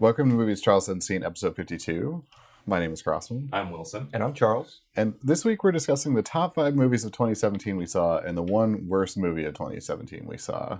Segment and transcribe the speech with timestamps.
[0.00, 2.24] Welcome to Movies Charles Unseen, episode 52.
[2.64, 3.50] My name is Crossman.
[3.52, 4.08] I'm Wilson.
[4.14, 4.80] And I'm Charles.
[4.96, 8.42] And this week we're discussing the top five movies of 2017 we saw and the
[8.42, 10.78] one worst movie of 2017 we saw.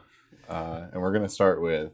[0.49, 1.93] Uh, and we're going to start with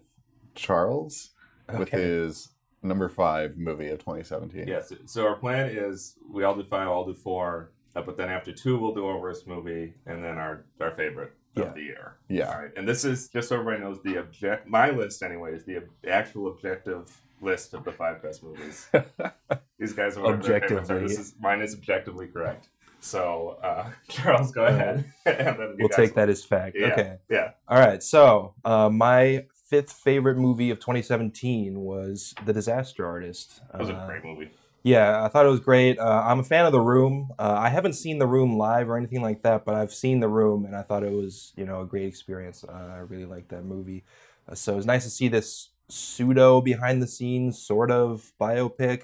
[0.55, 1.31] Charles
[1.77, 2.51] with his
[2.85, 4.69] number five movie of 2017.
[4.69, 4.93] Yes.
[5.07, 8.53] So our plan is we all do five, I'll do four, uh, but then after
[8.53, 11.69] two, we'll do our worst movie, and then our our favorite Yeah.
[11.69, 12.17] of the year.
[12.29, 12.49] Yeah.
[12.53, 12.71] All right.
[12.77, 14.69] And this is just so everybody knows the object.
[14.69, 17.11] My list, anyway, is the ob- actual objective
[17.41, 18.89] list of the five best movies.
[19.79, 20.27] These guys are.
[20.27, 21.01] Objectively.
[21.07, 22.69] This is mine is objectively correct.
[23.01, 26.77] So uh, Charles, go ahead, We'll take will- that as fact.
[26.79, 26.87] Yeah.
[26.89, 27.17] Okay.
[27.31, 27.51] Yeah.
[27.69, 28.03] All right.
[28.03, 33.61] So, uh, my fifth favorite movie of 2017 was The Disaster Artist.
[33.73, 34.51] That was a Uh, great movie.
[34.87, 35.99] Yeah, I thought it was great.
[35.99, 37.31] Uh, I'm a fan of The Room.
[37.41, 40.29] Uh, I haven't seen The Room live or anything like that, but I've seen The
[40.29, 42.63] Room, and I thought it was, you know, a great experience.
[42.63, 44.05] Uh, I really liked that movie.
[44.49, 49.03] Uh, so it was nice to see this pseudo behind the scenes sort of biopic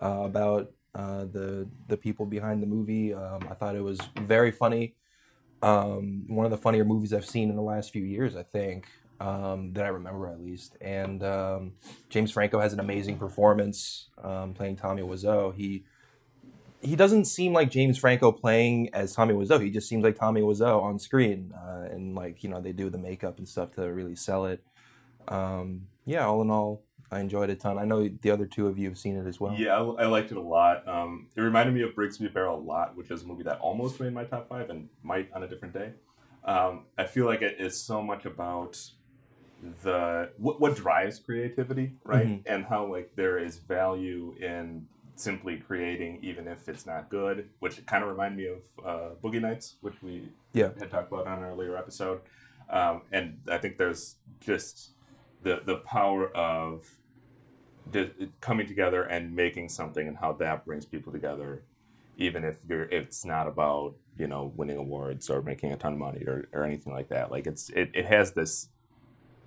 [0.00, 3.12] uh, about uh, the the people behind the movie.
[3.12, 4.94] Um, I thought it was very funny.
[5.62, 8.86] Um, one of the funnier movies I've seen in the last few years, I think,
[9.20, 10.76] um, that I remember at least.
[10.80, 11.72] And um,
[12.08, 15.54] James Franco has an amazing performance um, playing Tommy Wiseau.
[15.54, 15.84] He
[16.80, 19.60] he doesn't seem like James Franco playing as Tommy Wiseau.
[19.60, 22.88] He just seems like Tommy Wiseau on screen, uh, and like you know they do
[22.90, 24.62] the makeup and stuff to really sell it.
[25.26, 27.78] Um, yeah, all in all, I enjoyed it a ton.
[27.78, 29.54] I know the other two of you have seen it as well.
[29.58, 30.86] Yeah, I, I liked it a lot.
[30.86, 33.98] Um, it reminded me of Brigsby Bear a lot, which is a movie that almost
[34.00, 35.92] made my top five and might on a different day.
[36.44, 38.80] Um, I feel like it is so much about
[39.82, 42.26] the what, what drives creativity, right?
[42.26, 42.42] Mhm.
[42.46, 47.48] And how like there is value in simply creating, even if it's not good.
[47.58, 50.70] Which kind of reminded me of uh, Boogie Nights, which we Yeah.
[50.78, 52.20] had talked about on an earlier episode.
[52.70, 54.90] Um, and I think there's just
[55.42, 56.86] the the power of
[57.90, 61.62] the, coming together and making something and how that brings people together
[62.18, 65.98] even if you're it's not about you know winning awards or making a ton of
[65.98, 68.68] money or, or anything like that like it's it, it has this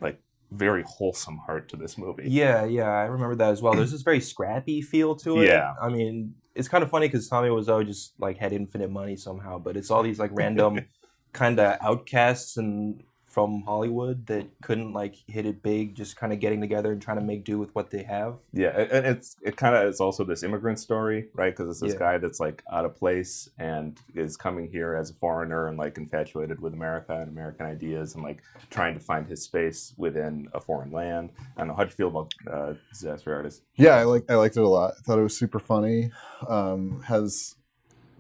[0.02, 0.20] like
[0.52, 3.74] very wholesome heart to this movie Yeah, yeah, I remember that as well.
[3.74, 5.48] There's this very scrappy feel to it.
[5.48, 5.74] Yeah.
[5.82, 9.60] I mean, it's kind of funny because Tommy Wiseau just like had infinite money somehow,
[9.60, 10.86] but it's all these like random
[11.34, 16.40] kind of outcasts and from Hollywood that couldn't like hit it big, just kind of
[16.40, 18.36] getting together and trying to make do with what they have.
[18.54, 21.80] yeah and and it's it kind of is also this immigrant story right because it's
[21.80, 22.00] this Yeah.
[22.00, 25.98] guy that's like out of place and is coming here as a foreigner and like
[25.98, 30.60] infatuated with america and american ideas and like trying to find his space within a
[30.60, 34.26] foreign land i don't know how'd you feel about uh, disaster artist Yeah, I like
[34.30, 34.94] I liked it a lot.
[34.98, 36.12] I thought it was super funny.
[36.48, 37.56] Um, has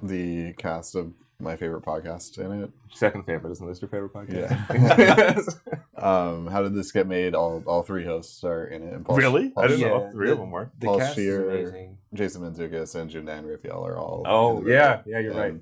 [0.01, 2.71] the cast of my favorite podcast in it.
[2.93, 5.71] second favorite isn't this your favorite podcast Yeah.
[6.01, 7.35] Um, how did this get made?
[7.35, 8.93] All all three hosts are in it.
[8.93, 10.97] And Paul- really Paul i didn't Yeah, know all three of them were The Paul
[10.99, 11.97] cast Scheer, is amazing.
[12.13, 14.23] Jason Mantzoukas and June Diane Raphael are all.
[14.25, 15.55] Oh yeah, yeah, you're right.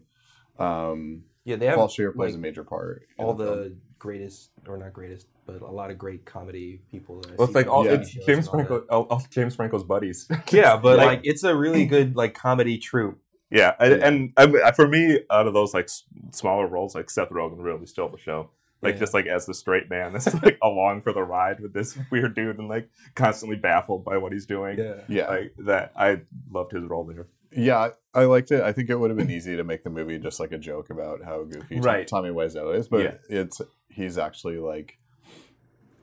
[0.57, 3.03] Um, Yeah, they have Paul Scheer plays like, a major part.
[3.17, 7.19] all the the greatest, or not greatest, but a lot of great comedy people.
[7.21, 7.93] That I Well, it's like all Yeah.
[7.93, 8.53] It's James all.
[8.53, 10.29] Franco, all, all James Franco's buddies.
[10.51, 13.19] Yeah, but Like- like, it's a really good like comedy troupe.
[13.49, 14.07] Yeah, I- Yeah.
[14.07, 15.89] and I, for me, out of those like
[16.31, 18.51] smaller roles, like Seth Rogen really stole the show.
[18.81, 18.99] Like Yeah.
[19.01, 22.33] just like as the straight man, that's like along for the ride with this weird
[22.35, 24.77] dude, and like constantly baffled by what he's doing.
[24.77, 25.01] Yeah.
[25.07, 26.21] Yeah, Like that, I
[26.51, 27.27] loved his role there.
[27.51, 28.61] yeah, I liked it.
[28.61, 30.89] I think it would have been easy to make the movie just like a joke
[30.91, 32.07] about how goofy Right.
[32.07, 33.13] Tommy Wiseau is, but Yeah.
[33.29, 34.97] it's he's actually like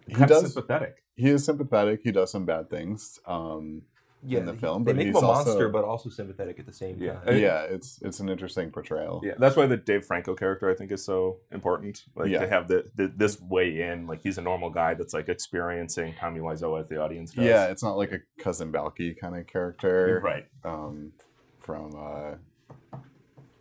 [0.07, 0.53] he Kind of does.
[0.53, 1.03] sympathetic.
[1.17, 2.01] He is sympathetic.
[2.05, 3.19] He does some bad things.
[3.27, 3.83] Um,
[4.29, 6.59] Yeah, the he- film, they but make him he's a also- monster, but also sympathetic
[6.59, 7.15] at the same Yeah.
[7.21, 7.39] time.
[7.39, 9.21] Yeah, it's it's an interesting portrayal.
[9.25, 12.05] Yeah, that's why the Dave Franco character I think is so important.
[12.17, 12.41] Like Yeah.
[12.41, 16.15] to have the, the this way in, like he's a normal guy that's like experiencing
[16.19, 17.45] Tommy Wiseau as the audience does.
[17.45, 20.47] Yeah, it's not like a cousin Balki kind of character right.
[20.65, 21.13] um,
[21.61, 22.97] from uh,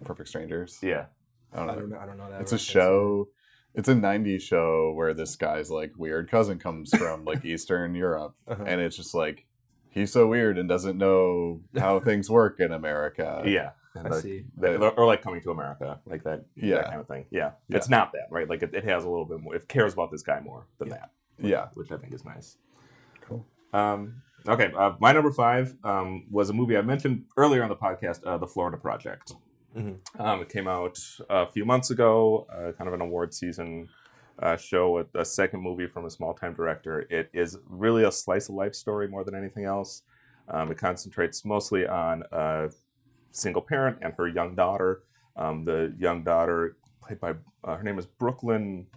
[0.03, 0.79] Perfect Strangers.
[0.81, 1.05] Yeah,
[1.53, 1.73] I don't know.
[1.73, 1.97] I don't know.
[1.99, 2.41] I don't know that.
[2.41, 3.29] it's a show
[3.77, 8.33] it's a 90s show where this guy's like weird cousin comes from like eastern europe
[8.47, 8.63] Uh-huh.
[8.65, 9.44] and it's just like
[9.95, 13.71] he's so weird and doesn't know how things work in america yeah.
[13.97, 14.43] And I like, see.
[14.57, 16.75] the- or like coming to America, like that, Yeah.
[16.79, 17.27] that kind of thing.
[17.31, 17.51] Yeah.
[17.69, 17.77] Yeah.
[17.77, 18.45] it's not that, right?
[18.49, 19.55] Like it, it has a little bit more.
[19.55, 22.57] It cares about this guy more than that, yeah which I think is nice.
[23.21, 23.45] Cool.
[23.71, 27.75] Um, okay, uh, my number five um, was a movie I mentioned earlier on the
[27.77, 29.31] podcast, uh, The Florida Project.
[29.77, 29.99] Mhm.
[30.19, 30.99] Um, it came out
[31.29, 33.87] a few months ago, uh, kind of an award season
[34.39, 37.05] uh, show with a second movie from a small time director.
[37.09, 40.03] It is really a slice of life story more than anything else.
[40.49, 42.69] Um, it concentrates mostly on a
[43.31, 45.03] single parent and her young daughter.
[45.35, 47.33] Um, the young daughter, played by
[47.63, 48.87] uh, her name is Brooklyn.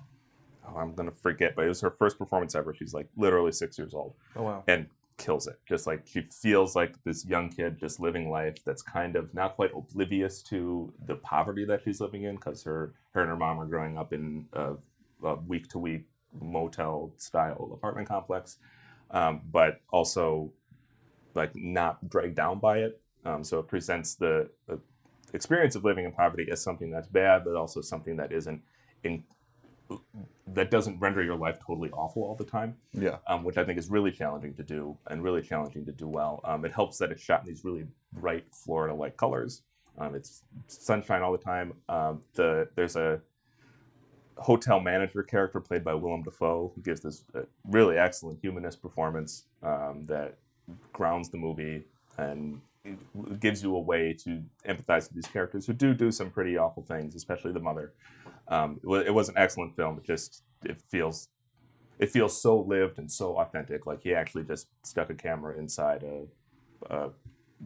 [0.69, 2.75] Oh, I'm gonna forget, but it was her first performance ever.
[2.75, 4.65] She's like literally six years old Oh wow.
[4.69, 4.87] and
[5.17, 5.59] kills it.
[5.67, 9.57] Just like she feels like this young kid just living life that's kind of not
[9.57, 13.59] quite oblivious to the poverty that she's living in because her her and her mom
[13.59, 14.77] are growing up in a, a
[15.47, 16.05] week to week
[16.41, 18.59] motel style apartment complex,
[19.11, 20.53] um, but also
[21.35, 23.01] like not dragged down by it.
[23.25, 24.79] Um, so it presents the, the
[25.33, 28.63] experience of living in poverty as something that's bad, but also something that isn't
[29.05, 29.25] in
[30.47, 33.17] that doesn't render your life totally awful all the time, Yeah.
[33.27, 36.41] um, which I think is really challenging to do and really challenging to do well.
[36.45, 39.63] Um, it helps that it's shot in these really bright Florida-like colors.
[39.97, 41.73] Um, it's sunshine all the time.
[41.89, 43.21] Um, the there's a
[44.39, 49.45] hotel manager character played by Willem Dafoe who gives this uh, really excellent humanist performance
[49.63, 50.37] um, that
[50.93, 51.85] grounds the movie
[52.17, 52.61] and
[53.41, 56.83] gives you a way to empathize with these characters who do do some pretty awful
[56.83, 57.93] things, especially the mother.
[58.49, 59.99] Um, it, wa- it was an excellent film.
[59.99, 61.29] It just it feels
[61.99, 63.87] it feels so lived and so authentic.
[63.87, 67.11] Like he actually just stuck a camera inside a, a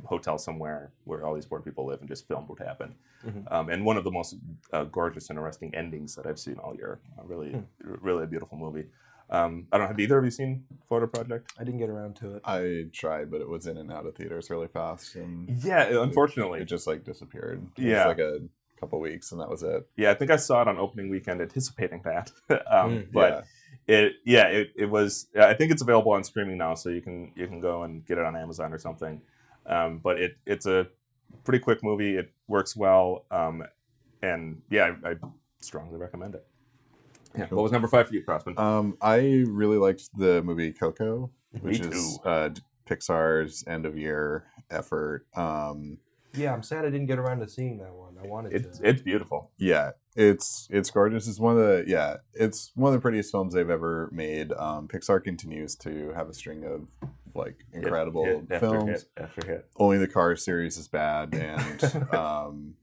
[0.05, 2.95] hotel somewhere where all these poor people live and just filmed what happened.
[3.27, 3.51] Mhm.
[3.53, 4.37] Um, and one of the most
[4.73, 7.01] uh, gorgeous and arresting endings that I've seen all year.
[7.19, 7.61] Uh, really, Hmm.
[7.81, 8.87] really a beautiful movie.
[9.31, 9.89] Um, I don't know.
[9.89, 11.53] Have either of you seen Florida Project?
[11.59, 12.43] I didn't get around to it.
[12.45, 16.61] I tried, but it was in and out of theaters really fast, and Yeah, unfortunately.
[16.61, 17.67] it just like disappeared.
[17.79, 18.07] It Yeah.
[18.09, 18.41] was like a
[18.79, 19.89] couple weeks, and that was it.
[19.97, 22.31] Yeah, I think I saw it on opening weekend, anticipating that.
[22.51, 23.47] um, Mm, but
[23.87, 25.29] it, yeah, it, it was.
[25.39, 28.19] I think it's available on streaming now, so you can you can go and get
[28.19, 29.23] it on Amazon or something.
[29.67, 30.89] Um, but it it's a
[31.45, 32.17] pretty quick movie.
[32.17, 33.65] It works well, um,
[34.23, 35.15] and yeah, I, I
[35.61, 36.47] strongly recommend it.
[37.37, 37.47] Yeah.
[37.47, 37.57] Cool.
[37.59, 38.59] What was number five for you, Crossman?
[38.59, 41.31] Um, I really liked the movie Coco,
[41.61, 42.51] which is uh,
[42.89, 45.27] Pixar's end of year effort.
[45.35, 45.99] Um,
[46.35, 48.17] Yeah, I'm sad I didn't get around to seeing that one.
[48.23, 48.89] I wanted It's to.
[48.89, 49.51] it's beautiful.
[49.59, 51.27] yeah, it's it's gorgeous.
[51.27, 54.53] It's one of the yeah, it's one of the prettiest films they've ever made.
[54.53, 56.89] Um, Pixar continues to have a string of
[57.35, 58.89] like incredible hit after films.
[58.91, 59.69] hit after hit.
[59.77, 62.75] Only the Cars series is bad, and um,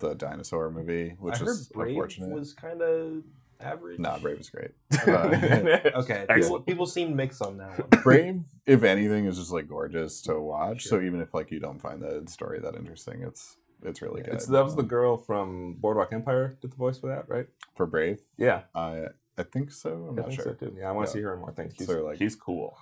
[0.00, 2.30] the dinosaur movie, which I is Brave unfortunate.
[2.30, 3.22] was kind of
[3.60, 3.98] average.
[3.98, 4.72] Nah, Brave is great.
[5.94, 6.66] Okay, people, Excellent.
[6.66, 8.02] people seem mixed on that one.
[8.02, 10.82] Brave, if anything, is just like gorgeous to watch.
[10.82, 11.00] Sure.
[11.00, 14.34] So even if like you don't find the story that interesting, it's it's really good.
[14.34, 17.46] It's, that was the girl from Boardwalk Empire did the voice for that, right?
[17.74, 18.20] for Brave.
[18.36, 19.06] Yeah, I
[19.38, 20.08] I think so.
[20.10, 20.56] I'm I not sure.
[20.60, 20.72] so.
[20.76, 21.12] Yeah, I want to Yeah.
[21.14, 21.74] see her in more things.
[21.78, 22.76] He's, So, like- he's cool.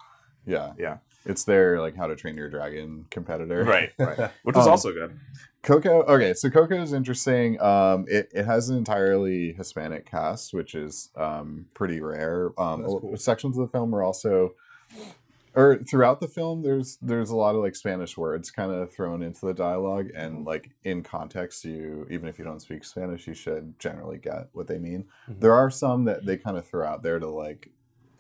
[0.47, 0.99] Yeah, Yeah.
[1.27, 3.63] It's their like How to Train Your Dragon competitor.
[3.63, 4.31] Right, right.
[4.43, 5.19] Which is Um, also good.
[5.63, 6.03] Coco.
[6.05, 7.61] Okay, so Coco is interesting.
[7.61, 12.47] Um, it, it has an entirely Hispanic cast, which is um pretty rare.
[12.59, 13.17] Um, cool.
[13.19, 14.55] sections of the film are also,
[15.55, 19.23] or throughout the film, there's there's a lot of like Spanish words kind of thrown
[19.23, 23.35] into the dialogue, and like in context, you even if you don't speak Spanish, you
[23.35, 25.07] should generally get what they mean.
[25.29, 25.41] Mhm.
[25.41, 27.71] There are some that they kind of throw out there to like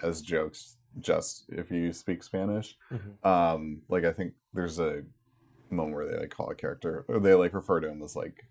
[0.02, 2.76] as jokes, just if you speak Spanish.
[2.90, 3.24] Mhm.
[3.26, 5.02] Um, like I think there's a
[5.70, 8.46] moment where they like call a character or they like refer to him as like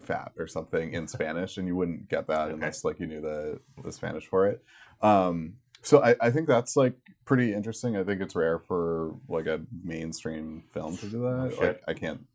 [0.00, 2.54] fat or something in Spanish, and you wouldn't get that Okay.
[2.54, 4.64] unless like you knew the the Spanish for it.
[5.00, 6.94] Um, so I, I think that's like
[7.24, 7.96] pretty interesting.
[7.96, 11.52] I think it's rare for like a mainstream film to do that.
[11.52, 11.60] shit.
[11.62, 12.26] like I can't.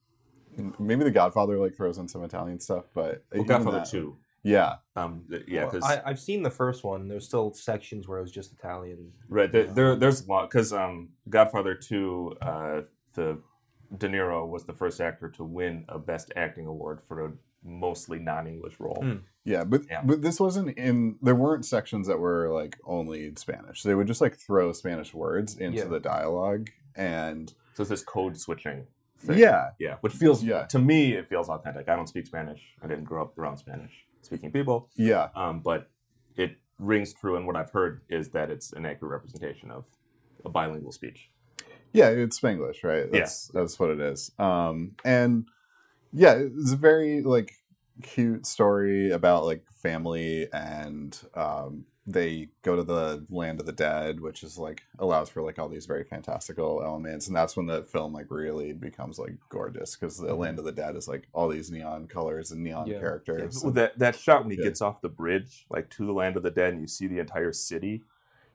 [0.79, 4.17] Maybe The Godfather like throws in some Italian stuff, but Well, Godfather that- two.
[4.47, 7.07] Yeah, Um, th- yeah, Well, because I, I've seen the first one.
[7.07, 9.11] There's still sections where it was just Italian.
[9.27, 12.81] right there, there, there's a lot because um, Godfather two, uh,
[13.15, 13.39] the
[13.97, 17.31] De Niro was the first actor to win a Best Acting award for a
[17.65, 19.01] mostly non-English role.
[19.03, 19.21] Mm.
[19.43, 20.01] Yeah, but Yeah.
[20.03, 21.17] but this wasn't in.
[21.21, 23.83] There weren't sections that were like only in Spanish.
[23.83, 25.85] They would just like throw Spanish words into Yeah.
[25.85, 28.87] the dialogue, and So it's this code switching.
[29.17, 29.37] Thing.
[29.39, 30.65] yeah, yeah, which feels Yeah.
[30.67, 31.87] to me it feels authentic.
[31.89, 32.61] I don't speak Spanish.
[32.83, 34.89] I didn't grow up around Spanish speaking people.
[34.95, 35.89] yeah, um, but
[36.35, 37.35] it rings true.
[37.37, 39.85] And what I've heard is that it's an accurate representation of
[40.43, 41.31] a bilingual speech.
[41.93, 42.09] yeah.
[42.09, 43.05] It's Spanglish, right?
[43.11, 43.19] Yeah.
[43.19, 44.31] That's that's what it is.
[44.37, 45.45] Um, and
[46.15, 47.53] yeah, it's a very like
[48.03, 54.21] cute story about like family, and um, they go to the land of the dead,
[54.21, 57.83] which is like allows for like all these very fantastical elements, and that's when the
[57.83, 61.49] film like really becomes like gorgeous because the land of the dead is like all
[61.49, 62.99] these neon colors and neon Yeah.
[62.99, 63.61] characters.
[63.63, 64.63] Well, that that shot when he Yeah.
[64.65, 67.19] gets off the bridge, like to the land of the dead, and you see the
[67.19, 68.03] entire city,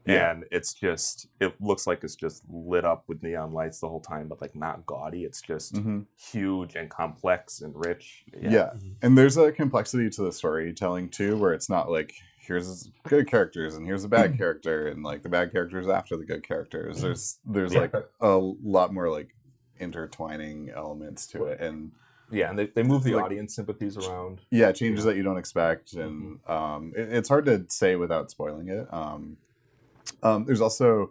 [0.07, 0.31] Yeah.
[0.31, 4.01] and it's just it looks like it's just lit up with neon lights the whole
[4.01, 5.25] time, but like not gaudy.
[5.25, 6.07] It's just Mhm.
[6.17, 8.25] huge and complex and rich.
[8.33, 8.71] Yeah.
[8.77, 8.95] Mhm.
[9.03, 13.77] And there's a complexity to the storytelling too, where it's not like here's good characters
[13.77, 17.03] and here's a bad character and like the bad characters after the good characters.
[17.03, 17.81] There's there's Yeah.
[17.81, 19.35] like a lot more like
[19.79, 21.93] intertwining elements to it and
[22.33, 24.41] yeah, and they, they move the Like- audience sympathies around.
[24.51, 28.69] yeah, changes that you don't expect and um it, it's hard to say without spoiling
[28.69, 28.87] it.
[28.93, 29.37] Um
[30.23, 31.11] um there's also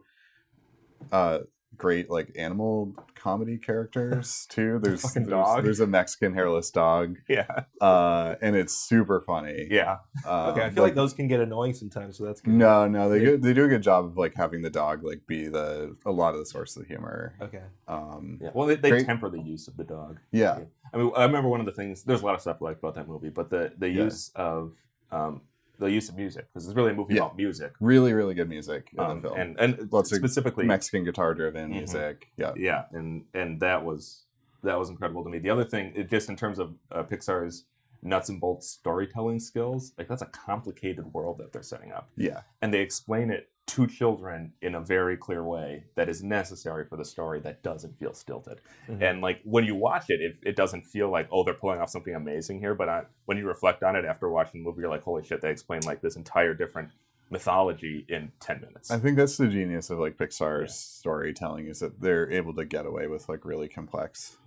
[1.11, 1.39] uh
[1.77, 4.79] great like animal comedy characters too.
[4.83, 5.63] There's fucking there's, dog.
[5.63, 7.47] there's a Mexican hairless dog, Yeah,
[7.79, 9.67] uh, and it's super funny.
[9.71, 12.53] yeah, Uh, Okay, I feel like, those can get annoying sometimes, so that's good.
[12.53, 15.03] No, no, they They- go, they do a good job of like having the dog
[15.05, 17.35] like be the a lot of the source of the humor.
[17.41, 17.63] Okay.
[17.87, 18.49] Um, yeah.
[18.53, 19.05] Well, they, they Great.
[19.05, 20.19] temper the use of the dog.
[20.31, 20.59] yeah,
[20.93, 22.03] I mean, I remember one of the things.
[22.03, 24.03] There's a lot of stuff I like about that movie, but the the Yeah.
[24.05, 24.73] use of
[25.11, 25.41] um,
[25.79, 27.21] the use of music because it's really a movie Yeah.
[27.21, 27.73] about music.
[27.79, 29.39] really, really good music in Um, the film.
[29.39, 31.75] and and Lots specifically Mexican guitar driven Mhm.
[31.77, 32.29] music.
[32.37, 34.25] Yeah, yeah and and that was
[34.61, 37.65] that was incredible to me the other thing it just in terms of uh, pixar's
[38.01, 42.09] nuts and bolts storytelling skills like that's a complicated world that they're setting up.
[42.15, 46.85] Yeah, and they explain it to children in a very clear way that is necessary
[46.85, 48.61] for the story that doesn't feel stilted.
[48.87, 49.01] Mhm.
[49.03, 51.89] and like when you watch it, it it doesn't feel like oh they're pulling off
[51.89, 54.89] something amazing here but I, when you reflect on it after watching the movie you're
[54.89, 56.89] like holy shit they explain like this entire different
[57.29, 58.89] mythology in 10 minutes.
[58.89, 62.87] I think that's the genius of like Pixar's storytelling is that they're able to get
[62.87, 64.37] away with like really complex,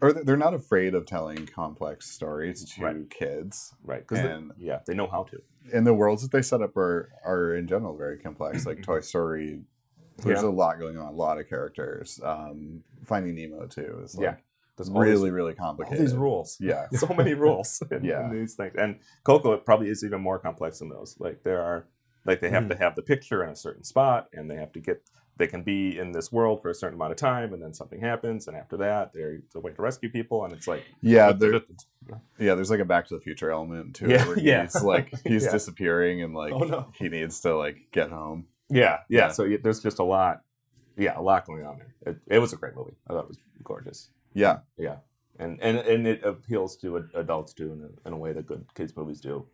[0.00, 3.10] or they're not afraid of telling complex stories to Right.
[3.10, 3.74] kids.
[3.84, 4.24] right because
[4.58, 7.66] yeah they know how to And the worlds that they set up are are in
[7.66, 8.66] general very complex.
[8.66, 9.62] Like Toy Story,
[10.18, 10.48] there's Yeah.
[10.48, 12.20] a lot going on, a lot of characters.
[12.22, 14.36] Um, Finding Nemo too is like Yeah.
[14.76, 16.00] There's all these- really really all complicated.
[16.04, 18.24] these rules Yeah, so many rules in, Yeah.
[18.24, 21.62] in these things and coco it probably is even more complex than those like there
[21.62, 21.86] are
[22.24, 22.70] like they have Mhm.
[22.70, 25.02] to have the picture in a certain spot and they have to get
[25.38, 28.00] they can be in this world for a certain amount of time and then something
[28.00, 31.32] happens and after that there's a way to rescue people and it's like yeah.
[31.32, 31.60] There,
[32.38, 34.62] yeah, there's like a Back to the Future element to Yeah, it where yeah.
[34.62, 35.52] he's like he's Yeah.
[35.52, 36.86] disappearing and like Oh, no.
[36.98, 38.46] he needs to like get home.
[38.70, 39.28] yeah, yeah Yeah.
[39.30, 40.42] so yeah, there's just a lot
[40.96, 43.28] yeah a lot going on there it, it was a great movie i thought it
[43.28, 44.96] was gorgeous Yeah, yeah
[45.38, 48.64] and and, and it appeals to adults too in a, in a way that good
[48.74, 49.46] kids movies do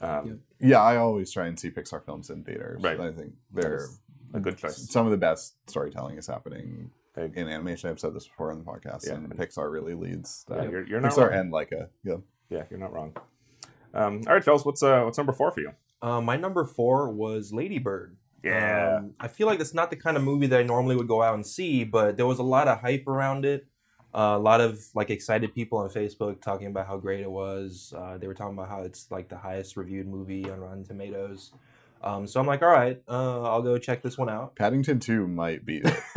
[0.00, 0.36] um, Yep.
[0.60, 0.82] yeah.
[0.82, 2.82] I always try and see Pixar films in theaters.
[2.82, 2.98] Right.
[3.00, 3.86] I think they're
[4.34, 7.88] a good choice some of the best storytelling is happening I- in animation.
[7.90, 9.14] I've said this before on the podcast, Yeah.
[9.14, 11.38] and Pixar really leads yeah, you're, you're not Pixar wrong.
[11.38, 11.88] and Laika.
[12.02, 12.16] Yeah.
[12.50, 13.14] Yeah, you're not wrong.
[13.94, 15.70] Um, all right, Charles, what's uh, what's number four for you?
[16.02, 18.16] Uh, my number four was Ladybird.
[18.42, 18.96] Yeah.
[18.98, 21.22] Um, I feel like that's not the kind of movie that I normally would go
[21.22, 23.66] out and see, but there was a lot of hype around it.
[24.14, 27.94] Uh, a lot of like excited people on Facebook talking about how great it was.
[27.96, 31.52] Uh, they were talking about how it's like the highest reviewed movie on Rotten Tomatoes.
[32.04, 34.56] Um, so I'm like, all right, uh, I'll go check this one out.
[34.56, 35.84] Paddington 2 might beat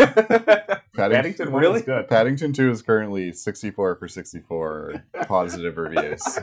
[1.05, 1.15] it.
[1.15, 1.79] Paddington one really?
[1.79, 2.07] is good.
[2.07, 6.21] Paddington 2 is currently 64 for 64 positive reviews.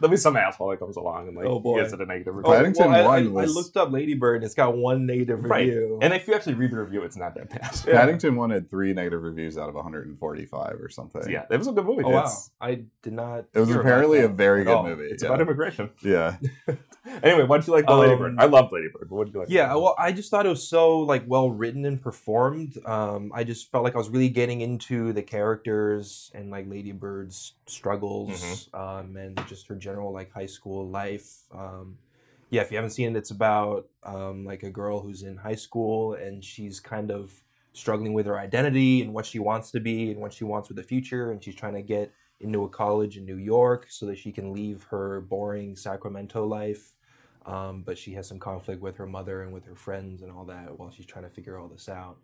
[0.00, 1.80] There'll be some asshole that comes along and like Oh, boy.
[1.80, 2.52] gives it a negative Oh, review.
[2.52, 4.36] Paddington I, I- 1 I was- looked up Ladybird.
[4.36, 5.66] and It's got one negative Right.
[5.66, 5.98] review.
[6.02, 7.70] and if you actually read the review, it's not that bad.
[7.86, 11.30] Paddington 1 had three negative reviews out of 145 or something.
[11.30, 12.02] Yeah, it was a good movie.
[12.04, 12.30] oh wow,
[12.60, 13.46] I did not.
[13.54, 14.84] It was apparently a very good all.
[14.84, 15.04] movie.
[15.04, 15.30] it's yeah.
[15.30, 15.90] about immigration.
[16.02, 16.36] yeah.
[17.22, 18.34] Anyway, what'd you like about Um, Ladybird?
[18.38, 19.08] I loved Ladybird.
[19.08, 19.48] But what'd you like?
[19.48, 22.76] Yeah, well, I just thought it was so like well written and performed.
[22.84, 26.92] Um, I just felt like I was really getting into the characters and like Lady
[26.92, 31.42] Bird's struggles, um, and just her general like high school life.
[31.52, 31.98] Um,
[32.50, 35.54] yeah, if you haven't seen it, it's about um, like a girl who's in high
[35.54, 37.42] school and she's kind of
[37.74, 40.76] struggling with her identity and what she wants to be and what she wants with
[40.76, 44.16] the future, and she's trying to get into a college in New York so that
[44.16, 46.94] she can leave her boring Sacramento life
[47.48, 50.44] um, but she has some conflict with her mother and with her friends and all
[50.44, 52.18] that while she's trying to figure all this out.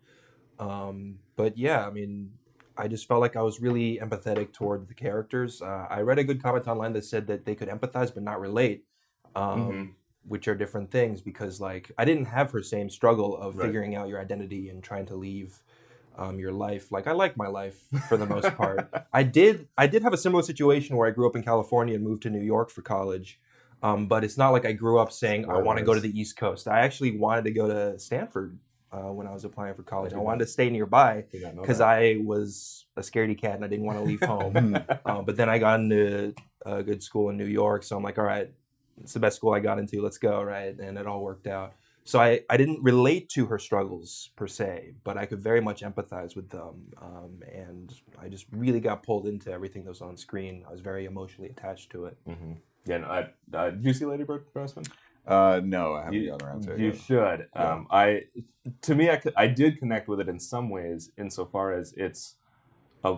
[0.59, 2.31] Um, but yeah, I mean,
[2.77, 5.61] I just felt like I was really empathetic toward the characters.
[5.61, 8.39] Uh, I read a good comment online that said that they could empathize but not
[8.39, 8.85] relate,
[9.35, 9.89] um, Mhm.
[10.27, 13.67] which are different things because, like, I didn't have her same struggle of Right.
[13.67, 15.61] figuring out your identity and trying to leave.
[16.17, 18.89] Um, your life, like I like my life for the most part.
[19.13, 22.01] I did, I did have a similar situation where I grew up in California and
[22.05, 23.37] moved to New York for college,
[23.83, 26.17] um, but it's not like I grew up saying I want to go to the
[26.17, 26.69] East Coast.
[26.69, 28.57] I actually wanted to go to Stanford
[28.95, 30.13] uh, when I was applying for college.
[30.13, 31.81] I did wanted to stay nearby Did not know because.
[31.81, 34.77] I was a scaredy cat and I didn't want to leave home.
[35.05, 36.33] uh, but then I got into
[36.65, 38.49] a good school in New York, so I'm like, all right,
[39.01, 40.01] it's the best school I got into.
[40.01, 40.77] Let's go, right?
[40.77, 41.73] And it all worked out.
[42.07, 45.81] So I, I didn't relate to her struggles per se, but I could very much
[45.81, 50.15] empathize with them, um, and I just really got pulled into everything that was on
[50.15, 50.63] screen.
[50.69, 52.17] I was very emotionally attached to it.
[52.27, 52.57] Mhm.
[52.85, 54.85] Yeah, no, I, uh, did you see Ladybird, Crossman?
[55.27, 56.79] Uh, no, I haven't you, gotten around to it.
[56.79, 56.97] you yet.
[56.97, 57.47] should.
[57.55, 57.73] Yeah.
[57.73, 58.23] Um, I,
[58.81, 62.35] to me, I, I did connect with it in some ways, insofar as it's
[63.03, 63.17] a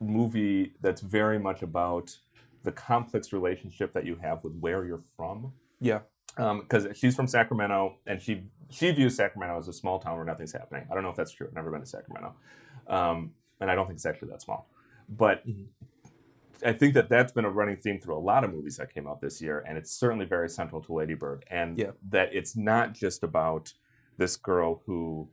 [0.00, 2.16] movie that's very much about
[2.64, 5.52] the complex relationship that you have with where you're from.
[5.80, 6.00] Yeah.
[6.36, 10.52] Because she's from Sacramento, and she she views Sacramento as a small town where nothing's
[10.52, 10.86] happening.
[10.88, 11.48] I don't know if that's true.
[11.48, 12.34] I've never been to Sacramento,
[12.86, 14.68] um, and I don't think it's actually that small.
[15.08, 15.66] But Mhm.
[16.64, 19.06] I think that that's been a running theme through a lot of movies that came
[19.06, 21.44] out this year, and it's certainly very central to Lady Bird.
[21.50, 21.92] And Yeah.
[22.10, 23.74] that it's not just about
[24.16, 25.28] this girl who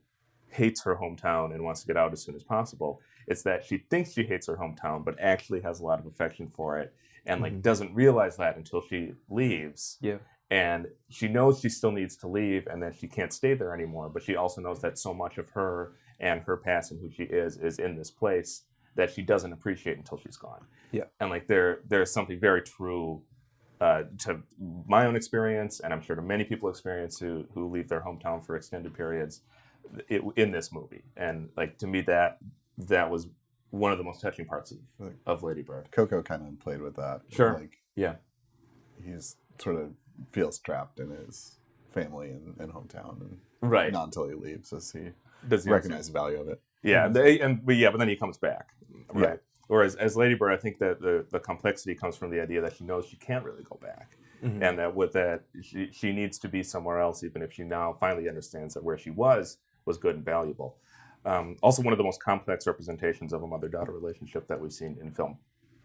[0.49, 3.01] hates her hometown and wants to get out as soon as possible.
[3.27, 6.49] It's that she thinks she hates her hometown, but actually has a lot of affection
[6.49, 6.93] for it,
[7.25, 7.61] and like Mhm.
[7.61, 9.97] doesn't realize that until she leaves.
[10.01, 10.19] Yeah.
[10.51, 14.09] And she knows she still needs to leave, and that she can't stay there anymore.
[14.09, 17.23] But she also knows that so much of her and her past and who she
[17.23, 18.63] is is in this place
[18.95, 20.63] that she doesn't appreciate until she's gone.
[20.91, 21.03] Yeah.
[21.19, 23.21] And like there, there's something very true
[23.81, 24.41] uh, to
[24.87, 28.43] my own experience, and I'm sure to many people experience who who leave their hometown
[28.45, 29.41] for extended periods,
[30.07, 31.03] it, in this movie.
[31.17, 32.37] And like to me, that
[32.77, 33.27] that was
[33.71, 35.89] one of the most touching parts of, Like- of Lady Bird.
[35.91, 37.21] Coco kind of played with that.
[37.29, 37.53] Sure.
[37.55, 38.15] Like, Yeah.
[39.03, 39.91] he's sort of
[40.31, 41.59] feels trapped in his
[41.91, 43.91] family and, and hometown, and Right.
[43.91, 45.11] not until he leaves does he
[45.47, 46.61] Does he recognize the value of it.
[46.85, 48.69] Yeah, they, and but yeah, but then he comes back,
[49.13, 49.29] right?
[49.29, 49.35] Yeah.
[49.67, 52.75] Whereas as Lady Bird, I think that the the complexity comes from the idea that
[52.75, 54.61] she knows she can't really go back, Mhm.
[54.61, 57.93] and that with that she she needs to be somewhere else, even if she now
[57.93, 60.77] finally understands that where she was was good and valuable.
[61.25, 64.71] Um, also, one of the most complex representations of a mother daughter relationship that we've
[64.73, 65.39] seen in film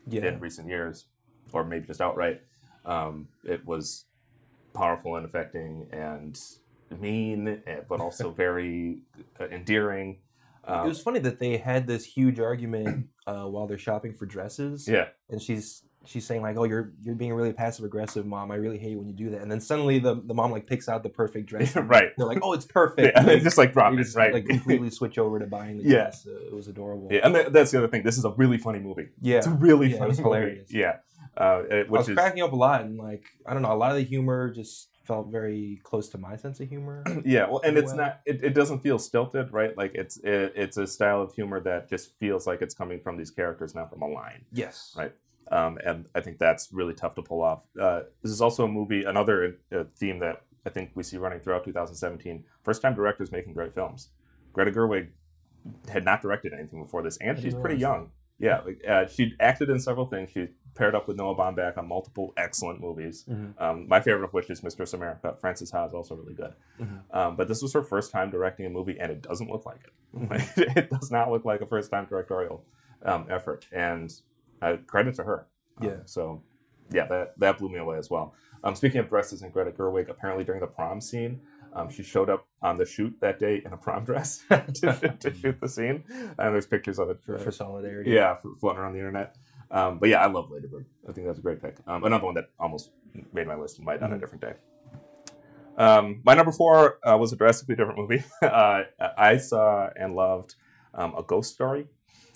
[0.07, 0.27] yeah.
[0.27, 1.07] in recent years,
[1.53, 2.43] or maybe just outright.
[2.85, 4.05] Um, it was
[4.75, 6.39] powerful and affecting and
[6.99, 9.03] mean, eh, but also very
[9.41, 10.19] uh, endearing.
[10.65, 14.27] Um, it was funny that they had this huge argument uh, while they're shopping for
[14.27, 14.87] dresses.
[14.89, 18.51] yeah, and she's she's saying like, "Oh, you're you're being really passive aggressive, mom.
[18.51, 20.89] I really hate when you do that." And then suddenly the, the mom like picks
[20.89, 21.75] out the perfect dress.
[21.77, 22.11] right.
[22.17, 24.33] They're like, "Oh, it's perfect." Yeah, they Like, just like drop it, right?
[24.35, 25.91] Like completely switch over to buying the Yeah.
[26.03, 26.27] dress.
[26.27, 27.09] Uh, it was adorable.
[27.11, 28.03] yeah, and that, that's the other thing.
[28.03, 29.09] This is a really funny movie.
[29.21, 29.39] Yeah.
[29.39, 30.29] It's a really Yeah, it funny was movie.
[30.29, 30.73] hilarious.
[30.73, 30.97] Yeah,
[31.37, 33.73] uh, it- I which was is cracking up a lot, and like I don't know,
[33.73, 37.05] a lot of the humor just felt very close to my sense of humor.
[37.25, 37.49] yeah.
[37.49, 37.99] Well, and it's way.
[37.99, 38.21] not.
[38.27, 39.77] It, it doesn't feel stilted, right?
[39.77, 43.17] Like it's it, it's a style of humor that just feels like it's coming from
[43.17, 44.45] these characters, not from a line.
[44.53, 44.95] yes.
[44.97, 45.13] Right.
[45.51, 47.63] um, and I think that's really tough to pull off.
[47.81, 51.41] Uh, this is also a movie, another uh, theme that I think we see running
[51.41, 52.45] throughout 2017.
[52.63, 54.11] First time directors making great films.
[54.53, 55.09] Greta Gerwig
[55.89, 58.11] had not directed anything before this, and she's pretty young.
[58.39, 60.31] Yeah, like, uh, she acted in several things.
[60.33, 63.25] She paired up with Noah Baumbach on multiple excellent movies.
[63.29, 63.61] Mhm.
[63.61, 65.37] Um, my favorite of which is Mistress America.
[65.41, 66.55] Frances Ha is also really good.
[66.81, 67.01] Mhm.
[67.13, 69.81] Um, but this was her first time directing a movie, and it doesn't look like
[69.85, 69.93] it.
[70.31, 72.65] Like, it does not look like a first time directorial
[73.05, 73.67] um, effort.
[73.73, 74.13] And
[74.63, 75.47] uh, credit to her.
[75.81, 75.97] Um, Yeah.
[76.05, 76.43] so,
[76.93, 78.35] yeah, that, that blew me away as well.
[78.65, 81.41] Um, speaking of dresses and Greta Gerwig, apparently during the prom scene,
[81.73, 85.33] um, she showed up on the shoot that day in a prom dress to, to
[85.41, 86.03] shoot the scene.
[86.11, 88.11] And there's pictures of it For, for solidarity.
[88.11, 89.37] yeah, f- floating around the internet.
[89.71, 90.87] Um, but yeah, I love Lady Bird.
[91.09, 91.77] I think that's a great pick.
[91.87, 92.91] Um, another one that almost
[93.33, 94.21] made my list and might on a Mhm.
[94.21, 94.55] different day.
[95.77, 98.23] Um, my number four uh, was a drastically different movie.
[98.43, 98.83] uh,
[99.17, 100.57] I saw and loved
[100.93, 101.87] um, A Ghost Story,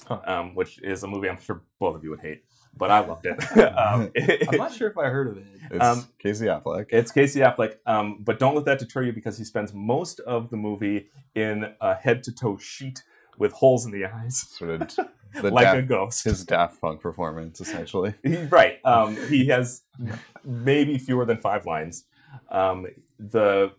[0.07, 0.21] Huh.
[0.27, 2.45] um, which is a movie I'm sure both of you would hate,
[2.77, 3.37] but I loved it.
[3.77, 4.11] um,
[4.49, 5.47] I'm not sure if I heard of it.
[5.73, 6.87] It's Um, Casey Affleck.
[6.91, 10.51] it's Casey Affleck, um, but don't let that deter you because he spends most of
[10.51, 13.03] the movie in a head to toe sheet
[13.39, 14.97] with holes in the eyes, sort of
[15.41, 16.25] the like a ghost.
[16.25, 18.15] his Daft Punk performance, essentially.
[18.51, 18.79] Right.
[18.85, 19.83] Um, he has
[20.45, 22.05] maybe fewer than five lines.
[22.51, 22.87] Um,
[23.19, 23.73] the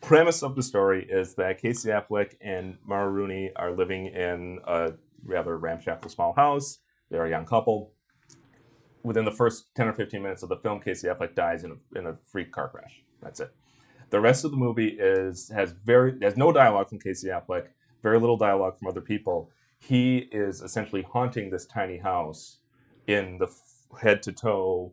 [0.00, 4.92] premise of the story is that Casey Affleck and Mara Rooney are living in a
[5.24, 6.78] rather ramshackle small house.
[7.10, 7.92] They're a young couple.
[9.02, 11.98] Within the first 10 or 15 minutes of the film, Casey Affleck dies in a,
[11.98, 13.02] in a freak car crash.
[13.22, 13.52] That's it.
[14.10, 17.68] The rest of the movie is has very has no dialogue from Casey Affleck,
[18.02, 19.50] very little dialogue from other people.
[19.80, 22.58] He is essentially haunting this tiny house
[23.08, 23.48] in the
[24.00, 24.92] head to toe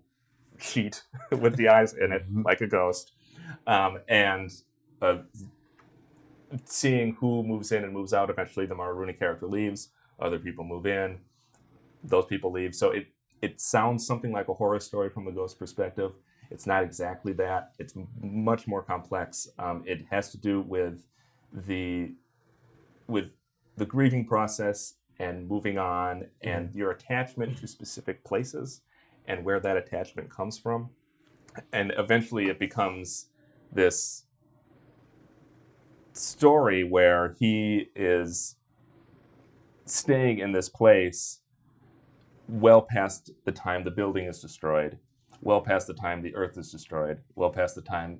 [0.59, 2.45] sheet with the eyes in it, Mhm.
[2.45, 3.13] like a ghost,
[3.67, 4.51] um, and
[5.01, 5.19] uh,
[6.65, 8.29] seeing who moves in and moves out.
[8.29, 9.89] Eventually, the Mara character leaves.
[10.19, 11.19] Other people move in.
[12.03, 12.75] Those people leave.
[12.75, 13.07] So it
[13.41, 16.13] it sounds something like a horror story from a ghost perspective.
[16.49, 17.73] It's not exactly that.
[17.79, 19.47] It's m- much more complex.
[19.59, 21.05] Um, it has to do with
[21.53, 22.13] the
[23.07, 23.31] with
[23.77, 26.49] the grieving process and moving on mm-hmm.
[26.49, 28.81] and your attachment to specific places
[29.27, 30.89] and where that attachment comes from.
[31.71, 33.27] And eventually it becomes
[33.71, 34.25] this
[36.13, 38.55] story where he is
[39.85, 41.39] staying in this place
[42.47, 44.97] well past the time the building is destroyed,
[45.41, 48.19] well past the time the earth is destroyed, well past the time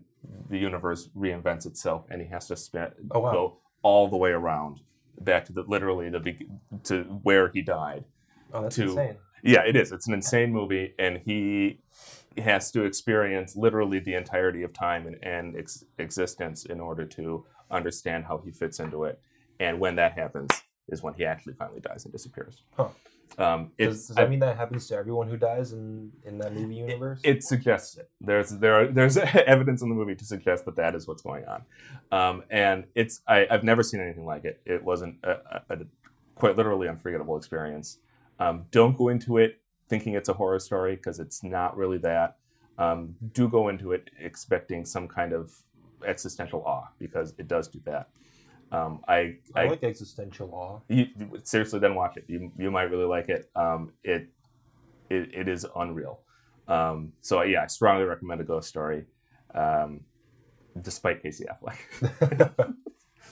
[0.49, 3.31] the universe reinvents itself, and he has to spend Oh, wow.
[3.31, 4.81] go all the way around
[5.19, 6.35] back to the literally the
[6.85, 8.05] to where he died.
[8.53, 9.17] Oh, that's to- insane.
[9.43, 9.91] Yeah, it is.
[9.91, 11.79] It's an insane movie, and he
[12.37, 17.45] has to experience literally the entirety of time and, and ex- existence in order to
[17.69, 19.19] understand how he fits into it.
[19.59, 20.49] And when that happens,
[20.89, 22.63] is when he actually finally dies and disappears.
[22.75, 22.89] Huh.
[23.37, 26.75] Um, Does, does that mean that happens to everyone who dies in in that movie
[26.75, 27.19] universe?
[27.23, 28.09] it suggests it.
[28.19, 31.45] There's there are, there's evidence in the movie to suggest that that is what's going
[31.45, 31.63] on,
[32.11, 34.59] um, and it's I, I've never seen anything like it.
[34.65, 35.77] It wasn't a, a, a
[36.35, 37.99] quite literally unforgettable experience.
[38.39, 39.59] Um, don't go into it
[39.89, 42.37] thinking it's a horror story because it's not really that.
[42.77, 45.53] Um, do go into it expecting some kind of
[46.05, 48.09] existential awe because it does do that.
[48.71, 52.25] Um, I, I, I like existential you, you- seriously then watch it.
[52.27, 53.49] You, you might really like it.
[53.55, 54.27] Um, it,
[55.09, 56.19] it it is unreal.
[56.67, 59.05] Um, so yeah i strongly recommend a ghost story
[59.55, 60.01] um,
[60.81, 61.79] despite casey affleck.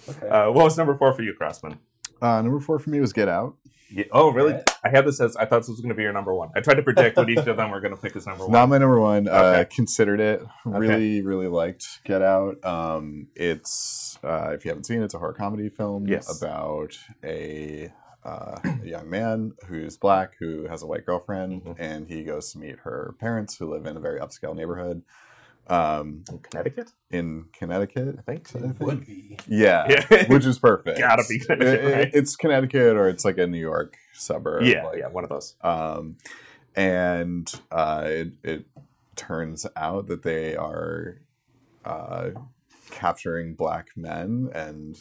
[0.08, 0.28] Okay.
[0.30, 1.80] uh, what was number four for you crossman
[2.26, 3.56] Uh, number four for me was Get Out.
[3.92, 4.06] yeah.
[4.12, 4.64] oh really Yeah.
[4.84, 6.60] i had this as i thought this was going to be your number one i
[6.60, 8.70] tried to predict what each of them were going to pick as number one Not
[8.70, 9.28] my number one.
[9.28, 10.42] Uh, considered it.
[10.66, 12.56] Really, really liked Get Out.
[12.66, 16.26] Um, it's uh, if you haven't seen it, it's a horror comedy film Yes.
[16.42, 17.92] about a,
[18.24, 21.76] uh, a young man who's black who has a white girlfriend, Mhm.
[21.78, 25.04] and he goes to meet her parents who live in a very upscale neighborhood
[25.68, 28.16] um, in connecticut in Connecticut.
[28.20, 28.80] i think I think.
[28.80, 29.38] Would be.
[29.48, 30.26] Yeah, Yeah.
[30.28, 31.00] which is perfect.
[31.00, 32.12] Gotta be Connecticut, It- it- right?
[32.14, 34.64] It's Connecticut, or it's like a New York suburb.
[34.64, 36.18] yeah like, yeah one of those um,
[36.76, 38.66] and uh, it, it
[39.16, 41.18] turns out that they are
[41.86, 42.32] uh,
[42.92, 44.98] capturing black men and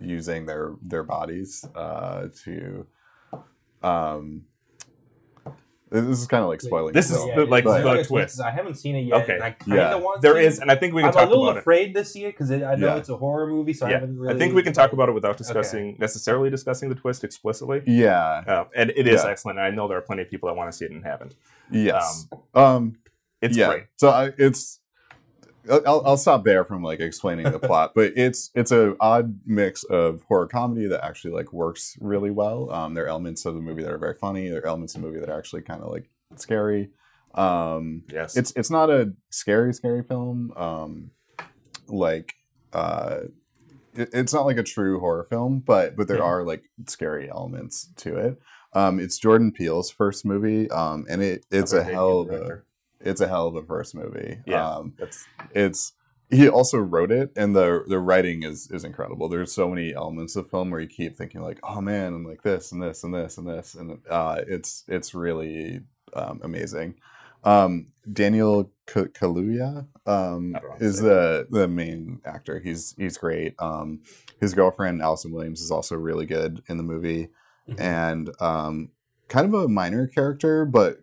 [0.00, 2.86] using their their bodies uh, to.
[3.82, 4.45] Um,
[6.00, 6.92] this is kind of like spoiling.
[6.92, 7.30] This is film.
[7.36, 8.40] the- like, But- the it's- twist.
[8.40, 9.22] I haven't seen it yet.
[9.22, 9.34] Okay.
[9.34, 9.94] And I kind of Yeah.
[9.96, 10.40] want there to.
[10.40, 12.24] is and i think we can I'm talk a little about it afraid to see
[12.24, 12.96] it because I know Yeah.
[12.96, 14.34] it's a horror movie, so I haven't really.
[14.34, 18.42] i think we can talk about it without discussing necessarily discussing the twist explicitly yeah.
[18.46, 19.30] Uh, and it is Yeah.
[19.30, 19.58] excellent.
[19.58, 21.34] I know there are plenty of people that want to see it and haven't.
[21.70, 22.26] Yes.
[22.54, 22.96] Um,
[23.42, 23.68] It's yeah.
[23.68, 23.84] great.
[23.96, 24.80] So I, it's.
[25.70, 29.84] I'll, I'll stop there from like explaining the plot, but it's it's a odd mix
[29.84, 32.70] of horror comedy that actually like works really well.
[32.70, 34.48] Um, there are elements of the movie that are very funny.
[34.48, 36.90] There are elements of the movie that are actually kind of like scary.
[37.34, 38.36] Um, Yes.
[38.36, 40.52] it's it's not a scary scary film.
[40.56, 41.10] Um,
[41.88, 42.34] like
[42.72, 43.20] uh,
[43.94, 46.24] it, it's not like a true horror film, but but there Yeah.
[46.24, 48.38] are like scary elements to it.
[48.72, 52.62] Um, it's Jordan Peele's first movie, um, and it it's a hell of a.
[53.00, 54.38] it's a hell of a first movie.
[54.46, 54.68] Yeah.
[54.68, 55.92] Um, That's it's
[56.28, 59.28] he also wrote it, and the the writing is is incredible.
[59.28, 62.42] There's so many elements of film where you keep thinking like, oh man, and like
[62.42, 65.80] this and this and this and this, and uh, it's it's really
[66.14, 66.96] um, amazing.
[67.44, 72.58] Um, Daniel K- Kaluuya um, I don't know how to is the the main actor.
[72.58, 73.54] He's he's great.
[73.60, 74.00] Um,
[74.40, 77.28] his girlfriend Allison Williams is also really good in the movie,
[77.68, 77.80] Mhm.
[77.80, 78.90] and um,
[79.28, 80.98] kind of a minor character, but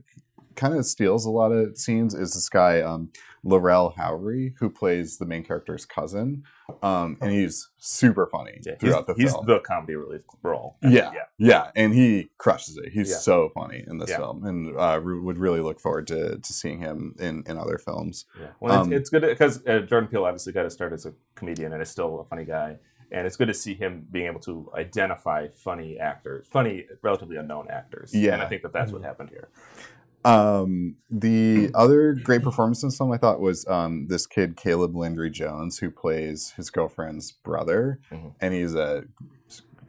[0.55, 2.13] kind of steals a lot of scenes.
[2.13, 3.09] Is this guy um,
[3.43, 6.43] Lil Rel Howery who plays the main character's cousin,
[6.81, 8.75] um, and he's super funny yeah.
[8.75, 9.21] Throughout the film.
[9.27, 10.77] he's the comedy relief role.
[10.81, 11.11] Yeah.
[11.13, 11.19] Yeah.
[11.37, 12.93] Yeah, and he crushes it.
[12.93, 13.17] He's Yeah.
[13.17, 14.17] so funny in this Yeah.
[14.17, 18.25] film, and uh, would really look forward to, to seeing him in, in other films.
[18.39, 18.47] Yeah.
[18.61, 21.13] Well, Um, it's, it's good because uh, Jordan Peele obviously got to start as a
[21.35, 22.77] comedian and is still a funny guy.
[23.11, 27.67] And it's good to see him being able to identify funny actors, funny, relatively unknown
[27.69, 28.11] actors.
[28.11, 28.33] Yeah.
[28.33, 29.49] And I think that that's what happened here.
[30.25, 34.95] Um, the other great performance in this film I thought was um, this kid Caleb
[34.95, 38.33] Landry Jones who plays his girlfriend's brother, Mhm.
[38.41, 39.05] and he's a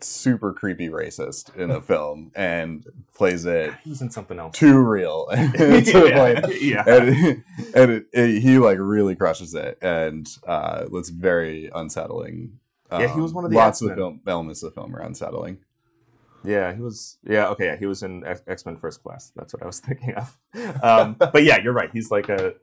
[0.00, 4.56] super creepy racist in the film and plays it He was in something else.
[4.58, 5.26] too real.
[5.30, 6.46] to yeah.
[6.60, 6.84] yeah.
[6.86, 7.44] and,
[7.74, 12.58] and it, it- he like really crushes it, and uh, it's very unsettling.
[12.92, 14.94] Yeah, he was Um, one of the lots of the film elements of the film
[14.94, 15.58] are unsettling.
[16.44, 17.18] Yeah, he was.
[17.26, 17.66] Yeah, okay.
[17.66, 19.32] Yeah, he was in X Men First Class.
[19.34, 20.38] That's what I was thinking of.
[20.82, 21.90] Um, but yeah, you're right.
[21.92, 22.54] He's like a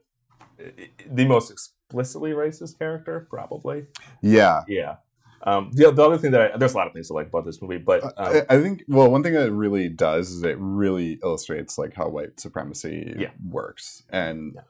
[1.10, 3.86] the most explicitly racist character, probably.
[4.22, 4.96] Yeah, Yeah.
[5.44, 7.44] Um, the, the other thing that I, there's a lot of things to like about
[7.44, 10.44] this movie, but um, I, I think well, one thing that it really does is
[10.44, 13.30] it really illustrates like how white supremacy Yeah.
[13.44, 14.60] works, and Yeah.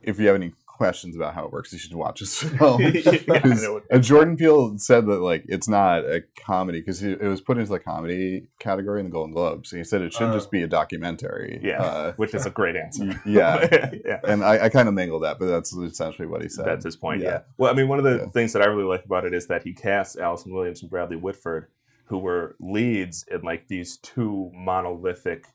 [0.00, 2.80] if you have any questions about how it works, you should watch this film.
[2.82, 2.88] Yeah,
[3.30, 3.80] I 'Cause, know.
[3.90, 7.70] uh, Jordan Peele said that like it's not a comedy because it was put into
[7.70, 9.72] the comedy category in the Golden Globes.
[9.72, 10.34] And he said it should Uh.
[10.34, 11.60] just be a documentary.
[11.62, 13.20] yeah, Uh, which is a great answer.
[13.26, 13.66] yeah.
[14.04, 14.20] yeah.
[14.24, 16.66] and I, I kind of mangled that, but that's essentially what he said.
[16.66, 17.22] That's his point.
[17.22, 17.28] Yeah.
[17.28, 17.40] Yeah.
[17.56, 18.26] Well, I mean, one of the Yeah.
[18.30, 21.16] things that I really like about it is that he casts Allison Williams and Bradley
[21.16, 21.66] Whitford,
[22.06, 25.46] who were leads in like these two monolithic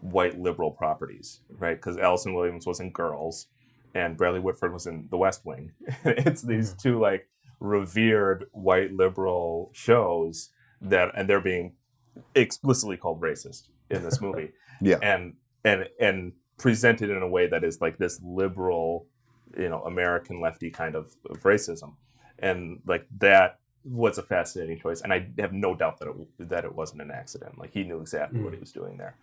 [0.00, 1.76] white liberal properties, right?
[1.76, 3.46] Because Allison Williams was in Girls,
[3.94, 5.72] and Bradley Whitford was in The West Wing.
[6.04, 7.28] it's these two like
[7.60, 11.74] revered white liberal shows that, and they're being
[12.34, 14.98] explicitly called racist in this movie Yeah.
[15.02, 19.06] and and and presented in a way that is like this liberal
[19.58, 21.94] you know american lefty kind of, of racism
[22.38, 26.64] and like that was a fascinating choice, and I have no doubt that it that
[26.64, 27.58] it wasn't an accident.
[27.58, 28.54] Like he knew exactly what Mm.
[28.54, 29.14] he was doing there.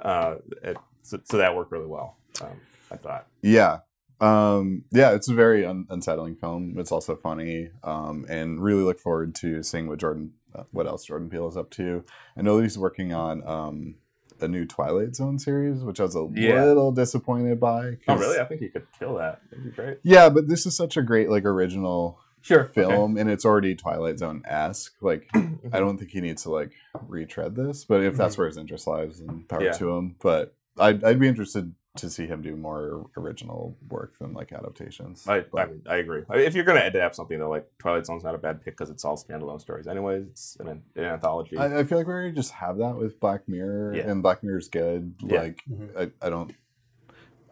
[0.00, 2.16] Uh, it, so, so that worked really well.
[2.40, 2.60] Um,
[2.90, 3.28] I thought.
[3.42, 3.78] Yeah.
[4.20, 6.74] Um, yeah, it's a very un- unsettling film.
[6.78, 11.04] It's also funny, um, and really look forward to seeing what Jordan, uh, what else
[11.04, 12.04] Jordan Peele is up to.
[12.36, 13.94] I know that he's working on um,
[14.40, 16.64] a new Twilight Zone series, which I was a Yeah.
[16.64, 18.38] little disappointed by Oh, really?
[18.40, 19.40] I think he could kill that.
[19.50, 19.98] That'd be great.
[20.02, 22.64] Yeah, but this is such a great like original Sure.
[22.64, 24.94] film, and it's already Twilight Zone esque.
[25.00, 26.72] Like, I don't think he needs to like
[27.06, 29.72] retread this, but if that's where his interest lies, then power Yeah.
[29.72, 30.16] to him.
[30.22, 35.26] But I'd, I'd be interested to see him do more original work than like adaptations.
[35.28, 36.22] I, I, But- mean, I agree.
[36.30, 38.90] If you're going to adapt something, though, like Twilight Zone's not a bad pick because
[38.90, 39.86] it's all standalone stories.
[39.86, 41.56] Anyways, it's an, an anthology.
[41.56, 44.10] I, I feel like we already just have that with Black Mirror, Yeah.
[44.10, 45.14] and Black Mirror's good.
[45.22, 45.40] Yeah.
[45.42, 45.96] Like, Mhm.
[46.22, 46.52] I, I don't.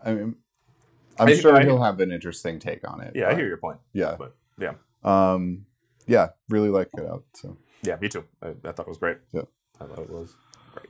[0.05, 0.37] I mean,
[1.19, 3.13] I'm I- sure I- he'll have an interesting take on it.
[3.15, 3.79] yeah, I hear your point.
[3.93, 4.75] Yeah, but, yeah.
[5.05, 5.67] Um,
[6.07, 7.25] yeah, really like it out.
[7.35, 8.25] So Yeah, me too.
[8.43, 9.19] I, I thought it was great.
[9.33, 9.43] Yeah.
[9.81, 10.35] I thought it was
[10.73, 10.87] great.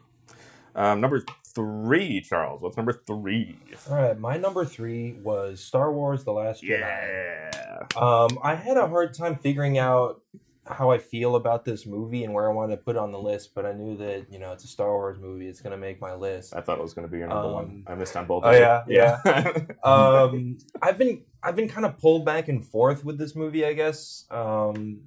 [0.75, 1.25] Um, number
[1.57, 2.63] three, Charles.
[2.63, 3.59] What's number three?
[3.91, 6.81] All right, my number three was Star Wars: The Last Jedi.
[6.81, 7.81] Yeah.
[7.97, 10.21] Um, I had a hard time figuring out
[10.69, 13.21] how I feel about this movie and where I wanted to put it on the
[13.21, 16.01] list, but I knew that you know it's a Star Wars movie; it's gonna make
[16.01, 16.55] my list.
[16.55, 17.85] I thought it was going to be your number Um, one.
[17.87, 18.45] I missed on both.
[18.45, 18.55] oh, of
[18.89, 18.97] you.
[18.97, 19.61] yeah, yeah.
[19.85, 23.73] um, I've been I've been kind of pulled back and forth with this movie, I
[23.73, 24.25] guess.
[24.31, 25.03] Um,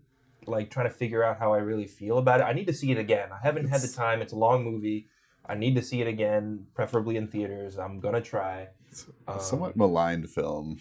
[0.47, 2.43] like trying to figure out how I really feel about it.
[2.43, 3.29] I need to see it again.
[3.31, 4.21] I haven't had the time.
[4.21, 5.07] It's a long movie.
[5.49, 7.77] I need to see it again, preferably in theaters.
[7.79, 8.67] I'm gonna try.
[8.89, 10.77] it's Um, a somewhat maligned film.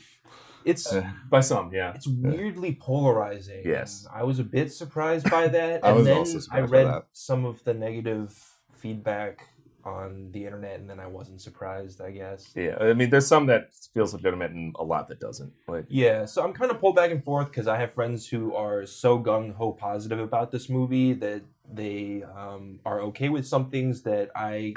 [0.65, 1.95] It's Uh, By some, yeah.
[1.95, 3.63] it's weirdly polarizing.
[3.65, 4.07] Yes.
[4.13, 5.77] I was a bit surprised by that.
[5.85, 7.05] I and was then also I surprised by read that.
[7.13, 8.29] some of the negative
[8.75, 9.49] feedback
[9.88, 12.01] on the internet, and then I wasn't surprised.
[12.01, 12.53] I guess.
[12.55, 15.53] Yeah, I mean, there's some that feels legitimate and a lot that doesn't.
[15.66, 18.55] Like, Yeah, so I'm kind of pulled back and forth because I have friends who
[18.55, 23.70] are so gung ho positive about this movie that they um, are okay with some
[23.70, 24.74] things that I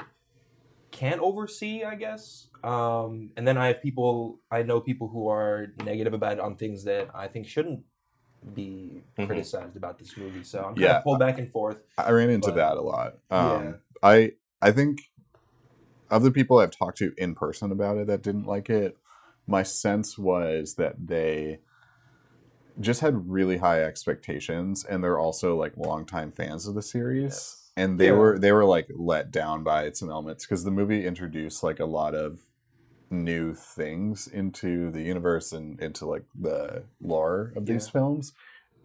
[0.90, 2.48] can't oversee, I guess.
[2.62, 6.56] Um, and then I have people, I know people who are negative about it on
[6.56, 7.80] things that I think shouldn't
[8.54, 9.26] be Mhm.
[9.26, 10.42] criticized about this movie.
[10.44, 10.98] So I'm kind Yeah.
[10.98, 11.82] of pulled back and forth.
[11.96, 13.14] I ran into But- that a lot.
[13.30, 13.72] Um, Yeah.
[14.02, 15.10] I I think
[16.10, 18.96] of the people I've talked to in person about it that didn't like it,
[19.46, 21.58] my sense was that they
[22.80, 27.22] just had really high expectations, and they're also like longtime fans of the series.
[27.22, 27.58] Yes.
[27.76, 28.18] And they Yeah.
[28.18, 31.86] were they were like let down by some elements because the movie introduced like a
[31.86, 32.40] lot of
[33.10, 38.32] new things into the universe and into like the lore of these films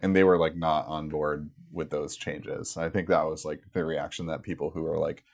[0.02, 2.76] and they were like not on board with those changes.
[2.76, 5.24] I think that was like the reaction that people who were like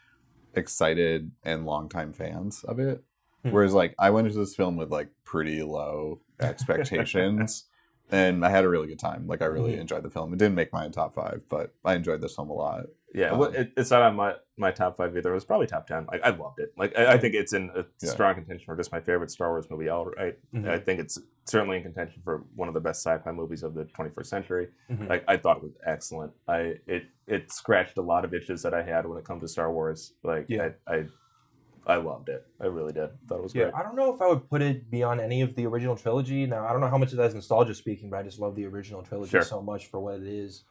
[0.57, 3.03] excited and longtime fans of it.
[3.43, 3.51] Hmm.
[3.51, 7.65] Whereas like I went into this film with like pretty low expectations
[8.11, 9.27] and I had a really good time.
[9.27, 9.81] Like I really Mhm.
[9.81, 10.33] enjoyed the film.
[10.33, 12.87] It didn't make my top five, but I enjoyed this film a lot.
[13.15, 15.31] Yeah, Um, well, it, it's not on my, my top five either.
[15.31, 16.07] It was probably top ten.
[16.11, 16.73] Like, I loved it.
[16.77, 18.11] Like, I, I think it's in a Yeah.
[18.11, 19.89] strong contention for just my favorite Star Wars movie.
[19.89, 20.39] Outright.
[20.55, 20.69] Mhm.
[20.69, 23.85] I think it's certainly in contention for one of the best sci-fi movies of the
[23.85, 24.69] 21st century.
[24.91, 25.09] Mhm.
[25.09, 26.33] Like, I thought it was excellent.
[26.49, 29.49] I it it scratched a lot of itches that I had when it comes to
[29.49, 30.13] Star Wars.
[30.23, 30.71] Like, Yeah.
[30.87, 31.07] I, I
[31.87, 32.47] I loved it.
[32.63, 33.11] I really did.
[33.29, 33.75] Thought it was Yeah, great.
[33.75, 36.47] I don't know if I would put it beyond any of the original trilogy.
[36.47, 38.55] Now, I don't know how much of that is nostalgia speaking, but I just love
[38.57, 39.43] the original trilogy Sure.
[39.43, 40.65] so much for what it is.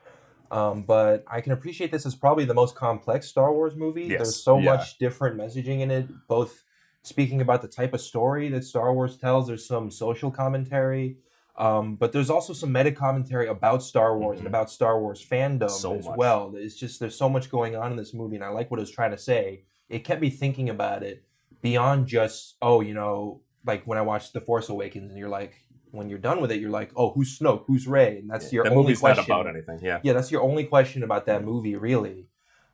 [0.52, 4.04] Um, but I can appreciate this as probably the most complex Star Wars movie.
[4.04, 4.74] Yes, There's so yeah.
[4.76, 6.64] much different messaging in it, both
[7.02, 9.48] speaking about the type of story that Star Wars tells.
[9.48, 11.18] There's some social commentary,
[11.58, 14.40] um, but there's also some meta commentary about Star Wars Mhm.
[14.42, 16.18] and about Star Wars fandom So as much.
[16.18, 16.54] well.
[16.56, 18.84] It's just there's so much going on in this movie, and I like what it
[18.84, 19.64] was trying to say.
[19.90, 21.24] It kept me thinking about it
[21.62, 25.56] beyond just oh, you know, like when I watched The Force Awakens, and you're like,
[25.94, 28.64] when you're done with it, you're like, oh, who's Snoke, who's Rey, and that's your
[28.64, 29.26] that only movie's question.
[29.30, 29.80] not about anything.
[29.82, 30.00] Yeah.
[30.04, 32.28] Yeah, that's your only question about that movie, really.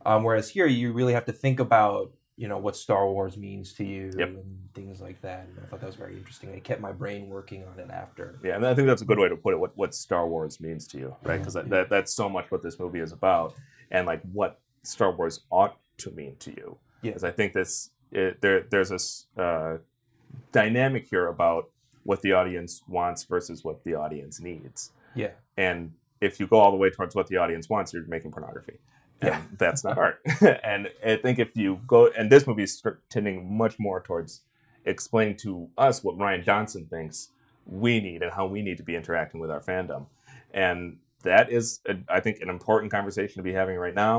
[0.06, 3.74] Um, whereas here, you really have to think about, you know, what Star Wars means
[3.74, 4.28] to you Yep.
[4.30, 5.48] and things like that.
[5.50, 6.50] And I thought that was very interesting.
[6.52, 8.40] It kept my brain working on it after.
[8.42, 9.60] Yeah, and I think that's a good way to put it.
[9.60, 11.38] What what Star Wars means to you, right?
[11.40, 11.72] Because that, Yeah.
[11.72, 13.54] that that's so much what this movie is about,
[13.92, 16.78] and like what Star Wars ought to mean to you.
[17.02, 17.10] Yeah.
[17.12, 19.78] Because I think this it, there there's this uh,
[20.54, 21.70] dynamic here about
[22.10, 25.32] what the audience wants versus what the audience needs, Yeah.
[25.58, 25.94] and
[26.28, 28.78] if you go all the way towards what the audience wants, you're making pornography.
[29.22, 29.42] And Yeah.
[29.64, 30.16] that's not art.
[30.74, 34.42] and I think if you go, and this movie is tending much more towards
[34.86, 37.30] explaining to us what Rian Johnson thinks
[37.66, 40.08] we need and how we need to be interacting with our fandom.
[40.54, 44.16] And that is, a, I think, an important conversation to be having right now,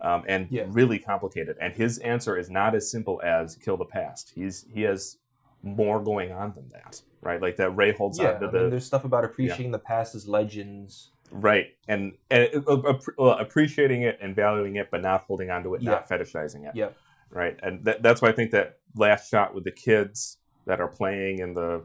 [0.00, 0.64] um, and Yeah.
[0.68, 1.56] really complicated.
[1.60, 4.32] And his answer is not as simple as kill the past.
[4.34, 5.18] He's he has
[5.62, 7.40] more going on than that, right?
[7.42, 8.34] Like that Rey holds Yeah.
[8.34, 12.12] on to I the mean, there's stuff about appreciating the past as legends right and
[12.30, 16.06] and uh, uh, appreciating it and valuing it but not holding on to it not
[16.08, 16.96] fetishizing it Yep.
[17.30, 20.86] right and that, that's why i think that last shot with the kids that are
[20.86, 21.82] playing in the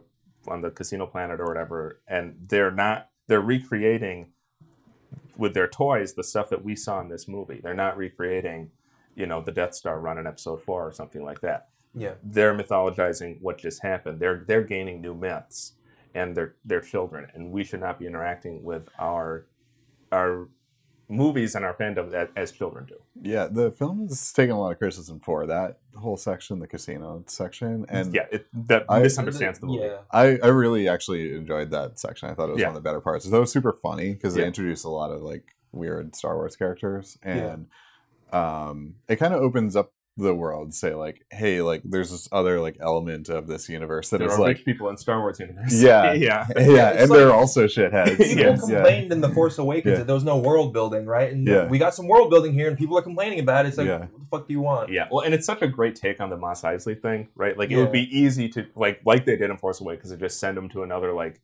[0.47, 4.33] on the casino planet or whatever and they're not they're recreating
[5.37, 8.69] with their toys the stuff that we saw in this movie they're not recreating
[9.15, 12.13] you know the death star run in episode four or something like that Yeah.
[12.23, 14.19] they're mythologizing what just happened.
[14.19, 15.73] They're they're gaining new myths,
[16.13, 19.45] and they're they're children, and we should not be interacting with our
[20.11, 20.47] our
[21.11, 22.95] movies and our fandom as, as children do.
[23.19, 27.23] Yeah, the film is taking a lot of criticism for that whole section, the casino
[27.25, 29.85] section, and yeah, it, that I- misunderstands the movie.
[29.85, 29.97] Yeah.
[30.11, 32.29] I, I really actually enjoyed that section.
[32.29, 32.67] I thought it was Yeah.
[32.67, 33.25] one of the better parts.
[33.25, 37.17] That was super funny because they introduced a lot of like weird Star Wars characters,
[37.23, 37.65] and
[38.31, 40.73] um, it kind of opens up the world.
[40.73, 44.33] Say like, hey, like there's this other like element of this universe that There is
[44.35, 45.73] are like, rich people in Star Wars universe.
[45.81, 46.13] Yeah.
[46.13, 48.17] yeah, yeah, It's and they're also shitheads.
[48.17, 48.55] People Yeah.
[48.57, 49.97] complained in The Force Awakens Yeah.
[49.99, 51.31] that there was no world building, right?
[51.31, 51.67] And Yeah.
[51.67, 53.69] we got some world building here, and people are complaining about it.
[53.69, 53.99] It's like, Yeah.
[53.99, 54.91] what the fuck do you want?
[54.91, 57.57] Yeah, well, and it's such a great take on the Mos Eisley thing, right?
[57.57, 60.39] Like it would be easy to like like they did in Force Awakens to just
[60.39, 61.41] send them to another like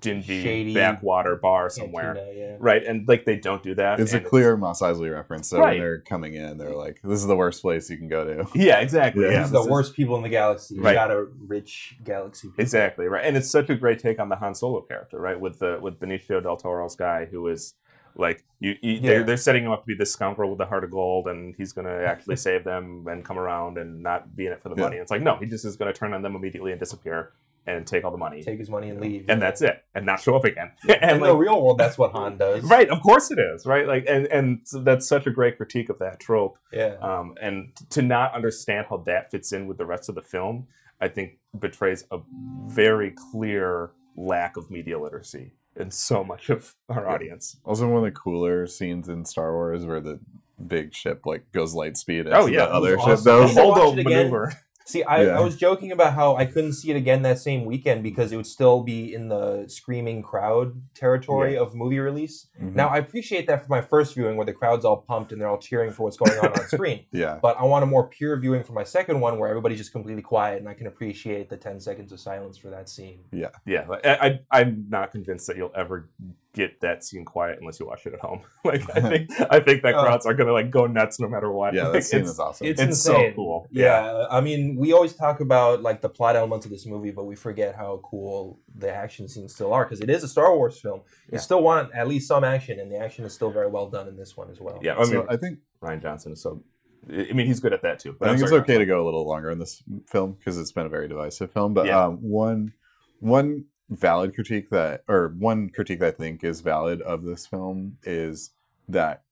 [0.00, 2.56] dingy Shady backwater bar somewhere, Cantina, yeah.
[2.60, 2.84] right?
[2.84, 3.98] And like they don't do that.
[3.98, 5.48] It's a and clear Mos Eisley reference.
[5.48, 5.70] So Right.
[5.72, 8.46] when they're coming in, they're like, "This is the worst place you can go to."
[8.54, 9.24] Yeah, exactly.
[9.24, 9.30] Yeah.
[9.30, 10.78] Yeah, These are this the is- worst people in the galaxy.
[10.78, 10.90] Right.
[10.90, 12.48] You got a rich galaxy.
[12.48, 12.62] people.
[12.62, 15.38] Exactly right, and it's such a great take on the Han Solo character, right?
[15.38, 17.74] With the with Benicio del Toro's guy, who is
[18.16, 19.00] like you, you Yeah.
[19.00, 21.52] they're, they're setting him up to be this scoundrel with the heart of gold, and
[21.58, 24.68] he's going to actually save them and come around and not be in it for
[24.68, 24.82] the Yeah.
[24.82, 24.96] money.
[24.98, 27.32] It's like no, he just is going to turn on them immediately and disappear
[27.66, 29.24] and take all the money, Take his money and leave.
[29.28, 30.72] and that's it, and not show up again.
[30.88, 32.62] In and the like, real world, that's what Han does.
[32.64, 33.86] right, of course it is, right?
[33.86, 36.58] Like, and and that's such a great critique of that trope.
[36.72, 36.96] Yeah.
[37.00, 40.66] Um, and to not understand how that fits in with the rest of the film,
[41.00, 42.18] I think betrays a
[42.66, 47.56] very clear lack of media literacy in so much of our audience.
[47.64, 50.20] Also, one of the cooler scenes in Star Wars where the
[50.64, 52.26] big ship like goes light speed.
[52.30, 53.16] Oh, yeah, the other awesome.
[53.16, 53.24] ship.
[53.24, 54.04] That I was should watch Holdo again.
[54.04, 54.52] maneuver.
[54.86, 55.38] See, I, Yeah.
[55.38, 58.36] I was joking about how I couldn't see it again that same weekend because it
[58.36, 62.48] would still be in the screaming crowd territory of movie release.
[62.62, 62.74] Mhm.
[62.74, 65.48] Now, I appreciate that for my first viewing where the crowd's all pumped and they're
[65.48, 67.06] all cheering for what's going on on screen.
[67.12, 69.92] yeah, But I want a more pure viewing for my second one where everybody's just
[69.92, 73.20] completely quiet and I can appreciate the 10 seconds of silence for that scene.
[73.32, 73.86] Yeah, Yeah.
[74.04, 74.10] I,
[74.50, 76.10] I, I'm not convinced that you'll ever
[76.54, 78.40] get that scene quiet unless you watch it at home.
[78.64, 80.02] like, I think, I think that Oh.
[80.04, 81.74] crowds are gonna like go nuts no matter what.
[81.74, 82.66] yeah, Like, that scene it's- is awesome.
[82.66, 83.66] It's, It's so cool.
[83.70, 84.26] Yeah.
[84.30, 87.34] I mean, we always talk about like the plot elements of this movie, but we
[87.34, 91.00] forget how cool the action scenes still are because it is a Star Wars film.
[91.26, 91.38] You Yeah.
[91.40, 94.16] still want at least some action, and the action is still very well done in
[94.16, 94.78] this one as well.
[94.82, 96.62] Yeah, I mean, so I think Rian Johnson is so.
[97.06, 98.16] I mean, he's good at that too.
[98.22, 100.72] I I'm think it's okay to go a little longer in this film because it's
[100.72, 101.74] been a very divisive film.
[101.74, 102.04] But Yeah.
[102.06, 102.72] um, one
[103.20, 107.98] one valid critique that, or one critique that I think is valid of this film
[108.02, 108.50] is
[108.88, 109.22] that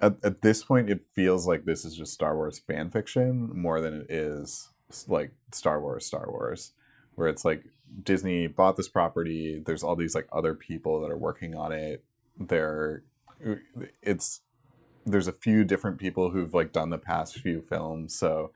[0.00, 3.80] at, at this point it feels like this is just Star Wars fan fiction more
[3.80, 4.68] than it is
[5.06, 6.72] like Star Wars Star Wars,
[7.14, 7.64] where it's like
[8.02, 9.62] Disney bought this property.
[9.64, 12.04] There's all these like other people that are working on it.
[12.38, 13.02] There,
[14.02, 14.40] it's
[15.04, 18.52] there's a few different people who've like done the past few films, so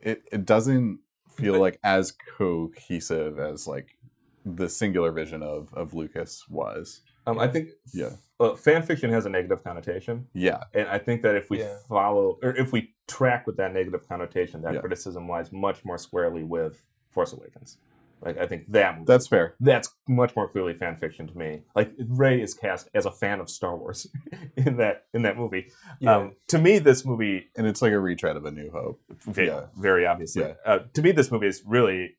[0.00, 3.96] it it doesn't feel like as cohesive as like
[4.44, 7.02] the singular vision of of Lucas was.
[7.26, 8.10] Um, I think Yeah.
[8.40, 11.76] uh, fan fiction has a negative connotation, Yeah, and I think that if we Yeah.
[11.88, 14.80] follow or if we track with that negative connotation, that Yeah.
[14.80, 17.78] criticism lies much more squarely with Force Awakens.
[18.22, 19.54] Like I think that movie, that's fair.
[19.60, 21.62] that's much more clearly fan fiction to me.
[21.74, 24.06] Like Rey is cast as a fan of Star Wars
[24.56, 25.70] in that in that movie.
[26.00, 26.16] Yeah.
[26.16, 29.00] Um, to me, this movie And it's like a retread of A New Hope.
[29.10, 29.66] very, Yeah.
[29.74, 30.42] very obviously.
[30.42, 30.54] Yeah.
[30.66, 32.16] Uh, to me, this movie is really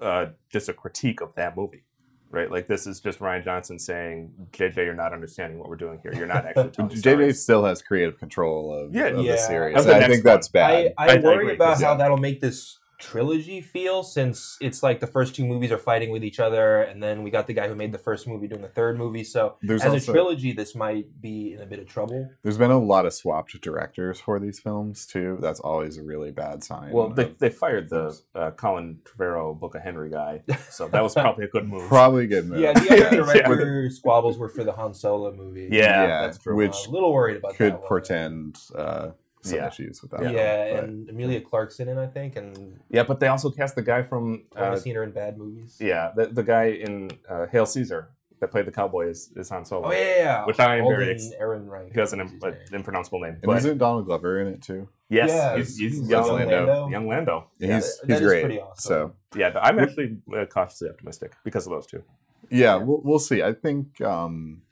[0.00, 1.84] uh, just a critique of that movie,
[2.30, 2.50] right?
[2.50, 6.12] Like this is just Rian Johnson saying, "JJ, you're not understanding what we're doing here.
[6.14, 9.32] You're not actually JJ still has creative control of, Yeah, of yeah.
[9.32, 9.84] the series.
[9.84, 10.94] The I next think that's bad.
[10.98, 14.56] I, I, I- I worry agree, about 'cause, how that'll make this trilogy feel since
[14.60, 17.46] it's like the first two movies are fighting with each other and then we got
[17.46, 20.10] the guy who made the first movie doing the third movie so There's as also-
[20.10, 23.14] a trilogy this might be in a bit of trouble There's been a lot of
[23.14, 25.38] swapped directors for these films too.
[25.40, 26.92] That's always a really bad sign.
[26.92, 31.14] Well, they, they fired the uh, Colin Trevorrow Book of Henry guy, so that was
[31.14, 31.82] probably a good move.
[31.88, 32.60] probably a good move.
[32.60, 33.36] yeah the other
[33.84, 33.88] Yeah.
[33.90, 36.56] squabbles were for the han solo movie Yeah, that's true.
[36.56, 39.10] Which I'm a little worried about could that portend uh,
[39.42, 39.68] some Yeah.
[39.68, 40.22] issues with that.
[40.22, 43.74] yeah, one, but- and Amelia Clarkson in I think, and Yeah, but they also cast
[43.76, 45.76] the guy from I've uh, seen her in bad movies.
[45.80, 48.10] yeah, the, the guy in uh, Hail Caesar
[48.40, 49.88] that played the cowboy is, is Han Solo.
[49.88, 50.44] Oh yeah, yeah, yeah.
[50.46, 51.92] Which I am very Alden ex- Ehrenreich.
[51.92, 52.54] He has an is im- name.
[52.72, 53.32] impronounceable name.
[53.34, 54.88] and But isn't Donald Glover in it too?
[55.08, 56.56] yes, Yeah, he's, he's, he's young, young Lando.
[56.66, 56.88] Lando.
[56.88, 57.46] Young Lando.
[57.58, 58.44] Yeah, Yeah, he's that- he's that is great.
[58.44, 58.88] pretty awesome.
[58.90, 62.02] So yeah but I'm actually uh, cautiously optimistic because of those two.
[62.50, 63.42] yeah, we'll, we'll see.
[63.42, 64.62] I think um,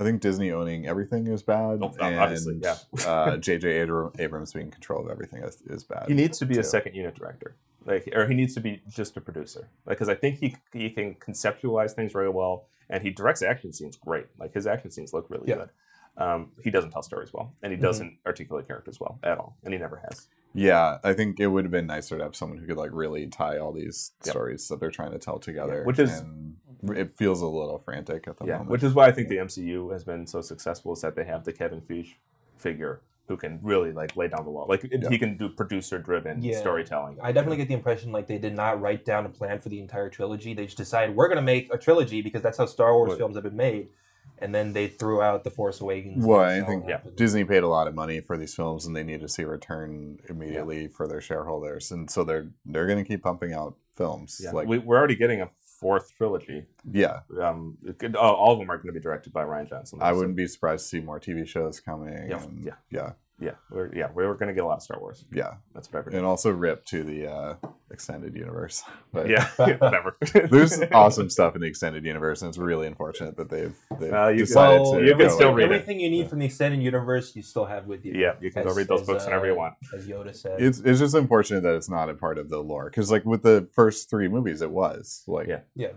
[0.00, 2.76] I think Disney owning everything is bad, Oh, and obviously, yeah.
[3.06, 3.80] uh, J.J.
[3.82, 6.06] Abram- Abrams being in control of everything is, is bad.
[6.08, 9.16] He needs to be a second unit director, like, or he needs to be just
[9.18, 13.42] a producer, because I think he he can conceptualize things really well, and he directs
[13.42, 14.26] action scenes great.
[14.38, 15.56] Like his action scenes look really Yeah.
[15.56, 15.68] good.
[16.16, 17.82] Um, he doesn't tell stories well, and he Mhm.
[17.82, 20.28] doesn't articulate characters well at all, and he never has.
[20.54, 23.26] Yeah, I think it would have been nicer to have someone who could like really
[23.28, 24.30] tie all these Yep.
[24.32, 25.84] stories that they're trying to tell together.
[25.84, 26.56] which is- and
[26.88, 28.70] it feels a little frantic at the Yeah, moment.
[28.70, 31.44] which is why I think the MCU has been so successful is that they have
[31.44, 32.14] the Kevin Feige
[32.58, 34.64] figure who can really like lay down the law.
[34.64, 35.08] Like Yeah.
[35.08, 36.58] he can do producer driven Yeah.
[36.58, 37.18] storytelling.
[37.22, 39.80] I definitely get the impression like they did not write down a plan for the
[39.80, 40.52] entire trilogy.
[40.52, 43.18] They just decided we're going to make a trilogy because that's how Star Wars Right.
[43.18, 43.90] films have been made,
[44.38, 46.26] and then they threw out the Force Awakens.
[46.26, 47.02] Well, I think yeah.
[47.14, 49.46] Disney paid a lot of money for these films, and they need to see a
[49.46, 54.40] return immediately for their shareholders, and so they're they're going to keep pumping out films.
[54.42, 54.50] Yeah.
[54.52, 55.50] Like, we, we're already getting a
[55.80, 56.66] fourth trilogy.
[56.90, 59.98] yeah, Um, could- all all of them are going to be directed by Rian Johnson.
[60.02, 62.28] I wouldn't be surprised to see more TV shows coming.
[62.28, 62.74] Yeah, and, yeah.
[62.90, 63.12] yeah,
[63.42, 65.24] Yeah, we're yeah we're going to get a lot of Star Wars.
[65.32, 66.14] yeah, That's what I've heard.
[66.14, 67.54] and also rip to the uh,
[67.90, 68.82] extended universe.
[69.12, 70.16] But yeah, yeah, whatever.
[70.50, 74.30] there's awesome stuff in the extended universe, and it's really unfortunate that they've, they've Well,
[74.30, 75.04] you can- decided Well, to.
[75.04, 75.62] you can go still away.
[75.62, 75.74] read it.
[75.76, 77.34] everything you need from the extended universe.
[77.34, 78.12] You still have with you.
[78.14, 79.74] Yeah, you can go read those as, books whenever you uh, want.
[79.96, 80.60] As Yoda said.
[80.60, 83.42] It's it's just unfortunate that it's not a part of the lore because like with
[83.42, 85.60] the first three movies, it was like Yeah.
[85.74, 85.88] yeah.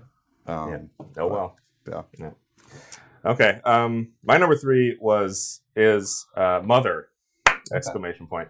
[0.47, 1.57] um, Oh well.
[2.17, 2.31] Yeah.
[3.25, 3.59] Okay.
[3.63, 7.07] Um, my number three was is uh, Mother!
[7.73, 8.49] Exclamation point.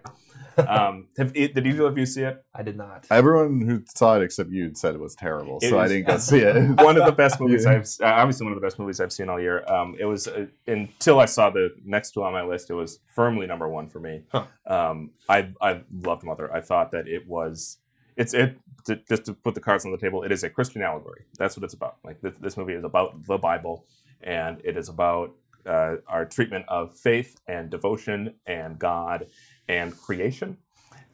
[0.56, 2.44] Um, have, did either of you see it?
[2.54, 3.06] I did not.
[3.10, 6.16] Everyone who saw it except you said it was terrible, It so I didn't go
[6.18, 6.80] see it.
[6.82, 9.28] one of the best movies I've uh, obviously one of the best movies I've seen
[9.28, 9.64] all year.
[9.68, 12.70] Um, it was uh, until I saw the next two on my list.
[12.70, 14.22] It was firmly number one for me.
[14.30, 14.46] Huh.
[14.66, 16.52] Um, I I loved Mother.
[16.52, 17.78] I thought that it was
[18.16, 20.22] it's it to, just to put the cards on the table.
[20.22, 21.24] It is a Christian allegory.
[21.38, 21.96] That's what it's about.
[22.04, 23.86] Like this, this movie is about the Bible,
[24.22, 25.32] and it is about
[25.66, 29.26] uh, our treatment of faith and devotion and God
[29.68, 30.58] and creation.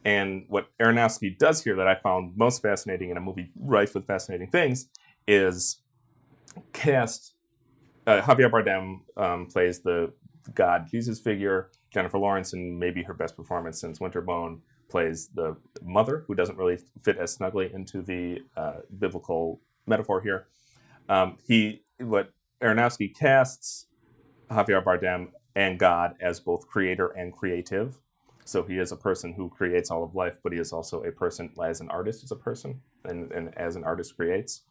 [0.03, 4.05] And what Aronofsky does here that I found most fascinating in a movie rife with
[4.05, 4.87] fascinating things
[5.27, 5.81] is
[6.73, 7.35] cast
[8.07, 10.11] uh, Javier Bardem um, plays the
[10.53, 11.69] God Jesus figure.
[11.91, 16.57] Jennifer Lawrence, and maybe her best performance since Winter's Bone, plays the mother, who doesn't
[16.57, 20.47] really fit as snugly into the uh, biblical metaphor here.
[21.09, 23.87] Um, he what Aronofsky casts
[24.51, 27.97] Javier Bardem and God as both creator and creative.
[28.45, 31.11] So he is a person who creates all of life, but he is also a
[31.11, 34.61] person as an artist is a person, and, and as an artist creates.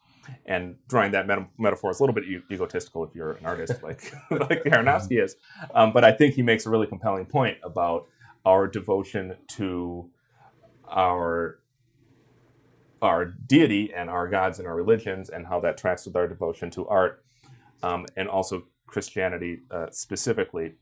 [0.44, 3.82] And drawing that meta- metaphor is a little bit e- egotistical if you're an artist
[3.82, 5.36] like like Aronofsky is,
[5.74, 8.06] um, but I think he makes a really compelling point about
[8.44, 10.10] our devotion to
[10.88, 11.58] our
[13.02, 16.70] our deity and our gods and our religions, and how that tracks with our devotion
[16.70, 17.24] to art,
[17.82, 20.74] um, and also Christianity uh, specifically.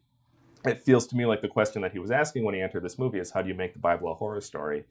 [0.64, 2.98] It feels to me like the question that he was asking when he entered this
[2.98, 4.84] movie is, "How do you make the Bible a horror story?"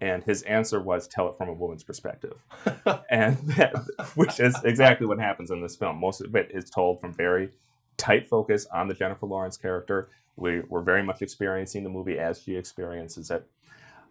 [0.00, 2.42] And his answer was, "Tell it from a woman's perspective."
[3.10, 3.74] and that,
[4.14, 5.98] which is exactly what happens in this film.
[5.98, 7.50] Most of it is told from very
[7.96, 10.08] tight focus on the Jennifer Lawrence character.
[10.36, 13.46] We, we're very much experiencing the movie as she experiences it.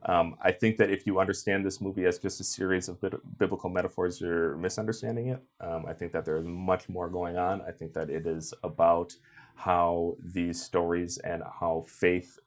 [0.04, 3.38] Um, I think that if you understand this movie as just a series of bit-
[3.38, 5.44] biblical metaphors, you're misunderstanding it.
[5.60, 7.62] Um, I think that there's much more going on.
[7.62, 9.14] I think that it is about
[9.56, 12.40] how these stories and how faith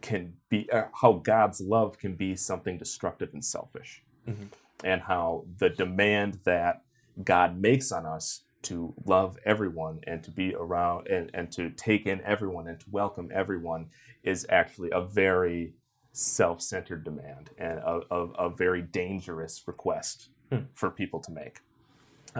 [0.00, 4.48] can be, uh, how God's love can be something destructive and selfish Mhm.
[4.84, 6.82] and how the demand that
[7.22, 12.06] God makes on us to love everyone and to be around and, and to take
[12.06, 13.90] in everyone and to welcome everyone
[14.24, 15.74] is actually a very
[16.18, 20.60] self-centered demand and a, a, a very dangerous request Hmm.
[20.74, 21.60] for people to make.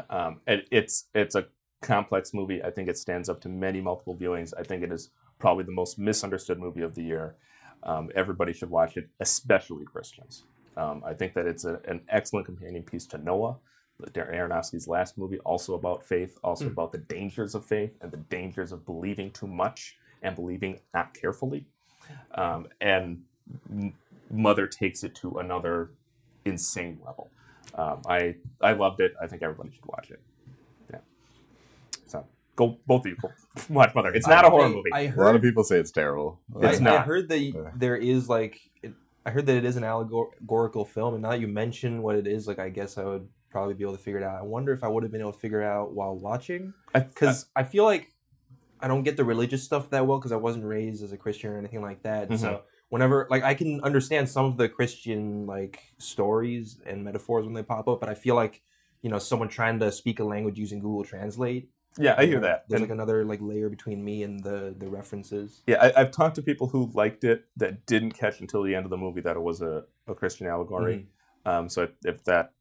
[0.08, 1.48] Um, and it's it's a
[1.82, 2.62] complex movie.
[2.64, 4.54] I think it stands up to many multiple viewings.
[4.58, 7.36] I think it is probably the most misunderstood movie of the year.
[7.82, 10.44] Um, everybody should watch it, especially Christians.
[10.78, 13.58] Um, I think that it's a, an excellent companion piece to Noah,
[14.12, 16.72] Darren Aronofsky's last movie, also about faith, also Hmm.
[16.72, 21.12] about the dangers of faith and the dangers of believing too much and believing not
[21.12, 21.66] carefully.
[22.34, 23.24] Um, and
[24.30, 25.90] Mother takes it to another
[26.44, 27.30] insane level.
[27.74, 29.14] Um, I I loved it.
[29.20, 30.20] I think everybody should watch it.
[30.90, 30.98] Yeah.
[32.06, 32.26] So
[32.56, 33.30] go both of you go
[33.70, 34.10] watch Mother.
[34.14, 34.90] It's not a horror I- movie.
[34.92, 36.40] A lot of people say it's terrible.
[36.60, 36.94] It's I, not.
[36.98, 37.70] I heard that Yeah.
[37.76, 38.92] there is like, it,
[39.24, 42.26] I heard that it is an allegorical film, and now that you mention what it
[42.26, 44.38] is, like I guess I would probably be able to figure it out.
[44.38, 47.00] I wonder if I would have been able to figure it out while watching, I-
[47.00, 48.12] because I feel like
[48.80, 51.50] I don't get the religious stuff that well because I wasn't raised as a Christian
[51.50, 52.28] or anything like that.
[52.30, 52.38] Mhm.
[52.38, 57.54] So whenever, like, I can understand some of the Christian like stories and metaphors when
[57.54, 58.62] they pop up, but I feel like
[59.02, 62.64] you know someone trying to speak a language using Google Translate Yeah, I hear that.
[62.68, 65.62] There's And- like another like layer between me and the the references.
[65.66, 68.84] Yeah, I, I've talked to people who liked it that didn't catch until the end
[68.86, 71.06] of the movie that it was a, a Christian allegory.
[71.46, 72.52] Um, so if that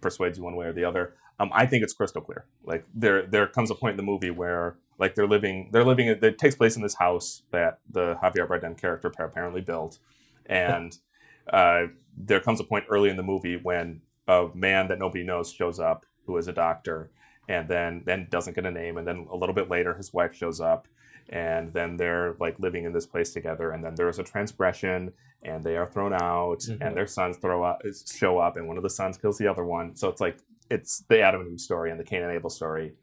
[0.00, 2.46] persuades you one way or the other, um, I think it's crystal clear.
[2.64, 6.08] Like there, there comes a point in the movie where like they're living, they're living.
[6.08, 9.98] It takes place in this house that the Javier Bardem character apparently built,
[10.46, 10.96] and
[11.52, 11.86] uh,
[12.16, 15.78] there comes a point early in the movie when a man that nobody knows shows
[15.78, 17.10] up, who is a doctor,
[17.48, 20.34] and then then doesn't get a name, and then a little bit later his wife
[20.34, 20.88] shows up,
[21.28, 25.12] and then they're like living in this place together, and then there's a transgression,
[25.44, 26.78] and they are thrown out, Mhm.
[26.80, 27.82] and their sons throw up,
[28.12, 29.94] show up, and one of the sons kills the other one.
[29.94, 30.38] So it's like
[30.70, 32.94] it's the Adam and Eve story and the Cain and Abel story,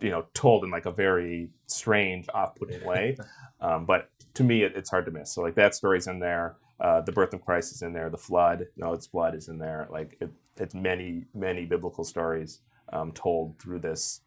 [0.00, 3.16] you know, told in like a very strange, off-putting way.
[3.60, 5.32] um, but to me, it, it's hard to miss.
[5.32, 6.56] So like that story's in there.
[6.80, 8.08] Uh, the birth of Christ is in there.
[8.08, 9.86] The flood, no, it's blood is in there.
[9.90, 12.60] Like it, it's many, many biblical stories
[12.92, 14.22] um, told through this,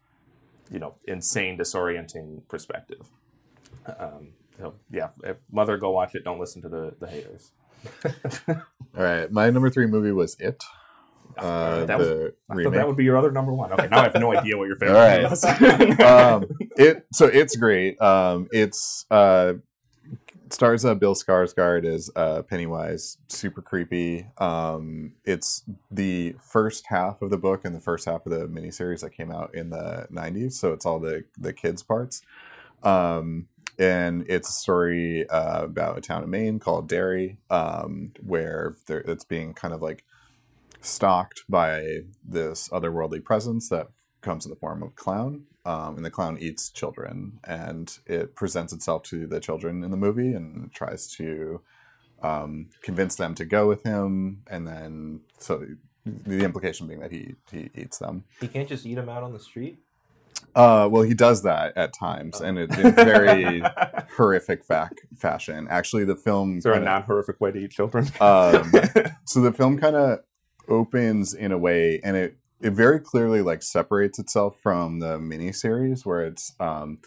[0.70, 3.10] you know, insane, disorienting perspective.
[3.98, 6.24] Um, so yeah, if mother, go watch it.
[6.24, 7.50] Don't listen to the the haters.
[8.48, 10.62] All right, my number three movie was It.
[11.38, 13.72] Uh, That was- I that would be your other number one.
[13.72, 15.30] Okay, now I have no idea what your favorite All right.
[15.30, 15.44] was.
[16.00, 18.00] um, it so it's great.
[18.00, 19.54] Um, it's uh,
[20.50, 24.26] stars uh, Bill Skarsgård as uh, Pennywise, super creepy.
[24.38, 29.00] Um, it's the first half of the book and the first half of the miniseries
[29.00, 30.52] that came out in the '90s.
[30.52, 32.22] So it's all the the kids parts.
[32.82, 38.76] Um, and it's a story uh, about a town in Maine called Derry, um, where
[38.86, 40.04] there, it's being kind of like
[40.84, 43.88] stalked by this otherworldly presence that
[44.20, 45.44] comes in the form of a clown.
[45.66, 49.96] Um, and the clown eats children, and it presents itself to the children in the
[49.96, 51.62] movie and tries to
[52.22, 54.42] um, convince them to go with him.
[54.50, 55.64] And then, so
[56.04, 58.24] the implication being that he he eats them.
[58.42, 59.78] He can't just eat them out on the street.
[60.54, 63.62] Uh, well, he does that at times, and it, in very
[64.18, 65.66] horrific fac- fashion.
[65.70, 68.04] Actually, the film Is there a kinda- non horrific way to eat children?
[68.20, 68.70] um,
[69.24, 70.18] so the film kind of
[70.68, 76.04] opens in a way and it it very clearly like separates itself from the miniseries
[76.06, 76.98] where it's um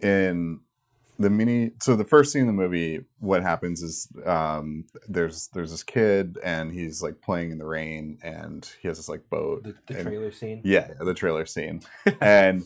[0.00, 0.60] in
[1.18, 5.70] the mini so the first scene in the movie what happens is um there's there's
[5.70, 9.62] this kid and he's like playing in the rain and he has this like boat
[9.64, 10.60] The, the and- trailer scene.
[10.64, 11.80] yeah, the trailer scene.
[12.20, 12.64] and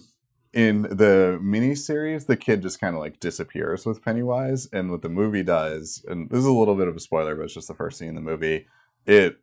[0.53, 4.67] in the miniseries, the kid just kind of like disappears with Pennywise.
[4.73, 7.45] And what the movie does, and this is a little bit of a spoiler, but
[7.45, 8.67] it's just the first scene in the movie,
[9.07, 9.37] it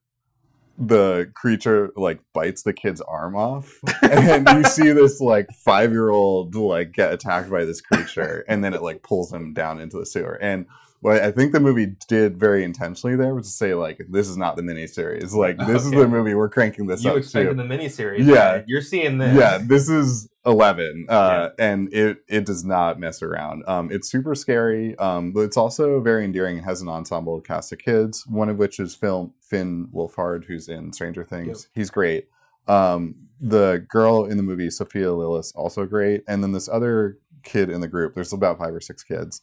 [0.77, 6.09] the creature like bites the kid's arm off and you see this like five year
[6.09, 9.97] old like get attacked by this creature and then it like pulls him down into
[9.97, 10.37] the sewer.
[10.39, 10.67] And
[10.99, 14.37] what I think the movie did very intentionally there was to say like this is
[14.37, 15.33] not the miniseries.
[15.33, 17.19] Like this is the movie we're cranking this You up to.
[17.19, 18.25] expected the miniseries.
[18.25, 18.51] Yeah.
[18.53, 18.63] right?
[18.67, 19.35] You're seeing this.
[19.37, 23.63] yeah this is 11 uh and it it does not mess around.
[23.67, 26.57] Um it's super scary um but it's also very endearing.
[26.57, 30.67] It has an ensemble cast of kids one of which is Phil, finn wolfhard who's
[30.67, 31.67] in stranger things.
[31.75, 32.27] He's great.
[32.67, 37.69] Um the girl in the movie sophia lillis also great and then this other kid
[37.69, 39.41] in the group there's about five or six kids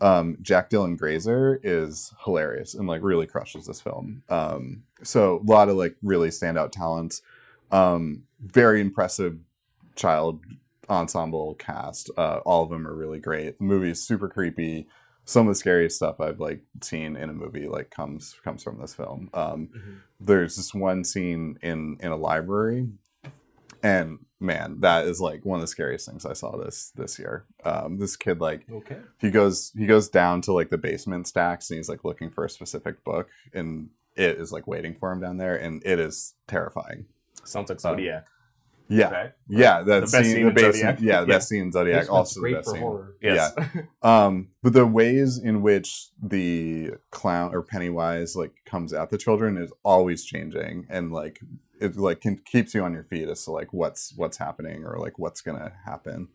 [0.00, 4.22] um, Jack Dylan Grazer is hilarious and like really crushes this film.
[4.28, 7.22] Um, so a lot of like really standout talents.
[7.70, 9.38] Um, very impressive
[9.94, 10.40] child
[10.88, 12.10] ensemble cast.
[12.16, 13.58] Uh, all of them are really great.
[13.58, 14.86] The movie is super creepy.
[15.24, 18.78] Some of the scariest stuff I've like seen in a movie like comes comes from
[18.80, 19.30] this film.
[19.34, 19.96] Um, Mhm.
[20.20, 22.88] there's this one scene in in a library,
[23.82, 27.44] and man, that is like one of the scariest things I saw this this year.
[27.64, 28.98] Um, this kid like Okay.
[29.18, 32.44] he goes he goes down to like the basement stacks and he's like looking for
[32.44, 36.34] a specific book and it is like waiting for him down there and it is
[36.46, 37.06] terrifying.
[37.44, 38.26] Sounds like Zodiac.
[38.88, 39.10] Yeah.
[39.10, 39.32] Right?
[39.48, 41.00] Yeah, that The best scene, scene the in basement, Zodiac.
[41.00, 41.34] yeah, the Yeah.
[41.36, 42.80] best scene in Zodiac, Basement's also the best for scene.
[42.82, 43.16] horror.
[43.20, 43.52] Yes.
[44.02, 49.56] Um, but the ways in which the clown or Pennywise like comes at the children
[49.58, 51.40] is always changing, and like
[51.80, 54.98] it like can, keeps you on your feet as to like what's what's happening or
[54.98, 56.28] like what's gonna happen.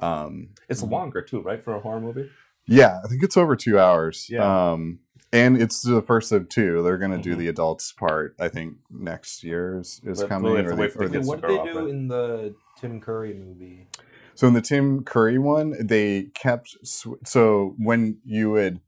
[0.00, 2.30] Um, it's longer too, right, for a horror movie?
[2.66, 4.26] yeah, I think it's over two hours.
[4.30, 4.70] Yeah.
[4.72, 5.00] Um,
[5.32, 6.82] and it's the first of two.
[6.82, 7.38] They're gonna do Mhm.
[7.38, 8.34] the adults part.
[8.40, 10.52] I think next year's is But coming.
[10.66, 11.12] or or what did
[11.42, 13.88] they do in the Tim Curry movie?
[14.34, 18.80] So in the Tim Curry one, they kept sw- so when you would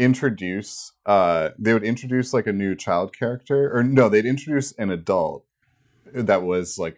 [0.00, 4.90] introduce, uh, they would introduce like a new child character, or no, they'd introduce an
[4.90, 5.44] adult
[6.12, 6.96] that was like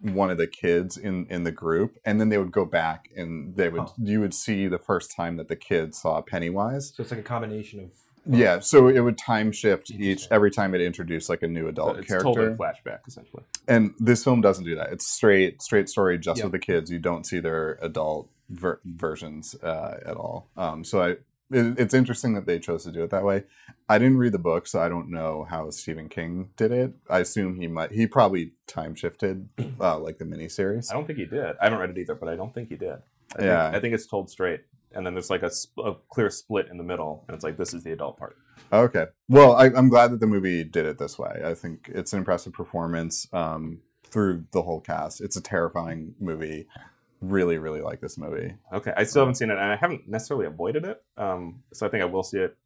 [0.00, 3.56] one of the kids in in the group, and then they would go back and
[3.56, 3.88] they would Huh.
[3.98, 6.92] you would see the first time that the kid saw Pennywise.
[6.94, 7.90] So it's like a combination of
[8.26, 11.98] Yeah, so it would time shift each every time it introduced like a new adult
[11.98, 12.24] it's character.
[12.24, 13.42] totally a flashback essentially.
[13.66, 14.92] and this film doesn't do that.
[14.92, 16.44] It's straight straight story just Yeah.
[16.46, 16.90] with the kids.
[16.90, 20.48] You don't see their adult ver- versions uh, at all.
[20.56, 21.16] Um, so I,
[21.52, 23.44] it, it's interesting that they chose to do it that way.
[23.88, 26.92] I didn't read the book, so I don't know how Stephen King did it.
[27.10, 27.92] I assume he might.
[27.92, 29.48] He probably time shifted
[29.80, 30.90] uh, like the miniseries.
[30.90, 31.56] I don't think he did.
[31.60, 32.96] I haven't read it either, but I don't think he did.
[33.38, 33.64] I Yeah.
[33.66, 36.68] think, I think it's told straight, and then there's like a, sp- a clear split
[36.70, 38.36] in the middle, and it's like this is the adult part.
[38.72, 39.06] Okay.
[39.28, 41.42] Well, I, I'm glad that the movie did it this way.
[41.44, 45.20] I think it's an impressive performance um, through the whole cast.
[45.20, 46.66] It's a terrifying movie.
[47.22, 48.52] Really, really like this movie.
[48.72, 51.02] Okay, I still haven't seen it, and I haven't necessarily avoided it.
[51.16, 52.56] Um, so I think I will see it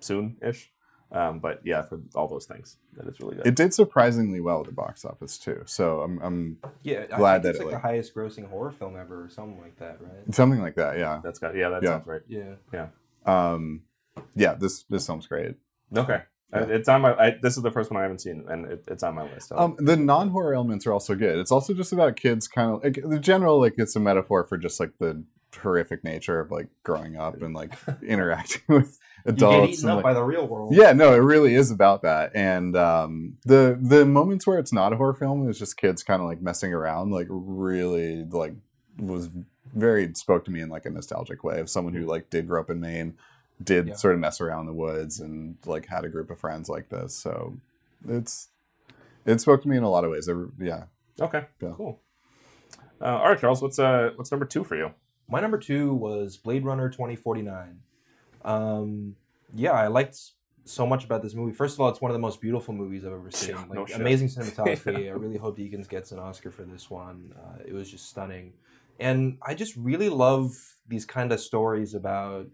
[0.00, 0.70] soon-ish.
[1.12, 3.46] Um, but yeah, for all those things, that is really good.
[3.46, 5.62] It did surprisingly well at the box office too.
[5.64, 8.48] So I'm, I'm Yeah, I Glad think that it's it, like the like- highest grossing
[8.48, 10.34] horror film ever, or something like that, right?
[10.34, 10.98] something like that.
[10.98, 11.20] Yeah.
[11.22, 11.88] That's got yeah, that Yeah.
[11.90, 12.22] sounds right.
[12.26, 12.88] Yeah, yeah.
[13.26, 13.82] Um,
[14.34, 14.54] yeah.
[14.54, 15.54] This this film's great.
[15.96, 16.22] Okay,
[16.54, 16.66] Yeah.
[16.76, 17.14] It's on my.
[17.14, 19.52] I, this is the first one I haven't seen, and it, it's on my list.
[19.52, 21.38] Um, the non horror elements are also good.
[21.38, 24.56] It's also just about kids, kind of like the general like it's a metaphor for
[24.58, 25.24] just like the
[25.60, 29.66] horrific nature of like growing up and like interacting with You adults.
[29.66, 30.74] get eaten and, up like- by the real world.
[30.74, 32.32] Yeah, no, it really is about that.
[32.34, 36.20] And um, the the moments where it's not a horror film is just kids kind
[36.22, 38.54] of like messing around, like really like
[38.98, 39.28] was
[39.74, 42.60] very spoke to me in like a nostalgic way of someone who like did grow
[42.60, 43.14] up in Maine,
[43.62, 43.94] did Yeah.
[43.94, 46.88] sort of mess around in the woods and like had a group of friends like
[46.88, 47.14] this.
[47.14, 47.58] So
[48.08, 48.48] it's
[49.26, 50.28] it spoke to me in a lot of ways.
[50.28, 50.84] I, yeah.
[51.20, 51.72] okay, Yeah.
[51.76, 52.00] cool.
[53.00, 54.90] Uh, all right, Charles, what's uh what's number two for you?
[55.28, 57.80] My number two was Blade Runner 2049.
[58.44, 59.16] Um,
[59.54, 60.18] yeah, I liked
[60.66, 61.52] so much about this movie.
[61.52, 63.54] First of all, it's one of the most beautiful movies I've ever seen.
[63.68, 64.00] Like, no shit.
[64.00, 65.06] amazing cinematography.
[65.08, 67.34] I really hope Deakins gets an Oscar for this one.
[67.36, 68.52] Uh, it was just stunning.
[69.00, 70.54] And I just really love
[70.88, 72.46] these kind of stories about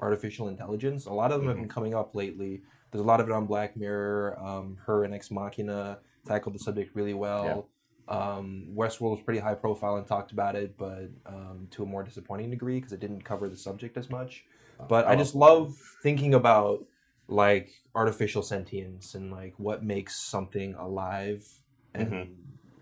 [0.00, 1.06] artificial intelligence.
[1.06, 1.60] A lot of them have Mm-hmm.
[1.60, 2.62] been coming up lately.
[2.90, 4.38] There's a lot of it on Black Mirror.
[4.40, 7.68] Um, Her and Ex Machina tackled the subject really well.
[8.08, 12.02] Um, Westworld was pretty high profile and talked about it, but um, to a more
[12.02, 14.44] disappointing degree because it didn't cover the subject as much.
[14.88, 16.86] But I just love thinking about
[17.28, 21.46] like artificial sentience and like what makes something alive.
[21.94, 22.28] And Mhm.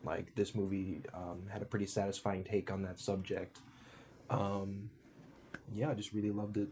[0.05, 3.59] like this movie um, had a pretty satisfying take on that subject.
[4.31, 4.91] Um,
[5.73, 6.69] yeah, I just really loved it.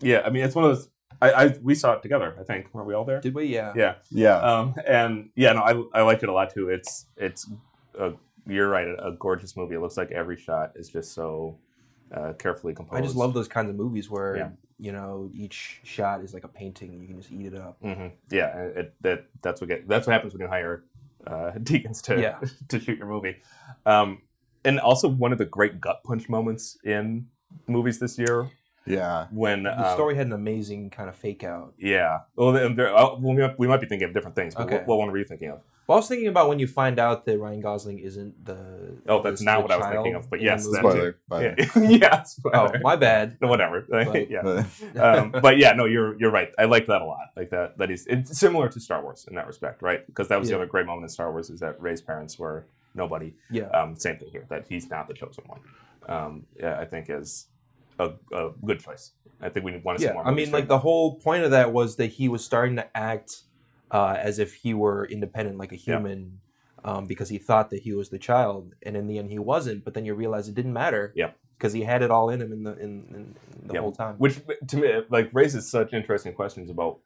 [0.00, 0.88] Yeah, I mean it's one of those.
[1.20, 2.36] I, I we saw it together.
[2.38, 3.20] I think were we all there?
[3.20, 3.46] Did we?
[3.46, 3.72] Yeah.
[3.76, 3.94] Yeah.
[4.10, 4.36] Yeah.
[4.38, 6.68] Um, and yeah, no, I I liked it a lot too.
[6.68, 7.50] It's it's
[7.98, 8.12] a,
[8.46, 9.74] you're right, a, a gorgeous movie.
[9.74, 11.58] It looks like every shot is just so
[12.12, 13.02] uh, carefully composed.
[13.02, 14.48] I just love those kinds of movies where Yeah.
[14.78, 17.78] you know each shot is like a painting and you can just eat it up.
[17.82, 20.84] hmm Yeah, and it, that that's what get that's what happens when you hire
[21.26, 22.38] uh, Deakins to Yeah.
[22.68, 23.36] to shoot your movie.
[23.84, 24.22] Um,
[24.64, 27.26] and also one of the great gut punch moments in
[27.66, 28.48] movies this year
[28.88, 29.26] yeah.
[29.30, 31.74] when The um, story had an amazing kind of fake out.
[31.78, 32.20] Yeah.
[32.36, 34.54] Well, there, there, oh, well, we, might, we might be thinking of different things.
[34.54, 34.76] But Okay.
[34.78, 35.60] what, what one were you thinking of?
[35.86, 38.98] Well, I was thinking about when you find out that Ryan Gosling isn't the.
[39.08, 40.98] Oh, that's the- not the what I was thinking of, but yes, the that movie.
[41.00, 41.14] too.
[41.26, 41.54] Spoiler.
[41.72, 42.24] But, Yeah.
[42.44, 42.52] yeah.
[42.52, 43.38] Oh, my bad.
[43.40, 43.80] No, whatever.
[43.88, 44.42] But- yeah.
[44.42, 44.66] but-
[45.02, 46.50] um, but yeah, no, you're you're right.
[46.58, 47.28] I like that a lot.
[47.36, 47.78] Like that.
[47.78, 50.06] That is it's similar to Star Wars in that respect, right?
[50.06, 50.56] Because that was Yeah.
[50.56, 53.32] the other great moment in Star Wars is that Rey's parents were nobody.
[53.50, 53.68] Yeah.
[53.70, 54.44] Um, same thing here.
[54.50, 55.60] That he's not the chosen one.
[56.06, 57.46] Um, yeah, I think is
[57.98, 59.12] a, a good choice.
[59.40, 60.14] I think we want to see Yeah.
[60.14, 60.26] more.
[60.26, 63.42] I mean, like the whole point of that was that he was starting to act
[63.90, 65.96] uh, as if he were independent, like a Yeah.
[65.96, 66.40] human,
[66.84, 69.84] um, because he thought that he was the child, and in the end, he wasn't.
[69.84, 71.12] But then you realize it didn't matter.
[71.16, 71.30] Yeah.
[71.56, 73.34] Because he had it all in him in the in, in
[73.66, 73.80] the Yeah.
[73.80, 74.16] whole time.
[74.18, 76.98] which to me like raises such interesting questions about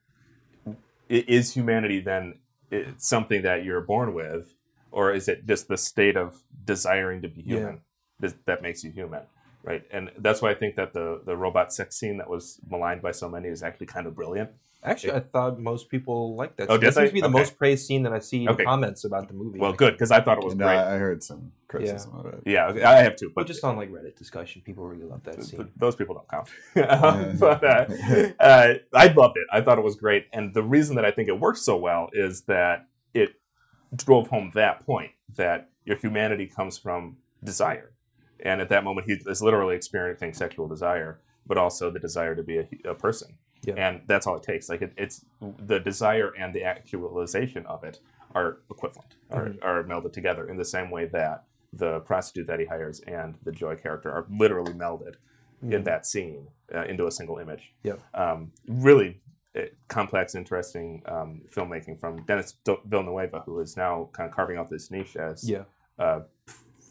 [1.08, 2.34] is humanity then
[2.96, 4.54] something that you're born with
[4.90, 7.56] or is it just the state of desiring to be Yeah.
[7.56, 7.80] human
[8.20, 9.22] that, that makes you human
[9.62, 13.00] right and that's why i think that the the robot sex scene that was maligned
[13.02, 14.50] by so many is actually kind of brilliant
[14.84, 16.68] Actually, I thought most people liked that.
[16.68, 16.80] Oh, scene.
[16.80, 17.06] did that seems they?
[17.10, 17.38] to be the Okay.
[17.38, 18.64] most praised scene that I see in Okay.
[18.64, 19.60] comments about the movie.
[19.60, 22.26] well Like, good because i thought it was no, great I heard some criticism of
[22.26, 22.40] it.
[22.44, 25.36] yeah i have to But but just on like Reddit discussion, people really love that
[25.36, 25.60] th- scene.
[25.60, 26.48] th- those people don't count.
[27.38, 27.86] but uh,
[28.40, 29.46] uh, I loved it.
[29.52, 32.08] I thought it was great, and the reason that I think it works so well
[32.12, 33.30] is that it
[33.94, 37.92] drove home that point that your humanity comes from desire,
[38.42, 42.42] and at that moment he is literally experiencing sexual desire, but also the desire to
[42.42, 43.36] be a, a person.
[43.64, 43.74] Yeah.
[43.76, 44.68] And that's all it takes.
[44.68, 48.00] Like it, it's the desire and the actualization of it
[48.34, 49.58] are equivalent, are, Mhm.
[49.62, 53.52] are melded together in the same way that the prostitute that he hires and the
[53.52, 55.14] Joy character are literally melded
[55.62, 57.72] in that scene uh, into a single image.
[57.84, 58.00] Yep.
[58.14, 59.20] Um, really
[59.56, 64.68] uh, complex, interesting um, filmmaking from Denis Villeneuve, who is now kind of carving out
[64.70, 65.64] this niche as Yeah.
[65.98, 66.20] uh,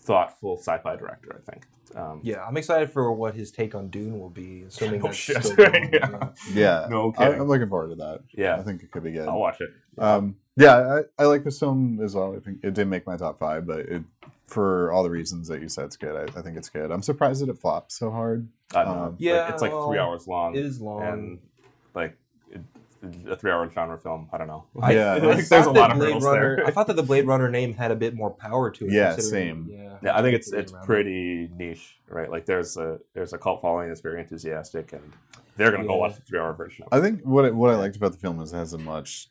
[0.01, 1.41] thoughtful sci-fi director.
[1.47, 1.65] I think.
[1.95, 5.17] Um, Yeah, I'm excited for what his take on Dune will be, assuming Oh, that's
[5.17, 5.43] shit.
[5.43, 5.89] still going.
[5.93, 6.29] Yeah.
[6.53, 7.41] Yeah, No I, kidding.
[7.41, 8.21] I'm looking forward to that.
[8.31, 8.55] Yeah.
[8.55, 9.27] I think it could be good.
[9.27, 9.69] I'll watch it.
[9.97, 12.33] Um, yeah, I, I like this film as well.
[12.35, 14.03] I think it didn't make my top five, but it,
[14.47, 16.15] for all the reasons that you said, it's good.
[16.15, 16.91] I, I think it's good.
[16.91, 18.47] I'm surprised that it flopped so hard.
[18.73, 18.89] I know.
[18.89, 20.55] Um, Yeah, Like, it's like three hours long.
[20.55, 21.03] It is long.
[21.03, 21.39] and
[21.93, 22.17] like it,
[23.27, 24.29] a three-hour genre film.
[24.31, 24.65] I don't know.
[24.81, 26.55] I, Yeah, like, there's thought a that lot of Blade Runner.
[26.57, 26.67] there.
[26.67, 28.91] I thought that the Blade Runner name had a bit more power to it.
[28.91, 29.67] Yeah, same.
[29.71, 30.85] Yeah, uh, Yeah, I think it's it's Runner.
[30.85, 32.29] pretty niche, right?
[32.29, 35.01] Like there's a there's a cult following that's very enthusiastic, and
[35.57, 36.85] they're gonna go watch the three-hour version.
[36.85, 36.95] Of it.
[36.97, 39.29] I think what it, what I liked about the film is it has a much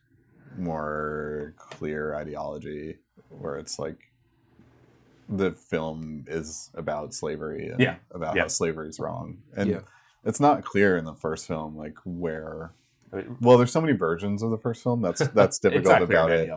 [0.58, 2.98] more clear ideology,
[3.28, 4.10] where it's like
[5.28, 7.96] the film is about slavery and Yeah.
[8.10, 8.42] about Yeah.
[8.42, 9.80] how slavery is wrong, and Yeah.
[10.24, 12.72] it's not clear in the first film like where.
[13.40, 15.02] Well, there's so many versions of the first film.
[15.02, 16.50] That's that's difficult clear about it.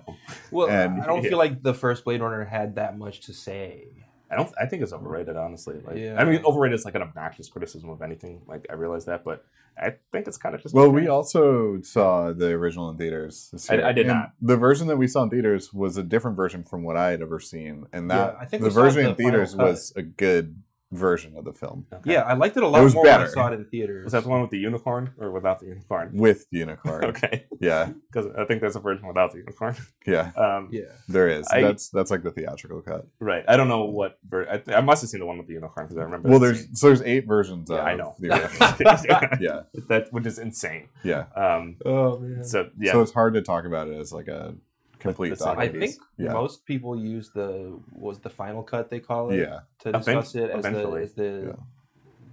[0.52, 1.30] Well, And- I don't Yeah.
[1.30, 3.88] feel like the first Blade Runner had that much to say.
[4.32, 4.52] I don't.
[4.60, 5.80] I think it's overrated, honestly.
[5.86, 6.16] Like, Yeah.
[6.20, 8.42] I mean, overrated is like an obnoxious criticism of anything.
[8.48, 9.46] Like, I realize that, but
[9.78, 10.74] I think it's kind of just.
[10.74, 13.54] Well, we also saw the original in theaters.
[13.70, 14.34] I- I did and not.
[14.42, 17.22] The version that we saw in theaters was a different version from what I had
[17.22, 20.62] ever seen, and that Yeah, I think the version the in theaters was a good
[20.94, 22.14] version of the film Okay.
[22.14, 23.30] Yeah, I liked it a lot it was more when I better.
[23.32, 24.04] saw it in theaters.
[24.06, 26.12] Was that the one with the unicorn or without the unicorn?
[26.14, 27.04] with the unicorn.
[27.14, 29.76] Okay, Yeah, because I think there's a version without the unicorn.
[30.06, 30.84] yeah, Um, Yeah.
[31.08, 31.48] there is.
[31.52, 33.08] I- that's that's like the theatrical cut.
[33.20, 33.44] Right.
[33.48, 34.18] I don't know what.
[34.28, 36.30] Ver- I, th- I must have seen the one with the unicorn because I remember.
[36.30, 36.76] Well, there's scene.
[36.76, 37.70] so there's eight versions.
[37.70, 38.16] Yeah, of I know.
[38.20, 39.38] The original.
[39.42, 40.90] yeah, that which is insane.
[41.04, 41.26] yeah.
[41.36, 42.44] Um, Oh man.
[42.44, 44.56] so yeah, So it's hard to talk about it as like a
[45.04, 45.58] complete That's doc.
[45.58, 46.34] I think Yeah.
[46.34, 50.36] most people use the was the final cut they call it Yeah, to Event- discuss
[50.36, 51.64] it as the as the Yeah.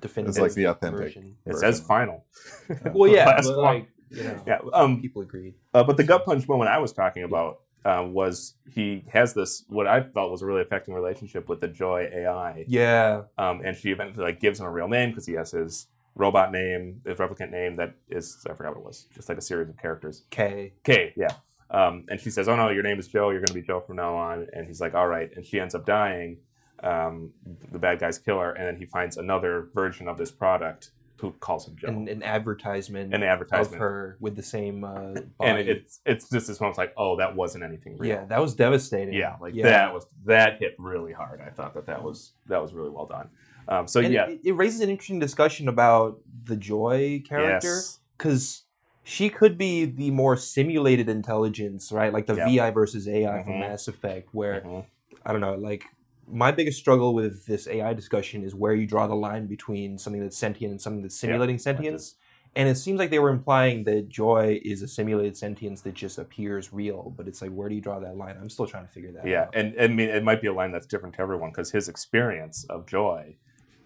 [0.00, 1.00] definitive it's like the authentic.
[1.00, 1.36] version.
[1.46, 1.84] it says version.
[1.86, 2.24] final.
[2.94, 4.58] Well, yeah, but like you know, Yeah.
[4.72, 5.54] Um, people agreed.
[5.72, 9.64] Uh, but the gut punch moment I was talking about uh, was he has this
[9.68, 13.76] what I felt was a really affecting relationship with the Joy AI, Yeah, um, and
[13.76, 17.16] she eventually like gives him a real name because he has his robot name, his
[17.18, 20.24] replicant name that is I forgot what it was, just like a series of characters.
[20.30, 20.72] K.
[20.84, 21.28] K, yeah.
[21.70, 23.30] Um, and she says, "Oh no, your name is Joe.
[23.30, 25.60] You're going to be Joe from now on." And he's like, "All right." And she
[25.60, 26.38] ends up dying.
[26.82, 27.30] Um,
[27.72, 31.32] the bad guys kill her, and then he finds another version of this product who
[31.32, 31.88] calls him Joe.
[31.88, 35.24] An, an advertisement An of her with the same uh, body.
[35.40, 38.54] and it's it's just this moment like, "Oh, that wasn't anything real." yeah, that was
[38.54, 39.12] devastating.
[39.14, 39.64] yeah like Yeah.
[39.64, 43.06] that was that hit really hard i thought that that was that was really well
[43.06, 43.28] done
[43.68, 47.98] um so And yeah it, it raises an interesting discussion about the Joy character yes
[48.16, 48.64] because
[49.02, 52.12] she could be the more simulated intelligence, right?
[52.12, 52.46] Like the Yeah.
[52.48, 53.60] VI versus AI from Mhm.
[53.60, 54.84] Mass Effect, where Mhm.
[55.24, 55.84] I don't know, like
[56.26, 60.22] my biggest struggle with this AI discussion is where you draw the line between something
[60.22, 62.14] that's sentient and something that's simulating sentience.
[62.56, 66.18] And it seems like they were implying that joy is a simulated sentience that just
[66.18, 68.36] appears real, but it's like where do you draw that line?
[68.40, 69.50] I'm still trying to figure that yeah out.
[69.54, 71.88] Yeah, and i mean it might be a line that's different to everyone because his
[71.88, 73.36] experience of joy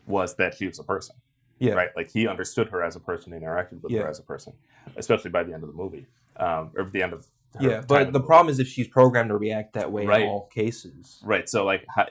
[0.06, 1.16] was that he was a person
[1.58, 1.74] Yeah.
[1.74, 4.02] right like he understood her as a person and interacted with Yeah.
[4.02, 4.52] her as a person
[4.96, 7.26] especially by the end of the movie um or the end of
[7.60, 10.22] Yeah, but in the problem is if she's programmed to react that way Right.
[10.22, 11.20] in all cases.
[11.24, 12.06] right so like how,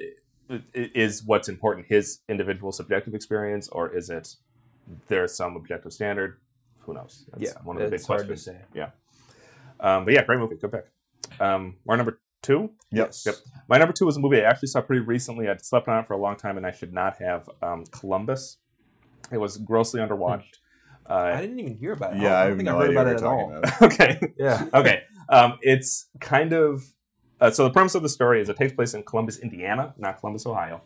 [0.73, 4.35] is what's important his individual subjective experience or is it
[5.07, 6.37] there's some objective standard
[6.79, 8.89] who knows that's yeah, one of the big it's hard to questions Yeah.
[9.79, 10.55] Um, but yeah, great movie.
[10.55, 10.85] Good pick.
[11.41, 12.71] Um, our number two.
[12.91, 13.23] Yes.
[13.25, 13.35] Yep.
[13.67, 15.49] My number two was a movie I actually saw pretty recently.
[15.49, 17.49] I'd slept on it for a long time, and I should not have.
[17.61, 18.59] Um, Columbus.
[19.31, 20.55] It was grossly underwatched.
[21.05, 22.21] I Uh, didn't even hear about it.
[22.21, 23.57] Yeah, I I don't have think I heard idea about what it at all.
[23.57, 23.81] about.
[23.81, 24.33] okay.
[24.37, 24.65] Yeah.
[24.73, 25.03] Okay.
[25.29, 26.83] Um, it's kind of.
[27.41, 30.19] Uh, so the premise of the story is it takes place in Columbus, Indiana, not
[30.19, 30.81] Columbus, Ohio.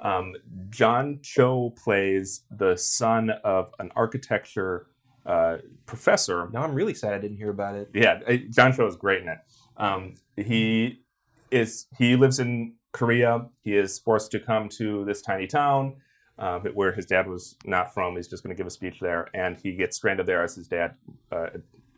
[0.00, 0.32] Um,
[0.70, 4.86] John Cho plays the son of an architecture
[5.24, 7.90] uh, professor Now I'm really sad I didn't hear about it.
[7.94, 9.38] yeah, uh, John Cho is great in it.
[9.76, 11.04] Um, he
[11.52, 13.46] is he lives in Korea.
[13.60, 15.96] He is forced to come to this tiny town
[16.38, 18.16] uh, where his dad was not from.
[18.16, 20.68] He's just going to give a speech there, and he gets stranded there as his
[20.68, 20.94] dad
[21.30, 21.48] uh,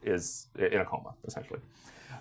[0.03, 1.61] is in a coma, essentially.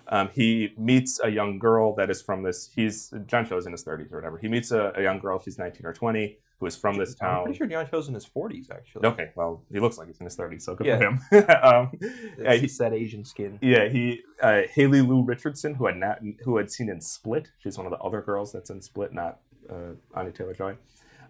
[0.08, 2.70] Um, he meets a young girl that is from this.
[2.74, 4.36] He's John is in his 30s or whatever.
[4.38, 5.40] He meets a, a young girl.
[5.40, 7.38] She's 19 or 20 who is from this town.
[7.38, 9.06] I'm pretty sure John Cho's in his 40s actually.
[9.08, 10.98] Okay, well, he looks like he's in his 30s, so good Yeah.
[10.98, 11.20] for him.
[11.62, 11.90] um,
[12.38, 13.58] yeah, he- that Asian skin.
[13.62, 17.48] yeah, he uh, Haley Lu Richardson, who had not who had seen in Split.
[17.58, 19.40] She's one of the other girls that's in Split, not
[19.70, 20.76] uh, Anya Taylor Joy.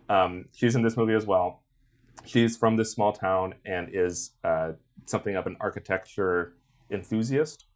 [0.09, 1.63] Um, she's in this movie as well.
[2.25, 4.73] She's from this small town and is uh,
[5.07, 6.55] something of an architecture
[6.91, 7.67] enthusiast.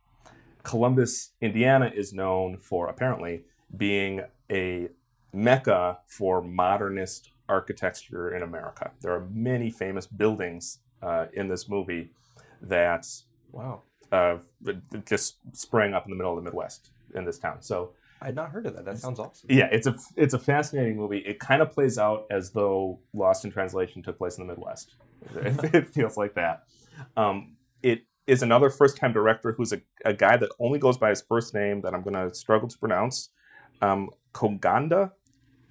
[0.62, 3.44] Columbus, Indiana, is known for apparently
[3.76, 4.88] being a
[5.32, 8.90] mecca for modernist architecture in America.
[9.00, 12.10] There are many famous buildings uh, in this movie
[12.62, 13.06] that
[13.52, 13.82] Wow.
[14.12, 14.38] uh,
[15.06, 17.62] just sprang up in the middle of the Midwest in this town.
[17.62, 18.84] So I'd not heard of that.
[18.84, 19.48] That sounds awesome.
[19.50, 21.18] Yeah, it's a it's a fascinating movie.
[21.18, 24.96] It kind of plays out as though Lost in Translation took place in the Midwest.
[25.36, 26.64] It, it feels like that.
[27.16, 31.10] Um, it is another first time director who's a, a guy that only goes by
[31.10, 33.30] his first name that I'm going to struggle to pronounce.
[33.80, 35.12] Um, Koganda,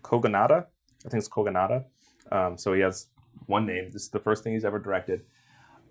[0.02, 0.66] Koganada.
[1.06, 1.86] I think it's Koganada.
[2.32, 3.08] Um, so he has
[3.46, 3.92] one name.
[3.92, 5.22] This is the first thing he's ever directed.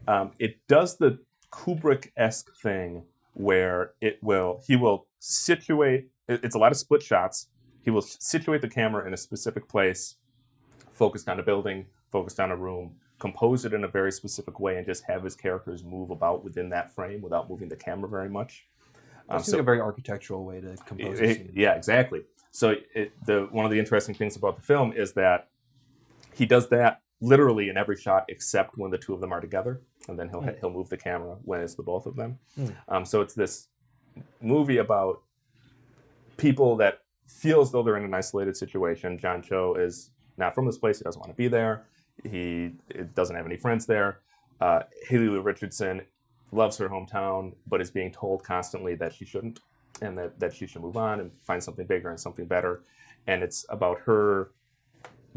[0.08, 1.18] Um, it does the
[1.52, 3.04] Kubrick esque thing
[3.36, 6.08] where it will he will situate.
[6.26, 7.48] It's a lot of split shots.
[7.82, 10.16] He will situate the camera in a specific place,
[10.92, 14.76] focused on a building, focused on a room, compose it in a very specific way,
[14.78, 18.30] and just have his characters move about within that frame without moving the camera very
[18.30, 18.66] much.
[19.28, 21.52] Um, seems like a very architectural way to compose a it- scene.
[21.54, 22.22] yeah, exactly.
[22.52, 25.48] So it, the one of the interesting things about the film is that
[26.32, 29.82] he does that literally in every shot except when the two of them are together,
[30.08, 30.50] and then he'll Hmm.
[30.60, 32.38] he'll move the camera when it's the both of them.
[32.54, 32.66] Hmm.
[32.88, 33.68] Um, so it's this
[34.40, 35.22] movie about
[36.36, 39.18] people that feel as though they're in an isolated situation.
[39.18, 41.84] John Cho is not from this place; he doesn't want to be there.
[42.22, 44.20] He it doesn't have any friends there.
[44.60, 46.02] Uh, Haley Lu Richardson
[46.52, 49.60] loves her hometown, but is being told constantly that she shouldn't
[50.00, 52.82] and that, that she should move on and find something bigger and something better.
[53.26, 54.50] And it's about her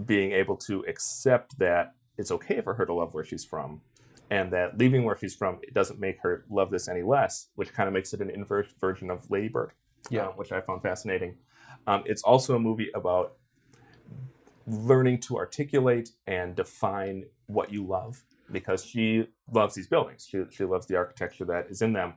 [0.06, 3.82] being able to accept that it's okay for her to love where she's from
[4.30, 7.74] and that leaving where she's from it doesn't make her love this any less, which
[7.74, 9.72] kind of makes it an inverse version of Lady Bird,
[10.10, 10.28] Yeah.
[10.28, 11.38] uh, which I found fascinating.
[11.88, 13.36] Um, it's also a movie about
[14.68, 20.28] learning to articulate and define what you love because she loves these buildings.
[20.30, 22.14] She, she loves the architecture that is in them.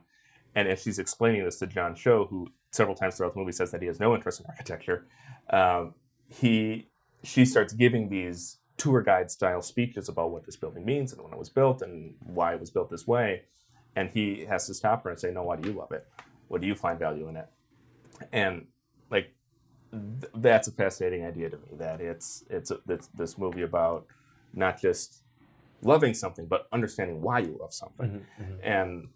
[0.55, 3.71] And as she's explaining this to John Cho, who several times throughout the movie says
[3.71, 5.07] that he has no interest in architecture,
[5.49, 5.95] um,
[6.27, 6.89] he
[7.23, 11.33] she starts giving these tour guide style speeches about what this building means and when
[11.33, 13.29] it was built and why it was built this way.
[13.95, 16.03] And he has to stop her and say, "No, why do you love it?
[16.49, 17.47] What do you find value in it?"
[18.31, 18.55] And
[19.09, 19.27] like
[19.91, 21.69] th- that's a fascinating idea to me.
[21.83, 24.05] That it's it's, a, it's this movie about
[24.53, 25.23] not just
[25.81, 28.59] loving something, but understanding why you love something Mhm, mhm.
[28.63, 29.07] and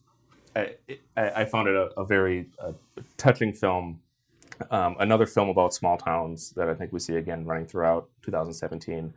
[0.56, 0.76] I,
[1.16, 2.74] I I found it a, a very uh,
[3.18, 4.02] touching film.
[4.72, 9.14] Um, another film about small towns that I think we see again running throughout 2017,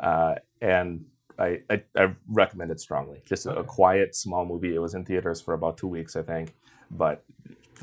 [0.00, 1.04] uh, and
[1.38, 3.22] I, I, I recommend it strongly.
[3.26, 4.74] Just a, a quiet, small movie.
[4.74, 6.54] It was in theaters for about two weeks, I think,
[6.90, 7.24] but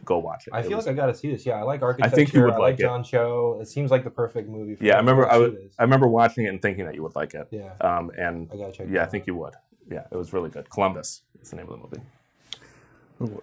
[0.03, 0.53] go watch it.
[0.53, 1.45] I It feel was- like I got to see this.
[1.45, 2.13] Yeah, I like architecture.
[2.13, 2.81] I think you would I like it.
[2.81, 3.59] John Cho.
[3.61, 4.75] It seems like the perfect movie.
[4.75, 5.25] For yeah, I remember.
[5.29, 5.75] I, I'll was, see this.
[5.79, 7.47] I remember watching it and thinking that you would like it.
[7.51, 8.87] Yeah, Um, and I gotta check.
[8.89, 9.27] yeah, I think out.
[9.27, 9.53] you would.
[9.89, 10.69] Yeah, it was really good.
[10.69, 12.01] Columbus is the name of the movie.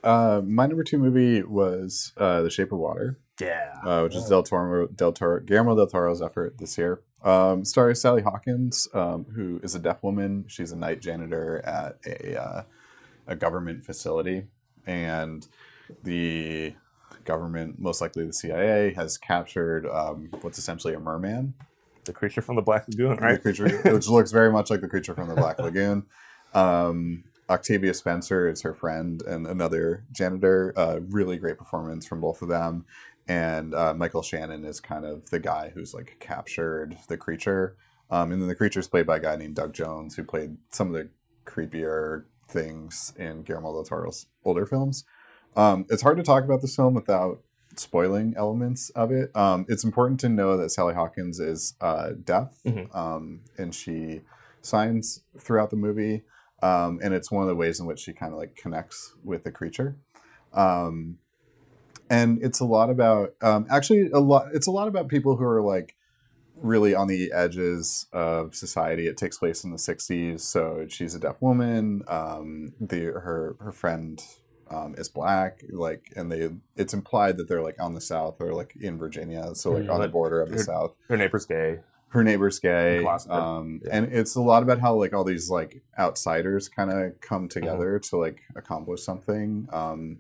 [0.05, 3.75] Uh, my number two movie was uh, The Shape of Water, Yeah.
[3.85, 4.29] uh, which is Oh.
[4.29, 7.01] Del Toro, Del Toro, Guillermo del Toro's effort this year.
[7.25, 10.45] Um, stars Sally Hawkins, um, who is a deaf woman.
[10.49, 12.63] She's a night janitor at a uh,
[13.27, 14.45] a government facility,
[14.87, 15.47] and
[16.03, 16.75] the
[17.25, 21.55] government, most likely the CIA, has captured um, what's essentially a merman.
[22.05, 23.41] The creature from the Black Lagoon, the right?
[23.41, 26.05] creature, which looks very much like the creature from the Black Lagoon.
[26.55, 30.73] Um, Octavia Spencer is her friend and another janitor.
[30.77, 32.85] Uh, really great performance from both of them.
[33.29, 37.77] And uh, Michael Shannon is kind of the guy who's like captured the creature.
[38.11, 40.89] Um, and then the creature's played by a guy named Doug Jones, who played some
[40.89, 41.09] of the
[41.47, 45.05] creepier things in Guillermo del Toro's older films.
[45.57, 47.41] Um, it's hard to talk about this film without
[47.77, 49.35] spoiling elements of it.
[49.35, 52.95] Um, it's important to know that Sally Hawkins is uh, deaf, Mhm.
[52.95, 54.23] um, and she
[54.61, 56.23] signs throughout the movie,
[56.63, 59.45] um, and it's one of the ways in which she kind of like connects with
[59.45, 59.97] the creature.
[60.53, 61.19] Um,
[62.13, 64.45] and it's a lot about um, actually a lot.
[64.55, 65.95] It's a lot about people who are like
[66.57, 69.07] really on the edges of society.
[69.07, 72.03] It takes place in the '60s, so she's a deaf woman.
[72.07, 74.23] Um, the her her friend
[74.71, 78.53] um, is black, like, and they it's implied that they're like on the South or
[78.55, 80.95] like in Virginia, so like on the border of the Her- South.
[81.09, 81.81] Her neighbor's gay.
[82.09, 83.97] Her neighbor's gay, um, Yeah.
[83.97, 87.99] and it's a lot about how like all these like outsiders kind of come together
[87.99, 88.09] Mm-hmm.
[88.11, 89.67] to like accomplish something.
[89.73, 90.19] Um,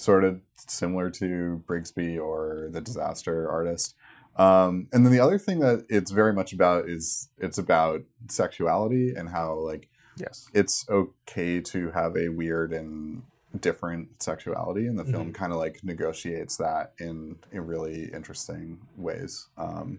[0.00, 3.94] sort of similar to Brigsby or the Disaster Artist.
[4.36, 9.12] Um, and then the other thing that it's very much about is it's about sexuality
[9.14, 10.48] and how like Yes.
[10.54, 13.22] it's okay to have a weird and
[13.58, 19.48] different sexuality and the film kind of like negotiates that in in really interesting ways
[19.58, 19.98] um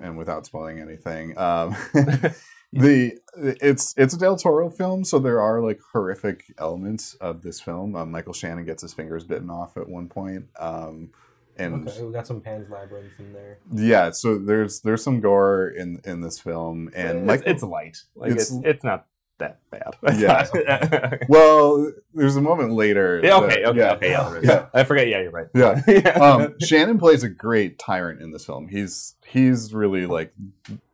[0.00, 1.74] and without spoiling anything um
[2.72, 7.60] the it's it's a del toro film so there are like horrific elements of this
[7.60, 11.10] film um, michael shannon gets his fingers bitten off at one point um
[11.58, 13.58] and Okay, we got some Pan's Labyrinth in there.
[13.72, 17.96] yeah so there's there's some gore in in this film and it's, Michael, it's light.
[18.14, 19.06] Like It's- it's, it's not
[19.38, 19.94] that bad.
[20.18, 21.18] Yeah.
[21.28, 23.20] Well, there's a moment later.
[23.22, 23.36] yeah.
[23.36, 23.46] Okay.
[23.62, 23.78] that- Okay.
[23.78, 24.10] yeah, Okay.
[24.10, 24.40] Yeah.
[24.42, 24.66] Yeah.
[24.72, 25.08] I forget.
[25.08, 25.48] Yeah, you're right.
[25.54, 25.82] Yeah.
[25.88, 26.08] yeah.
[26.10, 28.68] um, Shannon plays a great tyrant in this film.
[28.68, 30.32] He's he's really like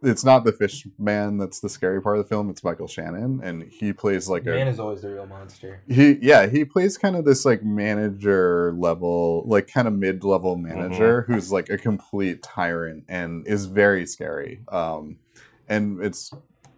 [0.03, 2.51] it's not the fish man that's the scary part of the film.
[2.51, 5.81] It's Michael Shannon, and he plays like a Man is always the real monster.
[5.89, 11.23] he yeah he plays kind of this like manager level like kind of mid-level manager
[11.23, 14.63] who's like a complete tyrant and is very scary.
[14.69, 15.19] Um,
[15.69, 16.33] and it's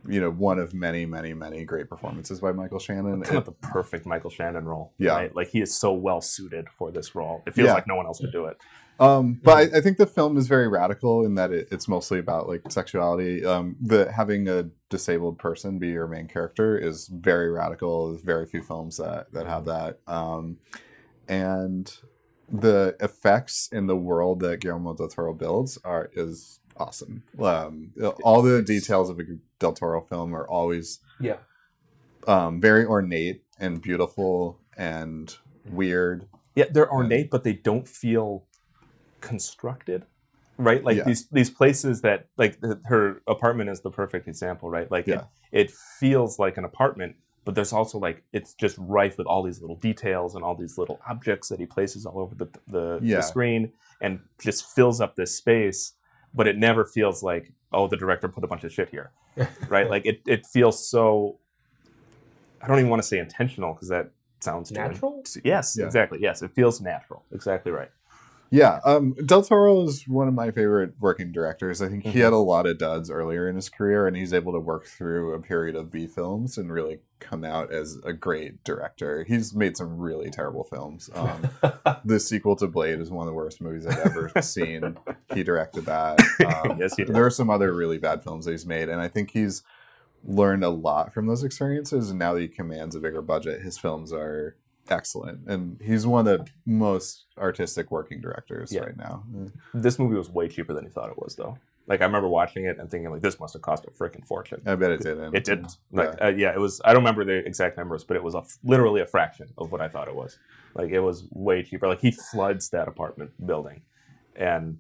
[0.09, 3.23] you know one of many many many great performances by Michael Shannon.
[3.23, 4.93] kind of the perfect Michael Shannon role.
[4.99, 5.13] Yeah.
[5.13, 5.35] Right?
[5.35, 7.43] Like he is so well suited for this role.
[7.47, 7.75] It feels Yeah.
[7.75, 8.57] like no one else could do it.
[9.01, 12.21] Um, but I, I think the film is very radical in that it, it's mostly
[12.21, 13.45] about like sexuality.
[13.45, 18.11] Um, the having a disabled person be your main character is very radical.
[18.11, 19.99] There's very few films that that have that.
[20.07, 20.59] Um,
[21.29, 21.93] and
[22.49, 27.23] the effects in the world that Guillermo del Toro builds are is awesome.
[27.41, 27.93] Um,
[28.23, 29.25] all the details of a
[29.65, 31.39] del Toro film are always Yeah.
[32.27, 35.37] um, very ornate and beautiful and
[35.71, 36.27] weird.
[36.55, 38.45] Yeah, they're ornate, but they don't feel
[39.21, 40.05] constructed.
[40.57, 41.05] Right, like Yeah.
[41.05, 44.89] these these places that like her apartment is the perfect example, right?
[44.91, 45.25] Like Yeah.
[45.51, 49.43] it, it feels like an apartment, but there's also like it's just rife with all
[49.43, 53.01] these little details and all these little objects that he places all over the the,
[53.03, 53.17] Yeah.
[53.17, 55.95] the screen and just fills up this space.
[56.37, 59.11] But it never feels like oh the director put a bunch of shit here,
[59.69, 59.89] right?
[59.89, 61.39] Like it it feels so.
[62.63, 64.11] I don't even want to say intentional because that
[64.41, 65.23] sounds Natural?
[65.45, 65.85] Yes, Yeah.
[65.87, 66.19] exactly.
[66.21, 67.25] Yes, it feels natural.
[67.33, 67.91] Exactly right.
[68.51, 71.83] Yeah, um, Del Toro is one of my favorite working directors.
[71.83, 72.23] I think he Mhm.
[72.25, 75.33] had a lot of duds earlier in his career, and he's able to work through
[75.35, 79.25] a period of B films and really come out as a great director.
[79.25, 81.11] He's made some really terrible films.
[81.15, 81.49] Um,
[82.05, 84.99] the sequel to Blade is one of the worst movies I've ever seen.
[85.33, 86.21] He directed that.
[86.71, 87.15] Um, yes, he did.
[87.15, 89.63] there are some other really bad films that he's made, and I think he's
[90.23, 92.11] learned a lot from those experiences.
[92.11, 94.57] And now that he commands a bigger budget, his films are
[94.91, 98.83] excellent, and he's one of the most artistic working directors Yeah.
[98.83, 99.25] right now.
[99.73, 101.59] This movie was way cheaper than he thought it was, though.
[101.87, 104.63] Like I remember watching it and thinking, like, this must have cost a freaking fortune.
[104.65, 105.35] I bet it didn't.
[105.35, 105.77] It didn't.
[105.93, 106.81] Like, uh, yeah, it was.
[106.85, 109.83] I don't remember the exact numbers, but it was a, literally a fraction of what
[109.83, 110.39] I thought it was.
[110.75, 111.87] Like it was way cheaper.
[111.87, 113.83] Like he floods that apartment building,
[114.35, 114.79] and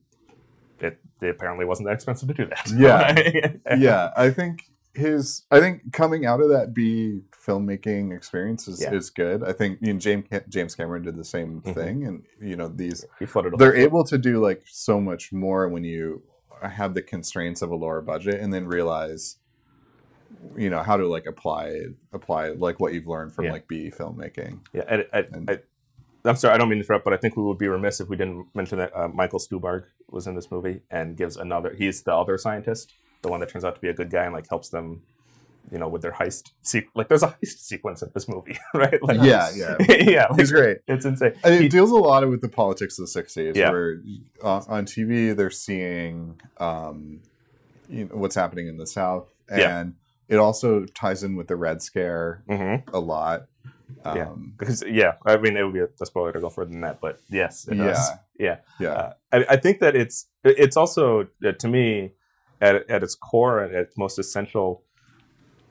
[0.80, 2.70] it, it apparently wasn't that expensive to do that.
[2.74, 3.76] Yeah.
[3.76, 4.62] yeah, I think
[4.94, 5.44] his.
[5.50, 8.92] I think coming out of that B filmmaking experience is, Yeah.
[8.94, 9.42] is good.
[9.44, 11.74] I think you know, James James Cameron did the same Mhm.
[11.74, 13.54] thing, and you know these he flooded.
[13.54, 16.22] a they're able to do like so much more when you
[16.62, 19.36] have the constraints of a lower budget and then realize
[20.56, 23.52] you know how to like apply apply like what you've learned from Yeah.
[23.52, 25.58] like b filmmaking Yeah, I, I, And- I,
[26.26, 28.08] I'm sorry, I don't mean to interrupt, but I think we would be remiss if
[28.08, 31.74] we didn't mention that uh, Michael Stuhlbarg was in this movie and gives another.
[31.76, 34.32] He's the other scientist, the one that turns out to be a good guy and
[34.32, 35.02] like helps them,
[35.70, 36.52] you know, with their heist.
[36.62, 39.02] Se- like there's a heist sequence in this movie, right?
[39.02, 41.32] Like, yeah yeah yeah, like, he's great it's insane.
[41.42, 43.70] and He- it deals a lot with the politics of the 60s Yeah.
[43.70, 44.00] where
[44.42, 47.20] uh, on tv they're seeing um
[47.88, 49.94] you know what's happening in the south and
[50.28, 50.36] Yeah.
[50.36, 52.82] it also ties in with the red scare Mhm.
[52.92, 53.46] a lot
[54.04, 54.28] Yeah.
[54.30, 56.82] um Because yeah, I mean it would be a, a spoiler to go further than
[56.82, 58.10] that, but yes, it yeah does.
[58.38, 58.56] Yeah.
[58.80, 62.12] yeah Uh, I, I think that it's it's also uh, to me
[62.60, 64.83] at at its core and at its most essential,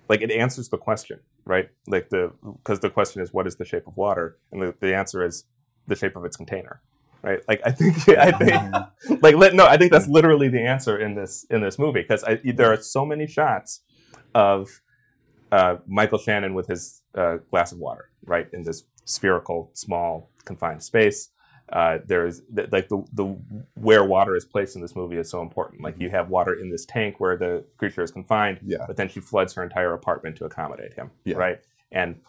[0.10, 1.70] like it answers the question, right?
[1.88, 4.96] Like the because the question is what is the shape of water, and the, the
[4.96, 5.46] answer is
[5.88, 6.82] the shape of its container,
[7.22, 7.40] right?
[7.48, 11.16] Like I think I think like let, no, I think that's literally the answer in
[11.16, 13.82] this in this movie because there are so many shots
[14.36, 14.82] of
[15.52, 20.82] uh, Michael Shannon with his uh, glass of water, right, in this spherical, small, confined
[20.82, 21.30] space.
[21.72, 23.24] Uh, there's th- like the the
[23.76, 25.82] where water is placed in this movie is so important.
[25.82, 29.10] Like you have water in this tank where the creature is confined, yeah but then
[29.10, 31.38] she floods her entire apartment to accommodate him, Yeah.
[31.38, 31.60] right?
[31.92, 32.20] And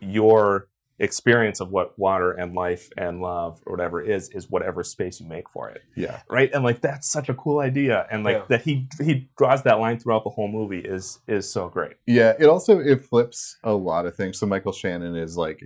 [0.00, 0.68] your
[0.98, 5.26] experience of what water and life and love or whatever is is whatever space you
[5.26, 8.44] make for it yeah right and like that's such a cool idea and like Yeah.
[8.48, 12.32] that he he draws that line throughout the whole movie is is so great Yeah,
[12.38, 14.38] it also it flips a lot of things.
[14.38, 15.62] So Michael Shannon is like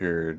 [0.00, 0.38] your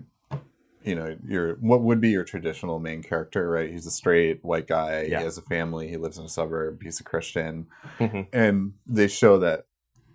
[0.85, 3.69] you know, your what would be your traditional main character, right?
[3.71, 5.19] He's a straight white guy, Yeah.
[5.19, 7.67] he has a family, he lives in a suburb, he's a Christian.
[7.99, 8.27] Mhm.
[8.33, 9.65] And they show that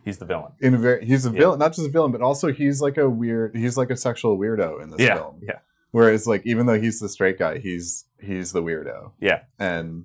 [0.04, 1.38] he's the villain in a very he's a Yeah.
[1.38, 4.38] villain, not just a villain, but also he's like a weird he's like a sexual
[4.38, 5.40] weirdo in this yeah film.
[5.42, 5.58] yeah
[5.90, 9.12] Whereas like even though he's the straight guy, he's he's the weirdo.
[9.20, 9.40] Yeah.
[9.58, 10.04] And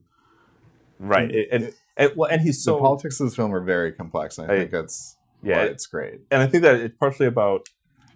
[0.99, 3.61] right It- and, and, and well and he's so the politics of this film are
[3.63, 6.21] very complex, and I I- think that's yeah why it's great.
[6.31, 7.67] and i think that it's partially about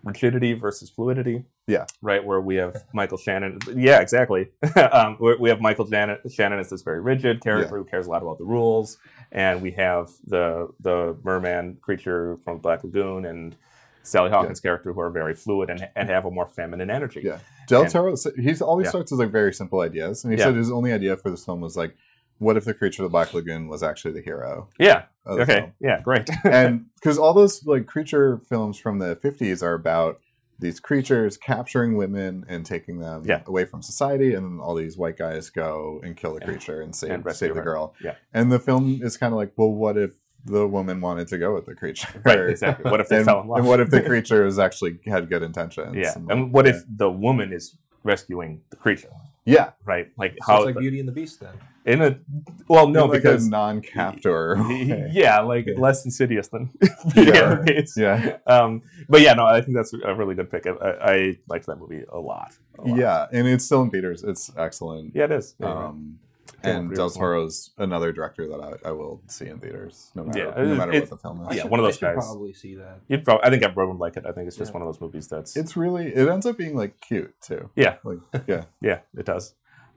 [0.07, 1.43] rigidity versus fluidity.
[1.67, 1.85] Yeah.
[2.01, 3.59] Right, where we have Michael Shannon.
[3.75, 4.49] Yeah, exactly.
[4.91, 7.83] um, we have Michael Shannon, Shannon as this very rigid character Yeah.
[7.83, 8.97] who cares a lot about the rules,
[9.31, 13.55] and we have the the merman creature from Black Lagoon and
[14.03, 17.21] Sally Hawkins' character who are very fluid and, and have a more feminine energy.
[17.25, 17.39] Yeah.
[17.67, 18.89] Del Toro, he always Yeah.
[18.91, 20.45] starts with like very simple ideas, and he Yeah.
[20.45, 21.93] said his only idea for this film was like,
[22.39, 24.69] what if the creature of the Black Lagoon was actually the hero?
[24.79, 25.03] Yeah.
[25.25, 25.45] The Okay.
[25.59, 25.73] film?
[25.79, 26.01] Yeah.
[26.01, 26.29] Great.
[26.43, 30.19] and because all those like creature films from the 50s are about
[30.59, 33.41] these creatures capturing women and taking them Yeah.
[33.45, 36.45] away from society and then all these white guys go and kill the Yeah.
[36.47, 37.63] creature and save, And save the her.
[37.63, 38.15] girl Yeah.
[38.33, 40.13] and the film is kind of like well what if
[40.45, 42.39] the woman wanted to go with the creature right.
[42.49, 42.89] Exactly.
[42.89, 43.57] What if they and, fell in love?
[43.59, 46.13] and what if the creature was actually had good intentions Yeah.
[46.15, 49.09] and, And what if the woman is rescuing the creature?
[49.45, 50.07] yeah Right.
[50.17, 51.53] Like So how it's like Beauty and the Beast then.
[51.87, 52.19] In a
[52.67, 55.09] well no in, like because non-captor way.
[55.11, 55.79] yeah like Yeah.
[55.79, 56.69] less insidious than
[57.15, 57.63] Yeah.
[57.65, 57.81] yeah.
[57.95, 60.67] Yeah Um, but yeah, no, I think that's a really good pick.
[60.67, 62.53] I, I, I liked that movie a lot.
[62.77, 62.97] a lot.
[62.97, 65.55] yeah and it's still in theaters it's excellent yeah, it is.
[65.59, 66.19] Yeah, Um,
[66.63, 67.09] Yeah, and Del.
[67.09, 70.91] Toro's another director that I, I will see in theaters, no matter, Yeah, no matter
[70.93, 71.55] it- what the film is.
[71.55, 72.25] Yeah, should- one of those should guys.
[72.25, 72.99] Probably see that.
[73.07, 74.25] You'd probably, I think everyone would like it.
[74.25, 74.79] I think it's just Yeah.
[74.79, 77.69] one of those movies that's It's really, it ends up being like cute too.
[77.75, 79.53] yeah, Like, yeah, yeah, it does.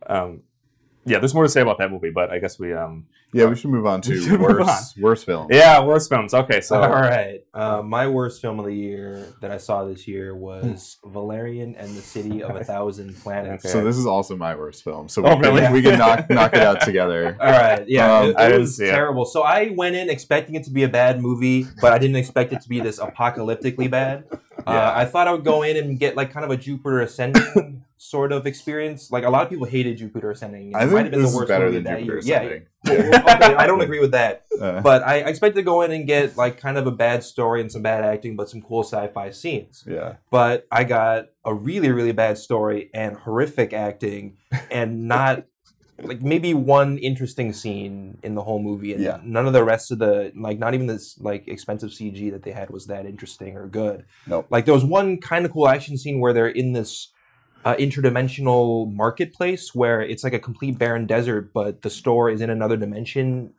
[0.06, 0.42] Um,
[1.04, 3.46] yeah, there's more to say about that movie, but I guess we um yeah.
[3.46, 5.46] We should move on to should move worse, worse film.
[5.50, 6.34] yeah worst films.
[6.34, 7.44] Okay, so All right.
[7.54, 11.96] Uh, my worst film of the year that I saw this year was Valerian and
[11.96, 13.64] the City of a Thousand Planets.
[13.64, 13.72] Okay.
[13.72, 15.08] So this is also my worst film.
[15.08, 15.72] So Oh, we, can, really?
[15.72, 17.36] we can knock knock it out together.
[17.40, 17.88] All right.
[17.88, 18.90] Yeah, Um, it, it didn't was see it.
[18.90, 19.24] terrible.
[19.24, 22.52] So I went in expecting it to be a bad movie, but I didn't expect
[22.52, 24.24] it to be this apocalyptically bad.
[24.30, 24.36] Yeah.
[24.66, 27.79] Uh, I thought I would go in and get like kind of a Jupiter Ascending
[28.02, 29.10] sort of experience.
[29.10, 30.70] Like a lot of people hated Jupiter Ascending.
[30.70, 32.40] It I might think have been this the worst better movie than that Jupiter year.
[32.56, 32.58] Yeah.
[32.88, 34.46] Okay, I don't agree with that.
[34.58, 37.22] Uh, But I I expected to go in and get like kind of a bad
[37.22, 39.84] story and some bad acting, but some cool sci-fi scenes.
[39.86, 44.38] yeah, But I got a really, really bad story and horrific acting,
[44.70, 45.44] and not
[46.02, 49.18] like maybe one interesting scene in the whole movie, and Yeah.
[49.22, 52.52] none of the rest of the like not even this like expensive CG that they
[52.52, 54.06] had was that interesting or good.
[54.26, 54.46] Nope.
[54.48, 57.12] Like there was one kind of cool action scene where they're in this.
[57.62, 62.48] Uh, interdimensional marketplace where it's like a complete barren desert, but the store is in
[62.50, 63.52] another dimension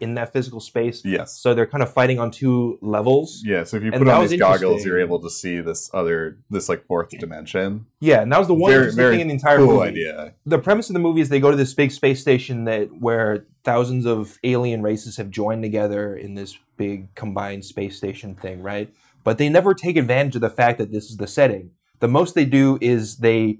[0.00, 1.02] in that physical space.
[1.04, 3.42] yes, So they're kind of fighting on two levels.
[3.46, 3.64] yeah.
[3.64, 6.68] So if you And put on these goggles, you're able to see this other, this
[6.68, 7.86] like fourth dimension.
[8.00, 9.88] Yeah, and that was the one Very, interesting very thing in the entire cool movie.
[9.88, 10.34] idea.
[10.44, 13.46] The premise of the movie is they go to this big space station that where
[13.64, 18.92] thousands of alien races have joined together in this big combined space station thing, right?
[19.24, 21.70] But they never take advantage of the fact that this is the setting.
[22.00, 23.58] The most they do is they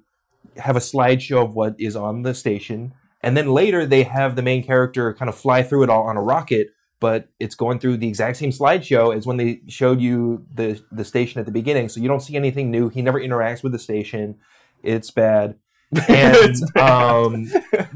[0.57, 4.43] have a slideshow of what is on the station, and then later they have the
[4.43, 6.69] main character kind of fly through it all on a rocket.
[6.99, 11.05] But it's going through the exact same slideshow as when they showed you the the
[11.05, 12.89] station at the beginning, so you don't see anything new.
[12.89, 14.37] He never interacts with the station.
[14.83, 15.57] It's bad.
[16.09, 17.45] And um,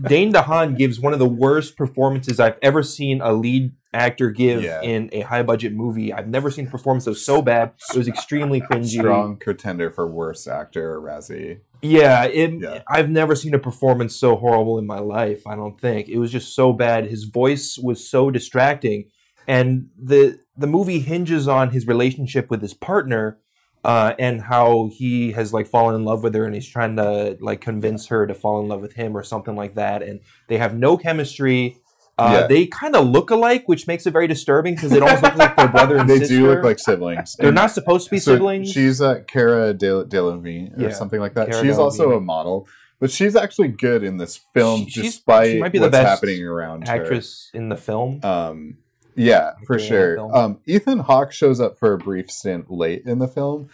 [0.03, 4.62] Dane DeHaan gives one of the worst performances I've ever seen a lead actor give
[4.62, 4.80] Yeah.
[4.82, 6.12] in a high budget movie.
[6.12, 7.72] I've never seen a performance that was so bad.
[7.93, 8.99] It was extremely cringy.
[9.01, 11.61] Strong contender for worst actor Razzie.
[11.82, 12.82] Yeah, it, Yeah.
[12.88, 15.47] I've never seen a performance so horrible in my life.
[15.47, 17.07] I don't think it was just so bad.
[17.07, 19.07] His voice was so distracting,
[19.49, 23.38] and the the movie hinges on his relationship with his partner,
[23.84, 27.36] uh, and how he has like fallen in love with her, and he's trying to
[27.40, 30.02] like convince her to fall in love with him or something like that.
[30.02, 31.76] And they have no chemistry.
[32.18, 32.46] Uh, Yeah.
[32.48, 35.56] They kind of look alike, which makes it very disturbing because it almost looks like
[35.56, 36.34] their brother and They sister.
[36.36, 37.36] do look like siblings.
[37.36, 38.70] they're And not supposed to be so siblings.
[38.70, 41.50] She's uh, Cara De- Delevingne or Yeah, something like that.
[41.50, 42.68] Cara she's also a model,
[42.98, 46.06] but she's actually good in this film, She- despite she might be the what's best
[46.08, 46.92] happening around her.
[46.94, 48.20] actress in the film.
[48.22, 48.76] Um,
[49.20, 50.18] yeah, for sure.
[50.36, 53.68] Um, Ethan Hawke shows up for a brief stint late in the film,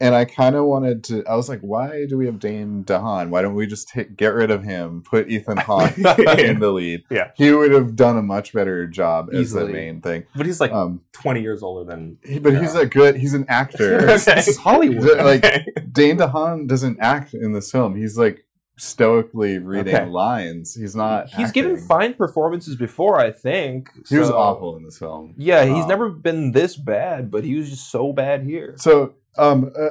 [0.00, 1.24] and I kind of wanted to.
[1.26, 3.30] I was like, why do we have Dane DeHaan?
[3.30, 5.96] Why don't we just take, get rid of him, put Ethan Hawke
[6.38, 7.02] in the lead?
[7.10, 7.30] Yeah.
[7.36, 10.24] he would have done a much better job as the main thing.
[10.36, 12.18] but he's like Um, 20 years older than.
[12.24, 13.16] he, but he's a good.
[13.16, 13.96] He's an actor.
[14.08, 14.34] Okay.
[14.36, 15.18] This is Hollywood.
[15.18, 15.64] like Okay.
[15.90, 17.96] Dane DeHaan doesn't act in this film.
[17.96, 18.44] He's like
[18.78, 20.06] stoically reading Okay.
[20.06, 20.74] lines.
[20.74, 21.28] He's not.
[21.30, 23.90] He's given fine performances before, I think.
[24.08, 25.34] He was awful in this film.
[25.36, 28.74] Yeah, he's Um, never been this bad, but he was just so bad here.
[28.78, 29.90] So, um, uh,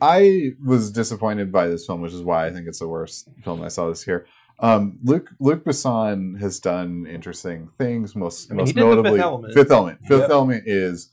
[0.00, 3.62] I was disappointed by this film, which is why I think it's the worst film
[3.62, 4.26] I saw this year.
[4.58, 8.14] Um, Luke Luc Besson has done interesting things.
[8.14, 9.54] Most I mean, most The Fifth notably, Element.
[9.54, 9.98] Fifth Element.
[10.06, 10.30] Fifth Yep.
[10.30, 11.08] Element is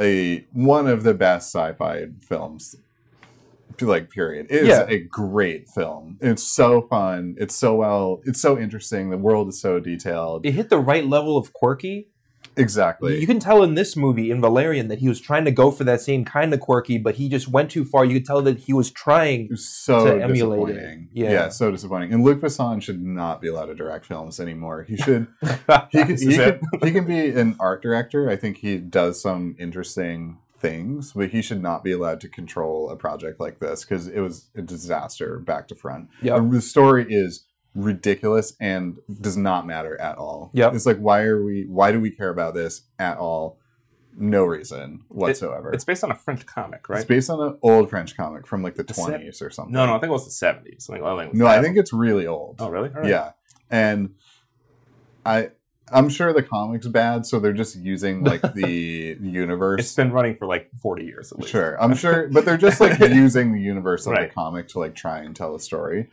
[0.00, 2.76] a one of the best sci-fi films.
[3.80, 4.86] Like period, it's Yeah.
[4.88, 6.16] a great film.
[6.20, 7.34] It's so fun.
[7.38, 8.20] It's so well.
[8.24, 9.10] It's so interesting.
[9.10, 10.46] The world is so detailed.
[10.46, 12.08] It hit the right level of quirky.
[12.56, 13.18] exactly.
[13.20, 15.82] You can tell in this movie, in Valerian, that he was trying to go for
[15.84, 18.04] that same kind of quirky, but he just went too far.
[18.04, 19.46] You could tell that he was trying.
[19.46, 20.74] It was so to emulate it.
[20.74, 21.08] disappointing.
[21.12, 21.30] Yeah.
[21.32, 21.48] Yeah.
[21.48, 22.12] so disappointing.
[22.12, 24.84] And Luc Besson should not be allowed to direct films anymore.
[24.84, 25.26] He should.
[25.90, 28.30] he can, he, can, he can be an art director.
[28.30, 32.88] I think he does some interesting things, but he should not be allowed to control
[32.90, 36.08] a project like this because it was a disaster back to front.
[36.22, 40.50] Yeah, The story is ridiculous and does not matter at all.
[40.54, 41.66] Yeah, It's like why are we?
[41.68, 43.58] Why do we care about this at all?
[44.16, 45.72] No reason whatsoever.
[45.72, 47.00] It's based on a French comic, right?
[47.00, 49.72] It's based on an old French comic from like the twenties or something.
[49.72, 50.88] no, no, I think it was the seventies.
[50.88, 52.56] Like, well, No, I think it's really old.
[52.60, 52.90] Oh, really?
[52.94, 53.10] All right.
[53.10, 53.32] Yeah,
[53.70, 54.14] and
[55.26, 55.50] I
[55.92, 59.80] I'm sure the comic's bad, so they're just using like the universe.
[59.80, 61.50] It's been running for like forty years at least.
[61.52, 64.28] Sure, I'm sure, but they're just like using the universe of Right.
[64.28, 66.08] the comic to like try and tell a story,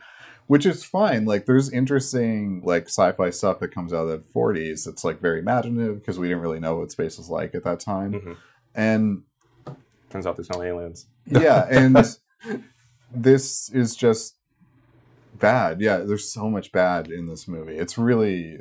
[0.46, 1.24] which is fine.
[1.24, 4.86] Like, there's interesting like sci-fi stuff that comes out of the 40s.
[4.86, 7.80] It's like very imaginative because we didn't really know what space was like at that
[7.80, 8.36] time, Mhm.
[8.74, 9.22] and
[10.10, 11.06] Turns out there's no aliens.
[11.26, 11.96] yeah, and
[13.14, 14.36] this is just
[15.38, 15.80] bad.
[15.80, 17.76] Yeah, there's so much bad in this movie.
[17.76, 18.58] It's really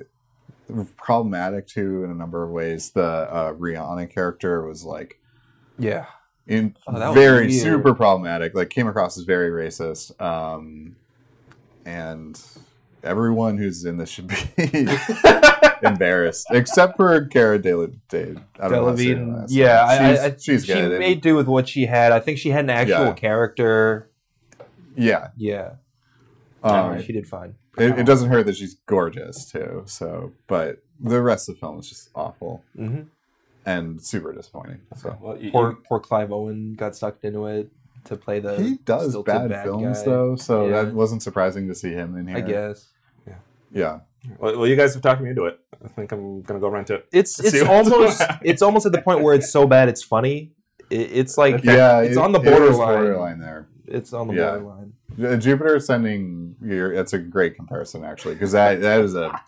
[0.98, 2.92] problematic too in a number of ways.
[2.92, 5.20] The uh, Rihanna character was like
[5.80, 6.06] Yeah.
[6.48, 8.54] in Oh, very super problematic.
[8.56, 10.20] Like came across as very racist.
[10.22, 10.96] Um,
[11.86, 12.40] and
[13.04, 14.36] everyone who's in this should be
[15.84, 18.42] embarrassed, except for Cara Delevingne.
[18.60, 19.46] I don't know how to say her Delevingne.
[19.50, 20.06] Yeah, I, name.
[20.20, 21.00] I, I, she's, she's she good.
[21.00, 22.12] made do with what she had.
[22.12, 23.14] I think she had an actual Yeah.
[23.14, 24.12] character.
[24.96, 25.72] yeah, Yeah,
[26.64, 27.56] um, she did fine.
[27.78, 29.84] It, it doesn't hurt that she's gorgeous too.
[29.86, 33.02] So, but the rest of the film is just awful hmm
[33.66, 34.82] and super disappointing.
[34.98, 37.70] So Well, you, Poor, you- poor Clive Owen got sucked into it
[38.06, 38.56] to play the.
[38.60, 40.82] he does stilted bad, films guy, though, so Yeah.
[40.84, 42.38] that wasn't surprising to see him in here.
[42.38, 42.88] I guess
[43.74, 44.00] Yeah,
[44.40, 45.60] well, well, you guys have talked me into it.
[45.84, 47.08] I think I'm gonna go rent it.
[47.14, 50.52] it's it's almost it's almost at the point where it's so bad it's funny.
[50.90, 52.88] It, it's like yeah, it's it- on the it is borderline.
[52.96, 53.68] borderline there.
[53.88, 54.50] It's on the Yeah.
[54.58, 54.94] borderline.
[55.38, 59.40] Jupiter Ascending, you're, it's a great comparison actually because that that is a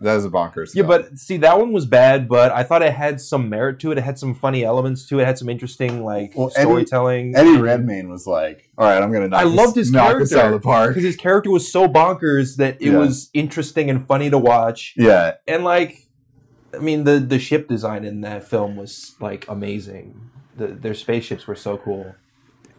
[0.00, 0.74] that is a bonkers.
[0.74, 3.92] Yeah, but see, that one was bad, but I thought it had some merit to
[3.92, 3.96] it.
[3.98, 5.22] It had some funny elements to it.
[5.22, 7.34] It had some interesting like Well, storytelling.
[7.36, 10.32] Eddie Redmayne was like, "All right, I'm gonna knock I this, loved his knock this
[10.32, 12.98] out of character the park." because his character was so bonkers that it Yeah.
[12.98, 14.94] was interesting and funny to watch.
[14.96, 16.08] Yeah, And like,
[16.74, 20.20] I mean, the the ship design in that film was like amazing.
[20.56, 22.14] The, their spaceships were so cool.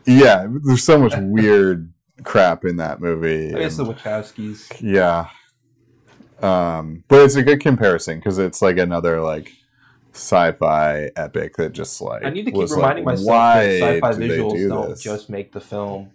[0.05, 0.45] yeah.
[0.63, 1.91] There's so much weird
[2.23, 3.53] crap in that movie.
[3.53, 4.77] I guess the Wachowskis.
[4.81, 5.27] yeah,
[6.41, 9.51] um, but it's a good comparison because it's like another like
[10.13, 14.11] sci-fi epic that just like I need to keep reminding like, myself why that sci-fi
[14.13, 15.01] do they visuals do don't this?
[15.03, 16.11] just make the film.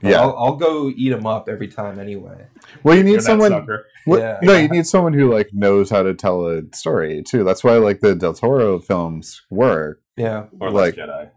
[0.00, 0.20] Yeah.
[0.22, 2.46] I'll, I'll go eat them up every time anyway.
[2.82, 3.52] Well, you need You're someone.
[4.04, 4.38] What- Yeah.
[4.42, 7.44] no, you need someone who like knows how to tell a story too.
[7.44, 10.00] That's why like the Del Toro films work.
[10.16, 11.30] Yeah, Or Like- like Jedi.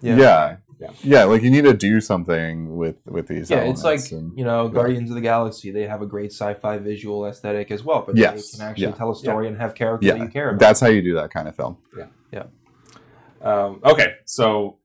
[0.00, 0.56] yeah, Yeah.
[0.80, 0.90] Yeah.
[1.02, 3.50] yeah, Like you need to do something with with these.
[3.50, 5.70] Yeah, it's like and- you know, Guardians of the Galaxy.
[5.70, 8.90] They have a great sci-fi visual aesthetic as well, but Yes, they can actually yeah.
[8.92, 10.60] tell a story and have characters yeah, that you care about.
[10.60, 11.76] that's how you do that kind of film.
[11.96, 12.44] Yeah, yeah.
[13.42, 14.78] Um, okay, so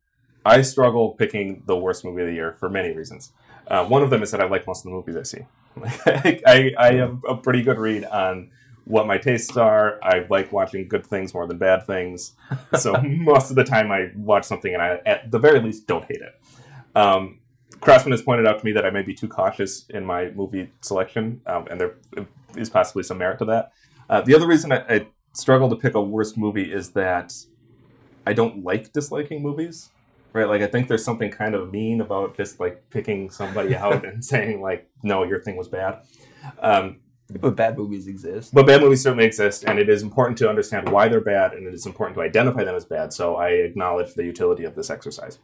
[0.45, 3.31] I struggle picking the worst movie of the year for many reasons.
[3.67, 5.45] Uh, one of them is that I like most of the movies I see.
[6.05, 8.51] Like, I, I have a pretty good read on
[8.85, 9.99] what my tastes are.
[10.03, 12.33] I like watching good things more than bad things.
[12.79, 16.05] So most of the time I watch something and I, at the very least, don't
[16.05, 16.39] hate it.
[16.95, 17.39] Um,
[17.81, 20.71] Crossman has pointed out to me that I may be too cautious in my movie
[20.81, 21.95] selection, um, and there
[22.55, 23.73] is possibly some merit to that.
[24.09, 27.33] Uh, the other reason I, I struggle to pick a worst movie is that
[28.25, 29.89] I don't like disliking movies.
[30.33, 34.05] Right, like I think there's something kind of mean about just like picking somebody out
[34.05, 36.01] and saying like, "No, your thing was bad."
[36.59, 36.99] Um,
[37.30, 38.53] but bad movies exist.
[38.53, 41.68] but bad movies certainly exist, and it is important to understand why they're bad, and
[41.68, 43.14] it is important to identify them as bad.
[43.14, 45.39] So I acknowledge the utility of this exercise.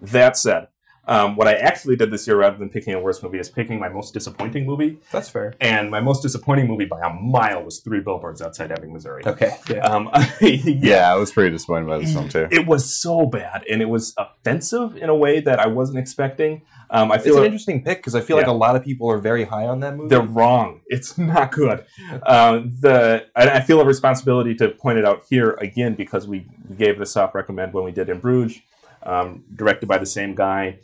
[0.00, 0.68] That said,
[1.08, 3.80] um, what I actually did this year, rather than picking a worst movie, is picking
[3.80, 4.98] my most disappointing movie.
[5.10, 5.54] That's fair.
[5.60, 9.22] And my most disappointing movie by a mile was Three Billboards Outside Ebbing, Missouri.
[9.26, 9.56] Okay.
[9.68, 9.78] Yeah.
[9.80, 10.10] Um,
[10.40, 12.46] Yeah, I was pretty disappointed by this film too.
[12.50, 16.62] it was so bad, and it was offensive in a way that I wasn't expecting.
[16.90, 19.10] Um, I It's feel an interesting pick because I feel like a lot of people
[19.10, 20.08] are very high on that movie.
[20.10, 20.82] they're wrong.
[20.88, 21.84] It's not good.
[22.24, 26.46] Um, the and I feel a responsibility to point it out here again because we
[26.76, 28.60] gave it a soft recommend when we did in Bruges,
[29.04, 30.78] um, directed by the same guy.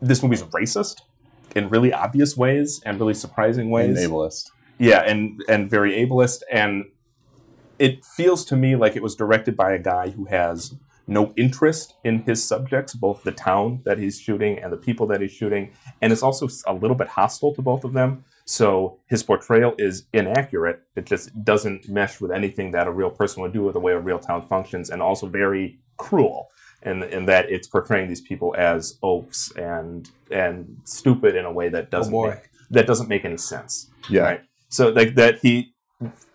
[0.00, 1.02] This movie's racist
[1.54, 4.02] in really obvious ways and really surprising ways.
[4.02, 4.50] And Ableist.
[4.78, 6.86] Yeah, and and very ableist, and
[7.78, 10.74] it feels to me like it was directed by a guy who has
[11.06, 15.20] no interest in his subjects, both the town that he's shooting and the people that
[15.20, 18.24] he's shooting, and it's also a little bit hostile to both of them.
[18.46, 20.80] So his portrayal is inaccurate.
[20.96, 23.92] It just doesn't mesh with anything that a real person would do with the way
[23.92, 26.48] a real town functions, and also very cruel
[26.82, 31.68] in, in that it's portraying these people as oafs and and stupid in a way
[31.68, 32.30] that doesn't oh, boy.
[32.30, 33.90] make, that doesn't make any sense.
[34.08, 34.22] Yeah.
[34.22, 34.40] Right.
[34.68, 35.74] So like that he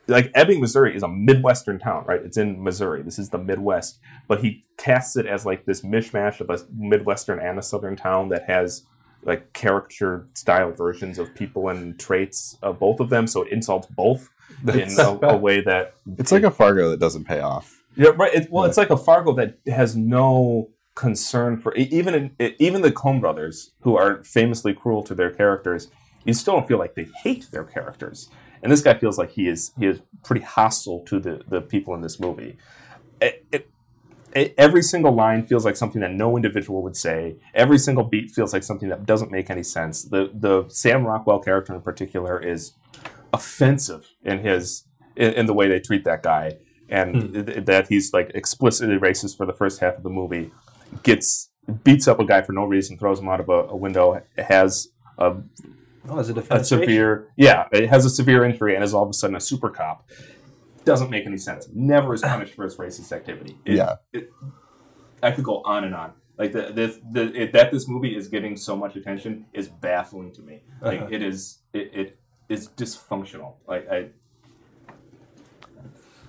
[0.07, 2.21] like Ebbing, Missouri is a Midwestern town, right?
[2.21, 3.01] It's in Missouri.
[3.01, 3.99] This is the Midwest.
[4.27, 8.29] But he casts it as like this mishmash of a Midwestern and a Southern town
[8.29, 8.85] that has
[9.23, 13.25] like caricature style versions of people and traits of both of them.
[13.25, 14.29] So it insults both
[14.67, 17.74] in a, a way that It's like a Fargo that doesn't pay off.
[17.95, 18.33] Yeah, right.
[18.33, 22.91] It, well, it's like a Fargo that has no concern for even in, even the
[22.91, 25.89] Coen brothers, who are famously cruel to their characters.
[26.25, 28.29] You still don't feel like they hate their characters,
[28.63, 31.93] and this guy feels like he is he is pretty hostile to the the people
[31.95, 32.57] in this movie.
[33.21, 33.69] It, it-
[34.57, 37.37] every single line feels like something that no individual would say.
[37.53, 40.03] Every single beat feels like something that doesn't make any sense.
[40.03, 42.73] The the Sam Rockwell character in particular is
[43.33, 44.83] offensive in his
[45.15, 46.57] in, in the way they treat that guy
[46.89, 50.51] and th- that he's like explicitly racist for the first half of the movie
[51.03, 51.49] gets
[51.83, 54.89] beats up a guy for no reason throws him out of a, a window has
[55.17, 55.35] a,
[56.07, 59.03] Oh, is it a a severe yeah it has a severe injury and is all
[59.03, 60.07] of a sudden a super cop.
[60.83, 61.67] Doesn't make any sense.
[61.73, 63.57] Never is punished for his racist activity.
[63.65, 63.95] It- Yeah.
[64.13, 64.29] it,
[65.23, 66.13] i could go on and on.
[66.37, 70.31] Like the, the, the it, that this movie is getting so much attention is baffling
[70.33, 70.61] to me.
[70.81, 71.09] Like Uh-huh.
[71.11, 73.53] it is it, it is dysfunctional.
[73.67, 74.09] Like i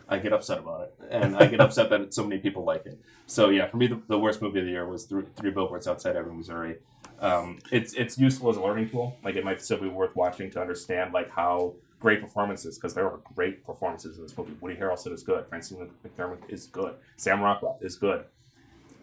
[0.09, 3.01] I get upset about it, and I get upset that so many people like it.
[3.27, 5.89] So yeah, for me, the, the worst movie of the year was Three, Three Billboards
[5.89, 6.77] Outside Ebbing, Missouri.
[7.21, 9.17] Um, it's it's useful as a learning tool.
[9.25, 13.07] Like it might still be worth watching to understand like how great performances because there
[13.07, 14.55] are great performances in this movie.
[14.61, 15.47] Woody Harrelson is good.
[15.49, 15.77] Frances
[16.07, 16.95] McDormand is good.
[17.17, 18.25] Sam Rockwell is good.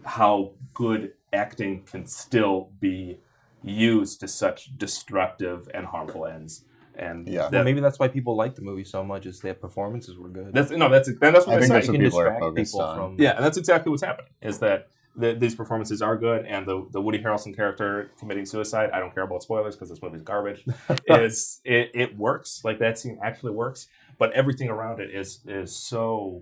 [0.06, 3.20] How good acting can still be
[3.64, 6.66] used to such destructive and harmful ends.
[6.96, 7.50] And Yeah.
[7.52, 9.26] Well, maybe that's why people like the movie so much.
[9.26, 10.54] Is their performances were good.
[10.54, 12.98] that's no, that's that's what I I think that's what people are focused people on.
[12.98, 14.32] from- Yeah, and that's exactly what's happening.
[14.42, 18.90] Is that the, these performances are good, and the the Woody Harrelson character committing suicide.
[18.92, 20.66] I don't care about spoilers because this movie's garbage.
[21.08, 22.62] is it, it works?
[22.64, 23.88] Like that scene actually works,
[24.18, 26.42] but everything around it is is so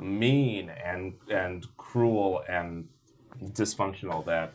[0.00, 2.88] mean and and cruel and
[3.42, 4.52] dysfunctional that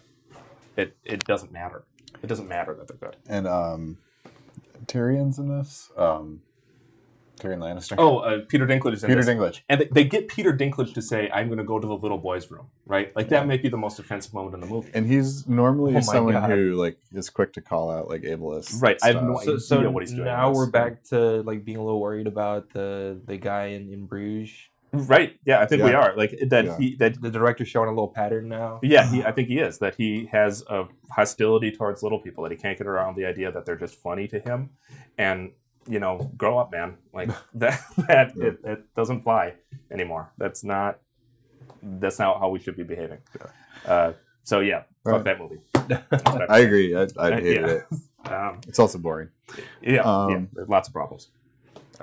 [0.77, 1.84] it it doesn't matter.
[2.22, 3.18] It doesn't matter that they're good.
[3.27, 3.97] And um,
[4.85, 5.91] Tyrion's in this.
[5.97, 6.41] Um,
[7.39, 7.95] Tyrion Lannister.
[7.97, 9.30] Oh, uh, Peter Dinklage is in Peter this.
[9.30, 9.61] Dinklage.
[9.68, 12.18] And they, they get Peter Dinklage to say, "I'm going to go to the little
[12.18, 13.14] boy's room," right?
[13.15, 14.91] Like that may be the most offensive moment in the movie.
[14.93, 16.49] And he's normally Oh someone God.
[16.49, 18.81] who like is quick to call out like ableist.
[18.81, 19.23] Right, I have stuff.
[19.26, 21.99] no so, idea so what he's doing now we're back to like being a little
[21.99, 24.51] worried about the the guy in, in Bruges.
[24.94, 25.40] Right?
[25.44, 26.15] Yeah, I think we are.
[26.15, 26.65] Like that.
[26.65, 26.78] Yeah.
[26.78, 27.20] He that.
[27.20, 28.80] The director's showing a little pattern now.
[28.84, 29.80] Yeah, he, I think he is.
[29.80, 32.44] That he has a hostility towards little people.
[32.44, 34.70] That he can't get around the idea that they're just funny to him,
[35.18, 35.52] and
[35.88, 36.98] you know, grow up, man.
[37.11, 37.82] Like that.
[38.07, 39.56] That it, it doesn't fly
[39.91, 40.32] anymore.
[40.38, 40.99] That's not.
[41.82, 43.20] That's not how we should be behaving.
[43.86, 44.14] Uh,
[44.44, 45.24] so yeah, fuck Right.
[45.24, 45.60] that movie.
[46.49, 46.95] I agree.
[46.95, 47.68] I, I Uh, hated yeah.
[47.68, 47.84] it.
[48.26, 49.30] Um, It's also boring.
[49.82, 51.28] yeah, Um, yeah, lots of problems.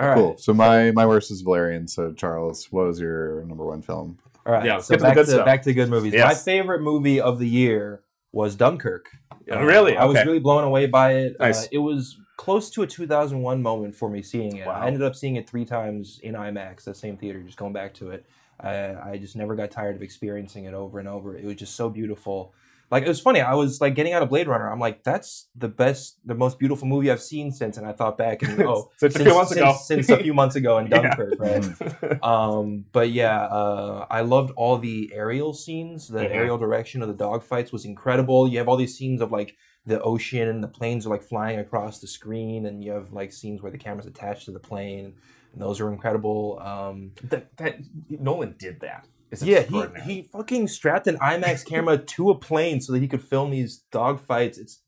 [0.01, 0.17] All right.
[0.17, 0.39] Cool.
[0.39, 1.87] So my my worst is Valerian.
[1.87, 4.19] So Charles, what was your number one film?
[4.47, 4.65] All right.
[4.65, 5.45] Yeah, so get to the back good to stuff.
[5.45, 6.15] back to good movies.
[6.15, 8.03] My favorite movie of the year
[8.33, 9.11] was Dunkirk.
[9.47, 9.97] Yeah, really?
[9.97, 10.27] I was Okay.
[10.27, 11.37] really blown away by it.
[11.39, 11.65] Nice.
[11.65, 14.67] Uh, it was close to a 2001 moment for me seeing it.
[14.67, 14.81] Wow.
[14.81, 17.93] I ended up seeing it three times in IMAX, that same theater, just going back
[17.95, 18.25] to it.
[18.59, 21.37] I, I just never got tired of experiencing it over and over.
[21.37, 22.55] It was just so beautiful.
[22.91, 23.41] Like it was funny.
[23.41, 24.69] I was like getting out of Blade Runner.
[24.71, 27.77] I'm like, that's the best, the most beautiful movie I've seen since.
[27.77, 29.73] And I thought back and oh, Since a since, few months ago.
[29.81, 31.03] since, since a few months ago in Yeah.
[31.15, 32.23] Dunkirk, right?
[32.25, 36.09] Um, but yeah, uh, I loved all the aerial scenes.
[36.09, 36.35] The Mhm.
[36.35, 38.49] aerial direction of the dogfights was incredible.
[38.49, 39.57] You have all these scenes of like
[39.87, 43.33] the ocean and the planes are like flying across the screen, and you have like
[43.33, 45.15] scenes where the camera's attached to the plane,
[45.53, 46.59] and those are incredible.
[46.61, 47.77] Um, that, that
[48.09, 49.07] Nolan did that.
[49.43, 53.23] Yeah, he, he fucking strapped an IMAX camera to a plane so that he could
[53.23, 54.59] film these dogfights.
[54.59, 54.83] It's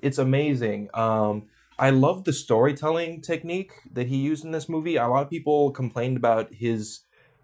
[0.00, 0.88] it's amazing.
[0.94, 1.46] Um,
[1.78, 4.96] I love the storytelling technique that he used in this movie.
[4.96, 7.00] A lot of people complained about his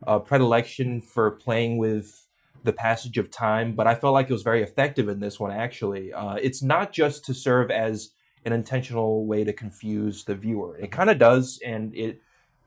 [0.06, 2.26] uh, predilection for playing with
[2.64, 5.52] the passage of time, but I felt like it was very effective in this one.
[5.52, 8.10] Actually, uh, it's not just to serve as
[8.44, 10.76] an intentional way to confuse the viewer.
[10.78, 12.20] It kind of does, and it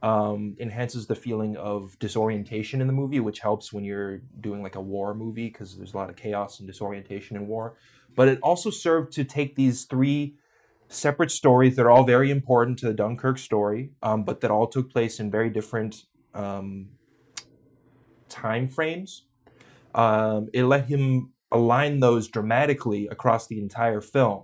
[0.07, 4.75] um, enhances the feeling of disorientation in the movie, which helps when you're doing like
[4.75, 7.75] a war movie because there's a lot of chaos and disorientation in war.
[8.15, 10.35] But it also served to take these three
[10.87, 14.67] separate stories that are all very important to the Dunkirk story, um, but that all
[14.67, 16.87] took place in very different um,
[18.29, 19.25] time frames.
[19.93, 24.43] Um, it let him align those dramatically across the entire film.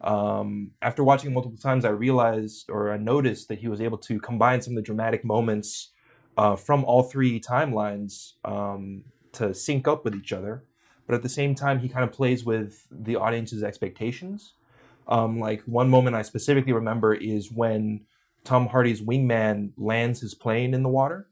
[0.00, 4.18] Um, after watching multiple times, I realized or I noticed that he was able to
[4.20, 5.90] combine some of the dramatic moments
[6.36, 10.64] uh, from all three timelines um, to sync up with each other.
[11.06, 14.54] But at the same time, he kind of plays with the audience's expectations.
[15.08, 18.02] Um, like one moment I specifically remember is when
[18.44, 21.26] Tom Hardy's wingman lands his plane in the water.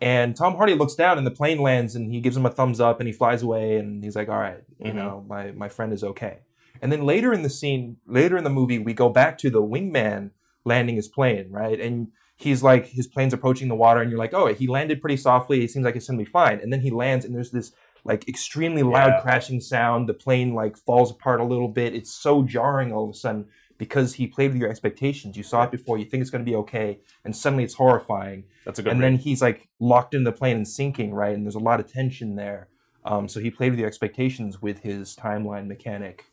[0.00, 2.80] And Tom Hardy looks down and the plane lands and he gives him a thumbs
[2.80, 4.96] up and he flies away and he's like, all right, you Mhm.
[4.96, 6.40] know, my, my friend is okay.
[6.82, 9.62] And then later in the scene, later in the movie, we go back to the
[9.62, 10.30] wingman
[10.64, 11.80] landing his plane, right?
[11.80, 15.16] And he's like, his plane's approaching the water and you're like, oh, he landed pretty
[15.16, 15.62] softly.
[15.64, 16.58] It seems like it's going to be fine.
[16.60, 17.72] And then he lands and there's this
[18.04, 19.20] like extremely loud Yeah.
[19.20, 20.08] crashing sound.
[20.08, 21.94] The plane like falls apart a little bit.
[21.94, 23.46] It's so jarring all of a sudden
[23.78, 25.36] because he played with your expectations.
[25.36, 28.44] You saw it before, you think it's going to be okay, and suddenly it's horrifying.
[28.64, 28.92] That's a good.
[28.92, 31.34] and then he's like locked in the plane and sinking, right?
[31.34, 32.68] And there's a lot of tension there.
[33.04, 36.24] Um, so he played with your expectations with his timeline mechanic.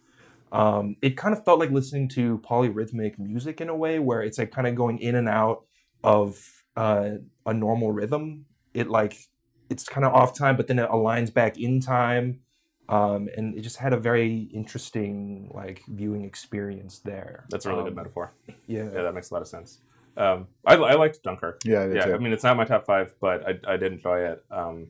[0.52, 4.38] Um, it kind of felt like listening to polyrhythmic music in a way, where it's
[4.38, 5.64] like kind of going in and out
[6.04, 7.12] of uh,
[7.46, 8.46] a normal rhythm.
[8.74, 9.30] It like
[9.70, 12.42] it's kind of off time, but then it aligns back in time.
[12.90, 17.46] Um, and it just had a very interesting like viewing experience there.
[17.50, 18.34] That's a really good Um, metaphor.
[18.68, 18.84] Yeah.
[18.94, 19.80] Yeah, that makes a lot of sense.
[20.18, 21.62] Um, I, I liked Dunkirk.
[21.64, 22.06] Yeah, I did yeah.
[22.08, 22.14] too.
[22.16, 24.44] I mean, it's not my top five, but I, I did enjoy it.
[24.52, 24.88] Um,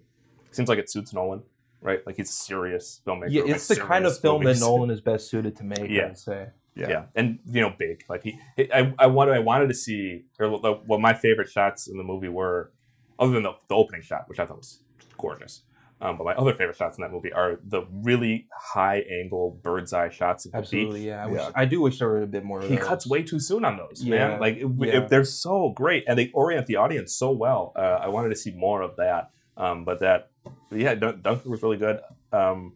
[0.50, 1.44] seems like it suits Nolan,
[1.82, 2.00] right?
[2.06, 3.28] Like he's a serious filmmaker.
[3.32, 4.60] Yeah, it's the kind of serious film that.
[4.60, 5.90] Nolan is best suited to make.
[5.90, 6.04] Yeah.
[6.04, 6.48] I would say.
[6.76, 6.90] yeah.
[6.90, 7.04] Yeah.
[7.16, 8.04] and you know, big.
[8.10, 11.50] Like he, he- I, I wanted, I wanted to see, or the, what my favorite
[11.50, 12.72] shots in the movie were,
[13.20, 14.82] other than the, the opening shot, which I thought was
[15.18, 15.64] gorgeous.
[16.04, 19.94] Um, but my other favorite shots in that movie are the really high angle bird's
[19.94, 21.08] eye shots of the Absolutely, beach.
[21.10, 21.28] yeah.
[21.28, 21.50] I, Yeah.
[21.54, 22.60] I do wish there were a bit more.
[22.60, 22.84] Of He those.
[22.88, 24.30] cuts way too soon on those, Yeah.
[24.30, 24.40] man.
[24.40, 24.98] Like it, Yeah.
[25.04, 27.72] it- they're so great, and they orient the audience so well.
[27.76, 29.30] Uh, I wanted to see more of that.
[29.58, 30.31] Um, but that,
[30.72, 32.00] yeah, Dun- Dunkirk was really good.
[32.32, 32.74] Um,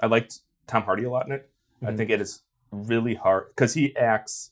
[0.00, 1.50] I liked Tom Hardy a lot in it.
[1.82, 1.96] I Mhm.
[1.96, 4.50] think it is really hard because he acts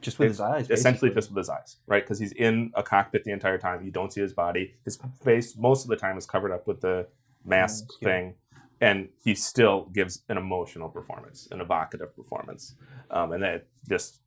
[0.00, 0.68] just with his eyes.
[0.70, 1.14] essentially basically.
[1.14, 2.02] just with his eyes, right?
[2.02, 3.84] Because he's in a cockpit the entire time.
[3.84, 4.74] You don't see his body.
[4.84, 7.06] His face most of the time is covered up with the
[7.44, 8.08] mask Mask, yeah.
[8.08, 8.34] thing,
[8.80, 12.74] and he still gives an emotional performance, an evocative performance,
[13.10, 14.20] um, and that just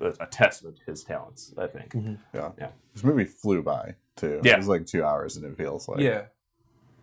[0.00, 1.54] a testament to his talents.
[1.58, 1.94] I think.
[2.34, 2.50] Yeah.
[2.58, 2.70] Yeah.
[2.94, 4.40] This movie flew by too.
[4.42, 4.54] Yeah.
[4.54, 6.22] It was like two hours and it feels like yeah,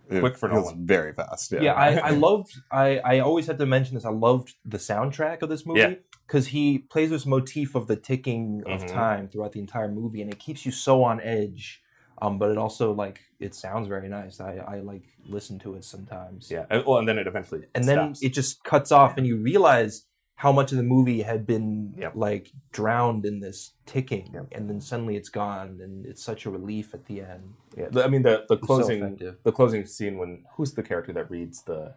[0.10, 0.86] it Quick for feels Nolan.
[0.86, 1.52] very fast.
[1.52, 1.62] Yeah.
[1.62, 1.74] yeah.
[1.74, 2.54] I, I loved.
[2.72, 4.06] I I always had to mention this.
[4.06, 8.64] I loved the soundtrack of this movie because he plays this motif of the ticking
[8.66, 8.88] of Mhm.
[8.88, 11.82] time throughout the entire movie, and it keeps you so on edge.
[12.22, 14.42] Um, but it also like it sounds very nice.
[14.42, 16.52] I I like listen to it sometimes.
[16.52, 16.66] Yeah.
[16.70, 20.04] And, well, and then it eventually and then it just cuts off and you realize
[20.44, 22.14] how much of the movie had been Yep.
[22.16, 24.46] like drowned in this ticking Yep.
[24.54, 27.88] and then suddenly it's gone and it's such a relief at the end yeah.
[28.04, 29.02] I mean the the It's so closing
[29.44, 31.94] the closing scene when who's the character that reads the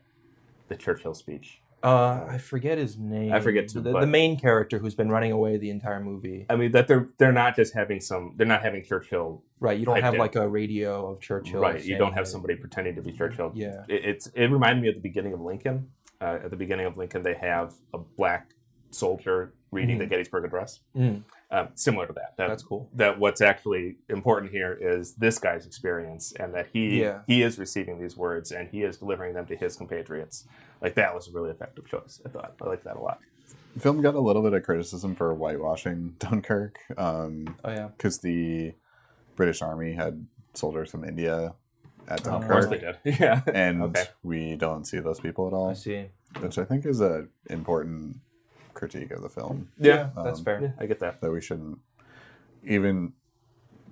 [0.69, 1.60] the Churchill speech.
[1.85, 5.32] uh i forget his name I forget too, the, the main character who's been running
[5.39, 8.62] away the entire movie I mean that they're they're not just having some they're not
[8.62, 10.20] having Churchill right you don't have in.
[10.27, 11.82] like a radio of churchill right.
[11.90, 13.51] You don't have somebody pretending to be Churchill.
[13.55, 15.77] yeah It, it's it reminded me of the beginning of Lincoln.
[16.23, 18.51] Uh, at the beginning of Lincoln, they have a black
[18.90, 20.81] soldier reading the Gettysburg Address.
[20.97, 22.35] Mm, Um, similar to that.
[22.36, 22.49] that.
[22.49, 27.20] that's cool That what's actually important here is this guy's experience, and that he Yeah.
[27.27, 30.47] he is receiving these words and he is delivering them to his compatriots.
[30.81, 32.20] Like that was a really effective choice.
[32.24, 33.19] I thought I liked that a lot.
[33.74, 38.19] The film got a little bit of criticism for whitewashing Dunkirk um, oh yeah because
[38.19, 38.74] the
[39.36, 41.55] British Army had soldiers from India
[42.13, 42.97] at Oh, Of course they did.
[43.21, 43.41] Yeah.
[43.53, 44.05] and Okay.
[44.23, 45.71] we don't see those people at all.
[45.71, 46.07] i see
[46.41, 48.17] which I think is a important
[48.75, 50.11] critique of the film Yeah.
[50.17, 51.21] that's Um, fair Yeah, I get that.
[51.21, 51.79] that we shouldn't
[52.65, 53.13] even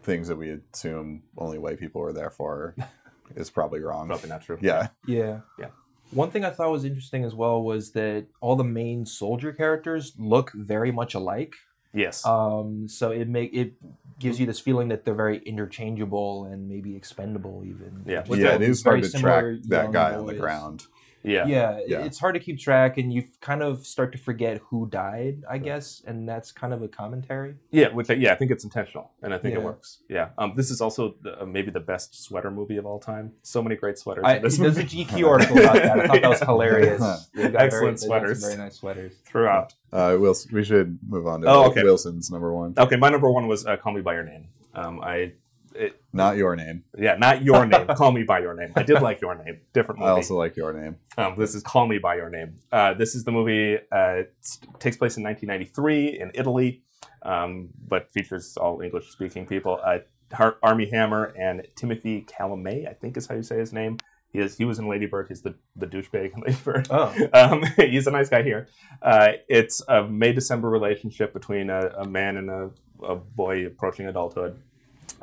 [0.03, 2.75] things that we assume only white people are there for
[3.37, 4.09] is probably wrong.
[4.09, 4.59] Probably not true.
[4.61, 5.41] Yeah, Yeah.
[5.59, 5.69] Yeah.
[6.13, 10.15] One thing I thought was interesting as well was that all the main soldier characters
[10.19, 11.55] look very much alike.
[11.93, 12.25] Yes.
[12.25, 13.75] Um, so it make it
[14.19, 18.05] gives you this feeling that they're very interchangeable and maybe expendable even.
[18.07, 18.23] Yeah.
[18.29, 20.87] Yeah, it is very hard to track similar that young guy on the ground.
[21.23, 21.47] Yeah.
[21.47, 22.05] Yeah, Yeah.
[22.05, 25.59] it's hard to keep track, and you kind of start to forget who died, I
[25.59, 27.57] guess, and that's kind of a commentary.
[27.71, 29.99] Yeah, which I- yeah, I think it's intentional, and I think it works.
[30.09, 33.33] Yeah, um, this is also the, uh, maybe the best sweater movie of all time.
[33.43, 34.25] So many great sweaters.
[34.27, 36.01] I, in this there's a movie GQ article about that.
[36.01, 37.01] I thought that was hilarious.
[37.35, 38.41] They've got Excellent very, they've got some sweaters.
[38.45, 39.13] very nice sweaters.
[39.25, 39.75] throughout.
[39.93, 41.83] Uh, Wilson, we should move on to Oh, okay.
[41.83, 42.75] Wilson's number one.
[42.79, 45.33] Okay, my number one was uh, "Call Me by Your Name." Um, I,
[45.75, 46.85] it, Not your name.
[46.99, 47.87] yeah, not your name.
[47.97, 48.73] Call Me by Your Name.
[48.77, 49.61] I did like Your Name.
[49.73, 50.97] Different I also like your name.
[51.17, 52.59] Um, this is Call Me by Your Name.
[52.73, 53.77] Uh, this is the movie.
[53.93, 54.35] Uh, it
[54.79, 56.83] takes place in 1993 in Italy,
[57.23, 59.79] um, but features all English-speaking people.
[59.85, 59.99] Uh,
[60.33, 63.99] Har- Armie Hammer and Timothy Chalamet, I think is how you say his name,
[64.33, 65.27] He is he was in Lady Bird.
[65.29, 66.87] He's the the douchebag in Lady Bird.
[66.91, 67.13] Oh.
[67.33, 68.69] Um, he's a nice guy here.
[69.03, 72.71] Uh, it's a May December relationship between a, a man and a,
[73.05, 74.61] a boy approaching adulthood.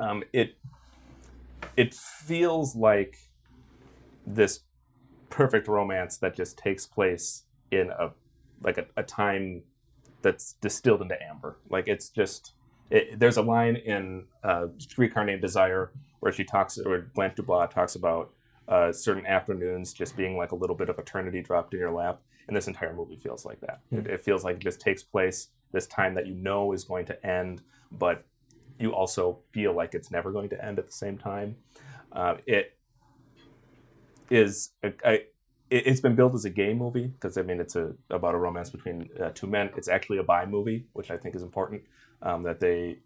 [0.00, 0.58] Um, it
[1.76, 3.16] it feels like
[4.26, 4.60] this
[5.30, 8.10] perfect romance that just takes place in a
[8.62, 9.62] like a, a time
[10.22, 11.58] that's distilled into amber.
[11.68, 12.52] Like it's just
[12.90, 17.66] it, there's a line in uh, Streetcar Named Desire where she talks, or Blanche Dubois
[17.66, 18.32] talks about
[18.66, 22.20] uh, certain afternoons just being like a little bit of eternity dropped in your lap,
[22.46, 23.80] and this entire movie feels like that.
[23.90, 27.26] It, it feels like this takes place this time that you know is going to
[27.26, 27.62] end,
[27.92, 28.24] but
[28.78, 31.56] you also feel like it's never going to end at the same time.
[32.12, 32.76] Uh, it
[34.30, 35.34] is a, it,
[35.70, 38.70] it's been billed as a gay movie because I mean it's a about a romance
[38.70, 39.70] between uh, two men.
[39.76, 41.82] It's actually a bi movie, which I think is important.
[42.20, 42.98] Um, that they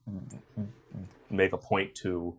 [1.30, 2.34] make a point to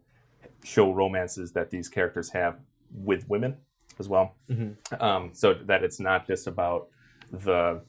[0.63, 2.57] show romances that these characters have
[2.91, 3.57] with women
[3.99, 4.35] as well.
[4.49, 5.01] Mhm.
[5.01, 6.87] Um, so that it's not just about
[7.31, 7.81] the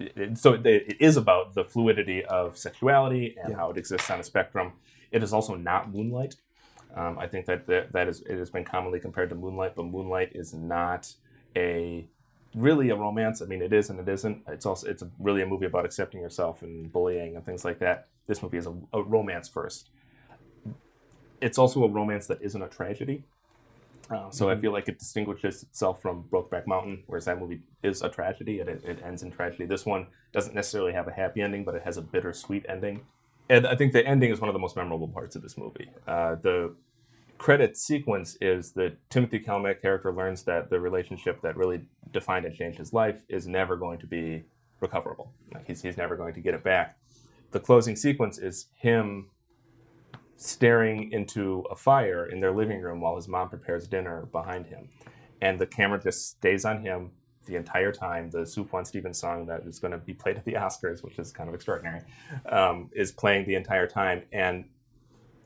[0.00, 3.56] it- so it, it is about the fluidity of sexuality and Yeah.
[3.56, 4.72] how it exists on a spectrum.
[5.10, 6.36] It is also not Moonlight.
[6.94, 9.84] Um, I think that, that that is it has been commonly compared to Moonlight, but
[9.84, 11.14] Moonlight is not
[11.56, 12.06] a
[12.54, 13.40] really a romance.
[13.42, 14.42] I mean, it is and it isn't.
[14.48, 17.78] It's also it's a, really a movie about accepting yourself and bullying and things like
[17.78, 18.08] that.
[18.26, 19.90] This movie is a, a romance first.
[21.40, 23.22] It's also a romance that isn't a tragedy.
[24.10, 28.02] Uh, so I feel like it distinguishes itself from Brokeback Mountain, whereas that movie is
[28.02, 29.66] a tragedy and it, it ends in tragedy.
[29.66, 33.02] This one doesn't necessarily have a happy ending, but it has a bittersweet ending.
[33.48, 35.90] And I think the ending is one of the most memorable parts of this movie.
[36.06, 36.74] Uh, the
[37.38, 41.82] credit sequence is that Timothy Chalamet character learns that the relationship that really
[42.12, 44.44] defined and changed his life is never going to be
[44.80, 45.32] recoverable.
[45.54, 46.98] Like he's, he's never going to get it back.
[47.52, 49.30] The closing sequence is him
[50.40, 54.88] staring into a fire in their living room while his mom prepares dinner behind him.
[55.42, 57.10] And the camera just stays on him
[57.44, 58.30] the entire time.
[58.30, 61.30] The Sufjan Stevens song that is going to be played at the Oscars, which is
[61.30, 62.00] kind of extraordinary,
[62.48, 64.22] um, is playing the entire time.
[64.32, 64.64] And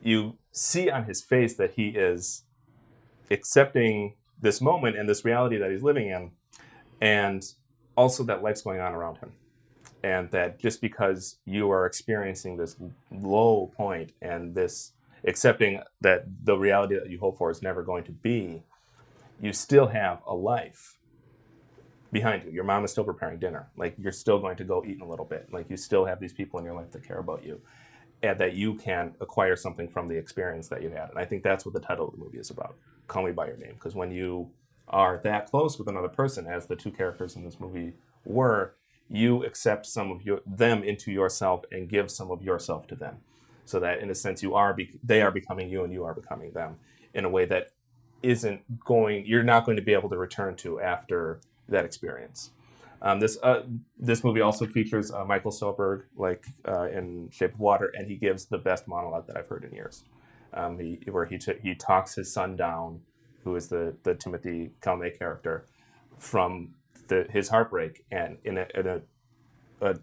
[0.01, 2.45] you see on his face that he is
[3.33, 6.31] accepting this moment and this reality that he's living in,
[7.01, 7.45] and
[7.97, 9.33] also that life's going on around him.
[10.05, 12.77] And that just because you are experiencing this
[13.11, 14.93] low point and this
[15.27, 18.65] accepting that the reality that you hope for is never going to be,
[19.41, 20.99] you still have a life
[22.13, 22.51] behind you.
[22.51, 23.71] Your mom is still preparing dinner.
[23.79, 25.49] Like you're still going to go eat in a little bit.
[25.51, 27.63] Like you still have these people in your life that care about you.
[28.23, 31.09] And that you can acquire something from the experience that you had.
[31.09, 32.77] And I think that's what the title of the movie is about.
[33.09, 33.73] Call me by your name.
[33.73, 34.51] Because when you
[34.87, 37.95] are that close with another person, as the two characters in this movie
[38.27, 38.75] were,
[39.09, 43.19] you accept some of your them into yourself and give some of yourself to them.
[43.65, 46.15] So that in a sense you are be, they are becoming you and you are
[46.15, 46.77] becoming them
[47.15, 47.71] in a way that
[48.23, 52.51] isn't going you're not going to be able to return to after that experience.
[53.03, 53.63] Um, this uh,
[53.99, 58.17] this movie also features uh, Michael Stuhlbarg, like uh, in Shape of Water, and he
[58.17, 60.05] gives the best monologue that I've heard in years.
[60.55, 63.03] Um, he, where he t- he talks his son down,
[63.43, 65.67] who is the the Timothy Chalamet character,
[66.17, 66.75] from
[67.09, 69.03] the, his heartbreak, and in a, in a,
[69.81, 69.97] a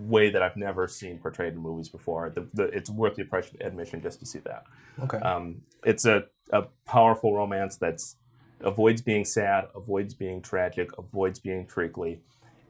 [0.00, 2.30] way that I've never seen portrayed in movies before.
[2.30, 4.64] The, the, it's worth the price of admission just to see that.
[5.02, 5.18] Okay.
[5.18, 8.16] Um, it's a, a powerful romance that's
[8.60, 12.20] avoids being sad, avoids being tragic, avoids being treacly.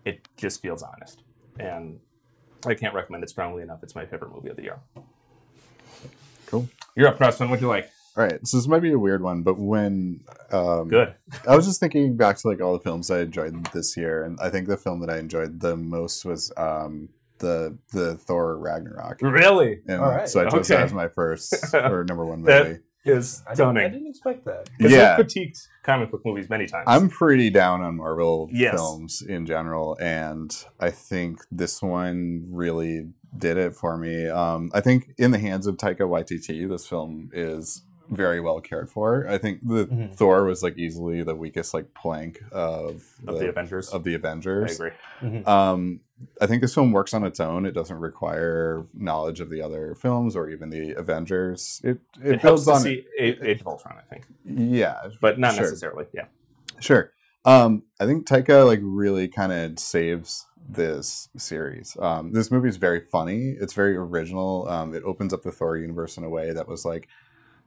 [0.04, 1.22] It just feels honest,
[1.58, 1.98] and
[2.66, 3.82] I can't recommend it strongly enough.
[3.82, 4.78] It's my favorite movie of the year.
[6.46, 6.68] Cool.
[6.94, 7.48] You're up, Preston.
[7.48, 7.90] What'd you like?
[8.16, 10.20] All right, so this might be a weird one, but when
[10.50, 11.14] um, Good.
[11.46, 14.38] I was just thinking back to like all the films I enjoyed this year, and
[14.40, 17.10] I think the film that I enjoyed the most was um,
[17.40, 19.20] the the Thor Ragnarok.
[19.20, 19.80] Really?
[19.86, 20.28] And All right.
[20.28, 20.76] so I chose Okay.
[20.76, 22.80] that as my first or number one movie.
[23.04, 24.68] Is I, didn't, I didn't expect that.
[24.78, 25.16] Because Yeah.
[25.16, 26.86] we've critiqued comic book movies many times.
[26.88, 28.74] I'm pretty down on Marvel Yes.
[28.74, 34.26] films in general, and I think this one really did it for me.
[34.28, 38.88] Um, I think in the hands of Taika Waititi, this film is very well cared
[38.90, 39.26] for.
[39.28, 40.00] I think the Mm-hmm.
[40.02, 40.14] Mhm.
[40.14, 43.88] Thor was like easily the weakest like plank of of the Avengers.
[43.90, 44.94] of the Avengers, I Avengers.
[45.20, 45.44] agree.
[45.44, 46.00] Um,
[46.40, 47.66] I think this film works on its own.
[47.66, 51.80] It doesn't require knowledge of the other films or even the Avengers.
[51.84, 55.08] It it, It, helps builds to on see A- Age of Ultron, I think, yeah,
[55.20, 55.64] but not Sure.
[55.64, 56.06] necessarily.
[56.12, 56.26] Yeah.
[56.80, 57.10] Sure.
[57.44, 61.96] Um, I think Taika like really kind of saves this series.
[62.00, 63.54] Um, this movie is very funny.
[63.60, 64.68] It's very original.
[64.68, 67.06] Um, it opens up the Thor universe in a way that was like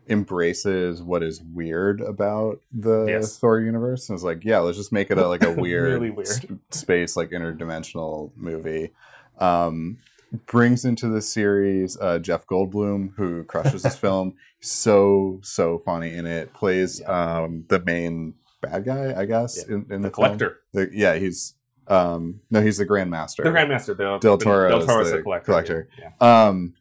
[0.10, 3.38] embraces what is weird about the Yes.
[3.38, 4.10] Thor universe.
[4.10, 6.28] And it's like, yeah, let's just make it a, like a weird, Really weird.
[6.28, 8.92] s- space, like interdimensional movie.
[9.40, 9.98] Um,
[10.46, 14.36] brings into the series uh, Jeff Goldblum, who crushes this film.
[14.62, 16.54] So so funny in it.
[16.54, 19.76] Plays um, the main bad guy, I guess, Yeah.
[19.76, 21.54] in, in the the, collector, The- yeah, he's
[21.88, 23.44] um, no, he's the Grandmaster.
[23.44, 25.46] the Grandmaster, the, Del Toro Del is Toro's the the collector.
[25.52, 25.90] collector.
[25.98, 26.12] Yeah.
[26.48, 26.74] Um,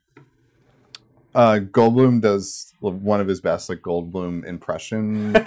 [1.39, 5.37] uh, Goldblum does one of his best like Goldblum impressions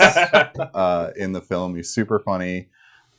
[0.73, 1.75] uh, in the film.
[1.75, 2.69] He's super funny,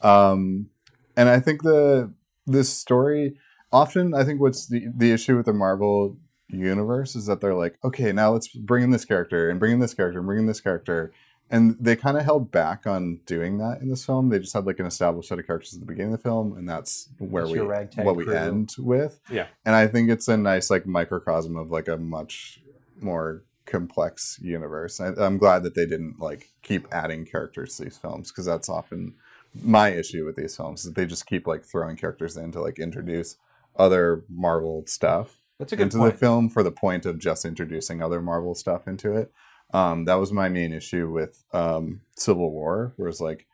[0.00, 0.70] um,
[1.16, 2.12] and I think the
[2.46, 3.36] this story
[3.72, 6.16] often I think what's the the issue with the Marvel
[6.48, 9.80] universe is that they're like, okay, now let's bring in this character and bring in
[9.80, 11.12] this character and bring in this character.
[11.50, 14.30] And they kind of held back on doing that in this film.
[14.30, 16.56] They just had like an established set of characters at the beginning of the film,
[16.56, 18.34] and that's where It's we your ragtag what we crew.
[18.34, 19.20] end with.
[19.30, 19.48] Yeah.
[19.66, 22.61] and I think it's a nice like microcosm of like a much
[23.02, 25.00] more complex universe.
[25.00, 28.68] I, I'm glad that they didn't like keep adding characters to these films because that's
[28.68, 29.14] often
[29.62, 32.78] my issue with these films is they just keep like throwing characters in to like
[32.78, 33.36] introduce
[33.76, 36.12] other Marvel stuff That's a good into point.
[36.14, 39.32] the film for the point of just introducing other Marvel stuff into it.
[39.74, 43.46] Um, that was my main issue with um, Civil War, where it's like,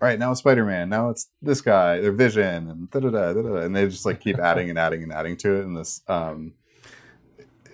[0.00, 3.08] all right, now it's Spider Man, now it's this guy, their Vision, and da da
[3.08, 5.64] da da da, and they just like keep adding and adding and adding to it,
[5.64, 6.52] and this um,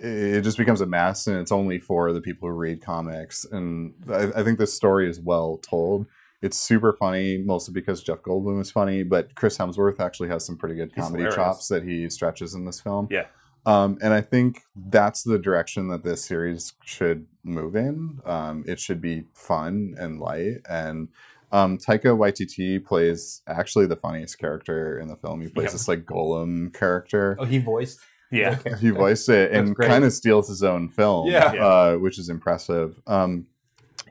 [0.01, 3.45] it it just becomes a mess, and it's only for the people who read comics.
[3.45, 6.05] And I, I think this story is well told.
[6.41, 10.55] It's super funny, mostly because Jeff Goldblum is funny, but Chris Hemsworth actually has some
[10.57, 13.09] pretty good comedy chops that he stretches in this film.
[13.11, 13.25] Yeah.
[13.65, 18.21] Um, and I think that's the direction that this series should move in.
[18.25, 20.61] Um, it should be fun and light.
[20.69, 21.09] And
[21.51, 25.41] um, Taika Waititi plays actually the funniest character in the film.
[25.41, 25.71] He plays Yeah.
[25.73, 27.35] this like golem character.
[27.37, 27.99] Oh, he voiced.
[28.31, 28.57] Yeah.
[28.79, 31.53] He voiced it and kind of steals his own film, Yeah.
[31.53, 31.65] Yeah.
[31.65, 33.01] Uh, which is impressive.
[33.07, 33.47] Um,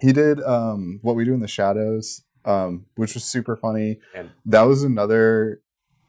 [0.00, 3.98] he did um, What We Do in the Shadows, um, which was super funny.
[4.14, 5.60] And- that was another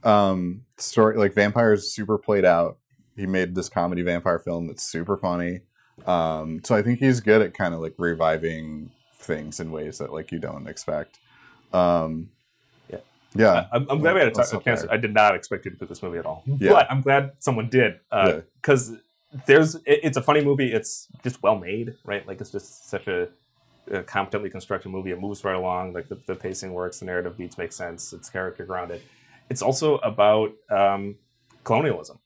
[0.03, 1.17] um, story.
[1.17, 2.77] Like vampires, super played out.
[3.15, 5.61] He made this comedy vampire film that's super funny.
[6.05, 10.13] Um, so I think he's good at kind of like reviving things in ways that
[10.13, 11.19] like you don't expect.
[11.73, 12.29] Um,
[13.35, 13.53] Yeah.
[13.53, 14.85] yeah, I, I'm glad we had a, That's t- a up chance.
[14.89, 16.71] I did not expect you to put this movie at all, Yeah.
[16.71, 18.41] but I'm glad someone did Yeah.
[18.61, 18.93] because
[19.45, 19.75] there's.
[19.75, 20.71] It, it's a funny movie.
[20.71, 22.27] It's just well made, right?
[22.27, 23.27] Like it's just such a,
[23.91, 25.11] a competently constructed movie.
[25.11, 25.93] It moves right along.
[25.93, 28.13] Like the, the pacing works, the narrative beats make sense.
[28.13, 29.01] It's character grounded.
[29.49, 31.15] It's also about um,
[31.63, 32.17] colonialism.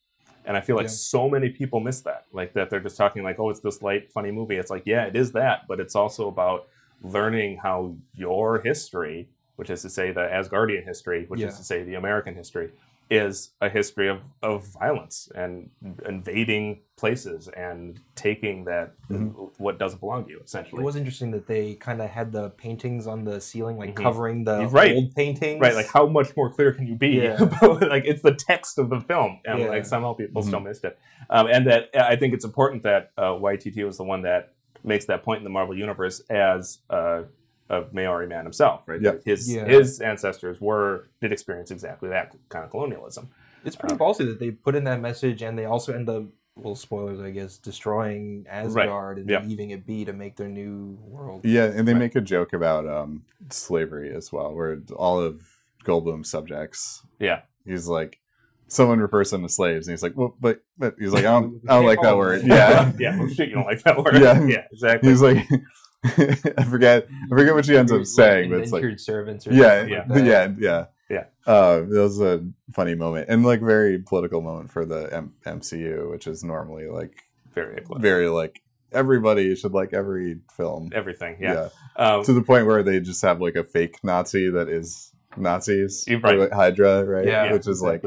[0.46, 0.90] And I feel like Yeah.
[0.92, 2.26] so many people miss that.
[2.34, 4.56] Like that they're just talking like, oh, it's this light, funny movie.
[4.56, 6.68] It's like, yeah, it is that, but it's also about
[7.02, 11.48] learning how your history, which is to say the Asgardian history, which Yeah.
[11.48, 12.72] is to say the American history,
[13.10, 15.70] is a history of, of violence and
[16.08, 18.94] invading places and taking that
[19.58, 22.50] what doesn't belong to you, essentially It was interesting that they kind of had the
[22.52, 24.04] paintings on the ceiling, like Mhm.
[24.04, 24.96] covering the Right.
[24.96, 25.60] old paintings.
[25.62, 27.10] Right, like how much more clear can you be?
[27.10, 27.38] Yeah.
[27.82, 29.68] like it's the text of the film, and Yeah.
[29.70, 30.48] like somehow people Mhm.
[30.48, 30.98] still missed it.
[31.30, 34.54] Um, and that I think it's important that uh, Waititi was the one that
[34.84, 37.24] makes that point in the Marvel universe as uh,
[37.70, 39.02] a Maori man himself, right?
[39.02, 39.14] Yeah.
[39.26, 39.66] His Yeah.
[39.66, 43.30] his ancestors were did experience exactly that kind of colonialism.
[43.66, 46.26] It's pretty ballsy that they put in that message, and they also end up,
[46.58, 49.42] well, spoilers, I guess, destroying Asgard and Yeah.
[49.42, 51.46] leaving it be to make their new world.
[51.46, 52.00] Yeah, and they Right.
[52.00, 55.42] make a joke about um, slavery as well, where all of
[55.86, 58.20] Goldblum's subjects, Yeah, he's like,
[58.68, 61.62] someone refers them to slaves, and he's like, well, but, but he's like, I don't,
[61.68, 62.42] I don't like that word.
[62.44, 63.18] Yeah, yeah.
[63.22, 64.16] Oh, shit, you don't like that word?
[64.22, 64.44] Yeah.
[64.46, 65.10] yeah, exactly.
[65.10, 65.38] he's like,
[66.58, 69.48] I forget, I forget what she ends up saying, but it's like, Indentured servants.
[69.48, 70.00] Or yeah, something Yeah.
[70.00, 70.26] like that.
[70.26, 71.24] yeah, yeah, Yeah.
[71.46, 76.10] Uh, that was a funny moment and like very political moment for the M- MCU,
[76.12, 77.24] which is normally like
[77.54, 78.02] very close.
[78.02, 78.62] very like
[78.92, 80.90] everybody should like every film.
[80.94, 81.38] everything.
[81.40, 81.70] Yeah.
[81.96, 86.06] Um, to the point where they just have like a fake Nazi that is Nazis,
[86.22, 86.38] right.
[86.38, 87.26] like, Hydra, right?
[87.28, 88.04] Yeah, which is like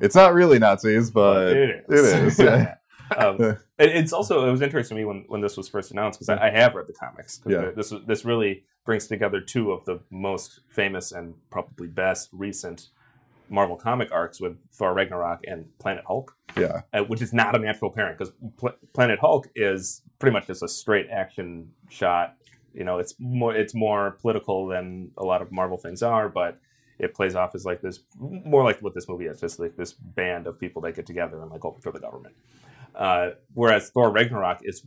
[0.00, 2.38] it's not really Nazis, but it it is.
[2.38, 2.74] Yeah.
[3.16, 3.58] um, it-
[3.90, 6.48] it's also it was interesting to me when, when this was first announced because I,
[6.48, 7.40] I have read the comics.
[7.46, 7.70] Yeah.
[7.74, 12.88] this this really brings together two of the most famous and probably best recent
[13.48, 17.58] Marvel comic arcs with Thor Ragnarok and Planet Hulk, yeah, uh, which is not a
[17.58, 22.36] natural pairing because Pl- Planet Hulk is pretty much just a straight action shot.
[22.72, 26.58] You know, it's more it's more political than a lot of Marvel things are, but
[26.98, 29.92] it plays off as like this more like what this movie is, just like this
[29.92, 32.34] band of people that get together and like overthrow the government.
[32.94, 34.84] Uh, whereas Thor Ragnarok is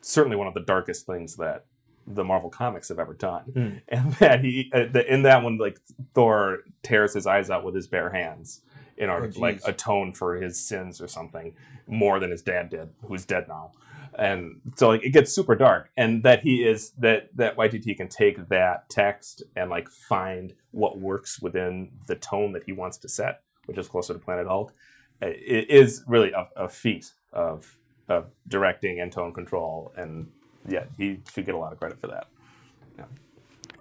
[0.00, 1.64] certainly one of the darkest things that
[2.06, 3.70] the Marvel comics have ever done, Hmm.
[3.88, 5.78] and that he uh, the, in that one like
[6.14, 8.62] Thor tears his eyes out with his bare hands
[8.96, 11.54] in order Oh, to like atone for his sins or something
[11.86, 13.72] more than his dad did, who's dead now.
[14.18, 18.08] And so like it gets super dark, and that he is that that Waititi can
[18.08, 23.08] take that text and like find what works within the tone that he wants to
[23.08, 24.72] set, which is closer to Planet Hulk,
[25.20, 27.78] it is really a, a feat of
[28.08, 30.28] of directing and tone control, and
[30.68, 32.28] yeah, he should get a lot of credit for that.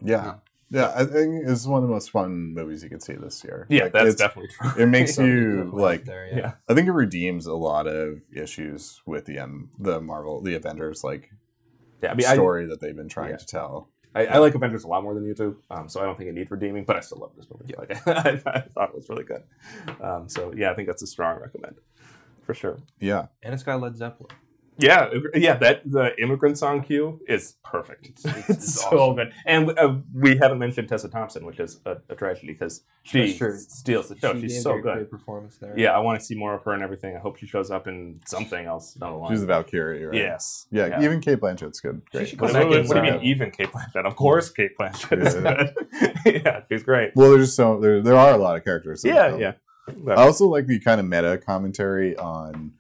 [0.04, 0.36] Yeah.
[0.72, 3.68] Yeah, I think it's one of the most fun movies you could see this year.
[3.70, 4.84] Yeah, Like, that's it's- definitely true.
[4.84, 6.06] It makes you like.
[6.06, 6.54] there, Yeah.
[6.68, 11.04] I think it redeems a lot of issues with the M, the Marvel, the Avengers
[11.04, 11.32] like
[12.02, 13.38] Yeah, I mean, I, story that they've been trying Yeah.
[13.38, 13.90] to tell.
[14.16, 16.30] I, I like Avengers a lot more than you do, um, so I don't think
[16.30, 16.84] it needs redeeming.
[16.86, 17.74] But I still love this movie.
[17.78, 19.44] Like, I, I thought it was really good.
[20.02, 21.76] Um, so yeah, I think that's a strong recommend
[22.46, 22.80] for sure.
[23.00, 24.30] Yeah, And it's got Led Zeppelin.
[24.78, 25.56] Yeah, yeah.
[25.56, 28.08] That the immigrant song cue is perfect.
[28.08, 29.16] It's, it's- it's it's so awesome.
[29.16, 29.34] good.
[29.46, 33.74] And uh, we haven't mentioned Tessa Thompson, which is a, a tragedy because she That's
[33.74, 34.34] steals the show.
[34.34, 34.94] She She's so great, good.
[34.96, 35.74] Great performance there.
[35.80, 37.16] Yeah, I want to see more of her and everything.
[37.16, 39.32] I hope she shows up in something else down the line.
[39.32, 40.14] she's a Valkyrie, right?
[40.14, 40.68] Yes.
[40.72, 42.02] Yeah, even Cate Blanchett's good.
[42.12, 42.28] Great.
[42.28, 44.06] should What, what- what do you mean even Cate Blanchett?
[44.06, 45.68] Of course, Cate Blanchett is Yeah.
[46.26, 46.44] good.
[46.46, 47.12] yeah, she's great.
[47.16, 49.06] Well, there's so there, there are a lot of characters.
[49.06, 49.40] in the Yeah, film.
[49.40, 49.52] yeah.
[49.88, 52.74] I also like the kind of meta commentary on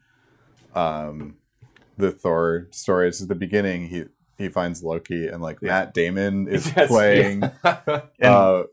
[0.75, 1.35] um
[1.97, 3.07] the Thor story.
[3.07, 4.05] It's at the beginning he
[4.37, 5.69] he finds Loki and like Yeah.
[5.69, 8.63] Matt Damon is Yes, playing And- uh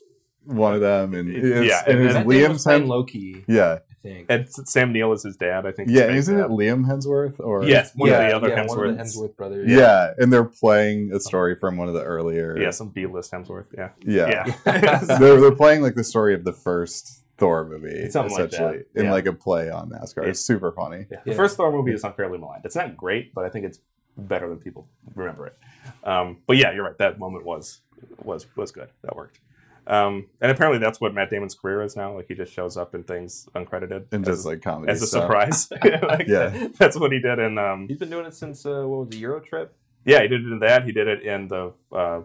[0.45, 2.89] one of them and it's, Yeah, and, and it's Matt Damon Liam was playing Hem-
[2.89, 4.27] Loki, yeah I think.
[4.29, 5.89] and Sam Neill is his dad, I think.
[5.89, 6.47] yeah his isn't dad.
[6.47, 9.37] it Liam Hemsworth or Yes, one yeah, of the other yeah, one of the Hemsworth
[9.37, 9.71] brothers.
[9.71, 10.15] yeah.
[10.19, 13.67] and they're playing a story from one of the earlier Yeah, some B-list Hemsworth.
[13.79, 14.99] Yeah, yeah, yeah.
[15.21, 18.85] they're, they're playing like the story of the first Thor movie Something like that, essentially
[18.95, 19.13] in yeah.
[19.13, 20.25] like a play on NASCAR.
[20.25, 21.07] It- It's super funny.
[21.11, 21.19] Yeah.
[21.25, 21.37] The Yeah.
[21.37, 22.65] first Thor movie is unfairly maligned.
[22.65, 23.79] It's not great, but I think it's
[24.17, 25.57] better than people remember it.
[26.05, 26.99] Um, but yeah, you're right.
[26.99, 27.81] That moment was
[28.23, 28.89] was was good.
[29.03, 29.39] That worked.
[29.85, 32.15] Um, and apparently that's what Matt Damon's career is now.
[32.15, 35.07] Like he just shows up in things uncredited And as, just like comedy as a
[35.09, 35.23] stuff.
[35.25, 35.69] surprise.
[36.03, 36.69] Like, Yeah.
[36.79, 39.17] that's what he did And Um, He's been doing it since uh, what was the
[39.19, 39.75] Euro trip?
[40.05, 40.85] yeah, he did it in that.
[40.85, 41.73] He did it in the.
[41.91, 42.21] Uh,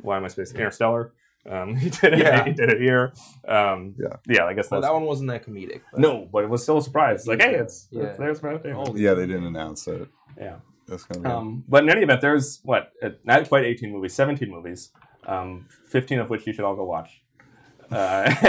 [0.00, 0.56] why am I spacing?
[0.56, 1.12] Interstellar.
[1.48, 2.18] Um, he did it.
[2.18, 2.44] Yeah.
[2.44, 3.12] He did it here.
[3.46, 4.16] Um, Yeah.
[4.26, 4.44] Yeah.
[4.46, 5.82] I guess Well, that one wasn't that comedic.
[5.92, 7.26] but- no, but it was still a surprise.
[7.26, 8.04] Like, hey, it's, Yeah.
[8.04, 8.84] it's there's Matt Damon.
[8.88, 10.08] Oh, Yeah, they didn't announce it.
[10.38, 10.56] Yeah.
[10.88, 14.14] That's gonna be Um, but in any event, there's what uh, not quite 18 movies,
[14.14, 14.90] 17 movies,
[15.26, 17.22] um, 15 of which you should all go watch.
[17.90, 18.32] Uh,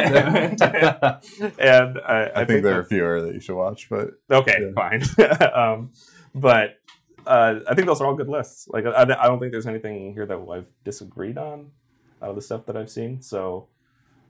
[1.59, 4.71] and I, I, think, there are that- fewer that you should watch, but okay, yeah.
[4.73, 5.03] fine.
[5.53, 5.91] um,
[6.33, 6.75] but
[7.25, 8.67] uh, I think those are all good lists.
[8.67, 11.71] Like I, I don't think there's anything here that I've disagreed on
[12.22, 13.22] out of the stuff that I've seen.
[13.22, 13.68] So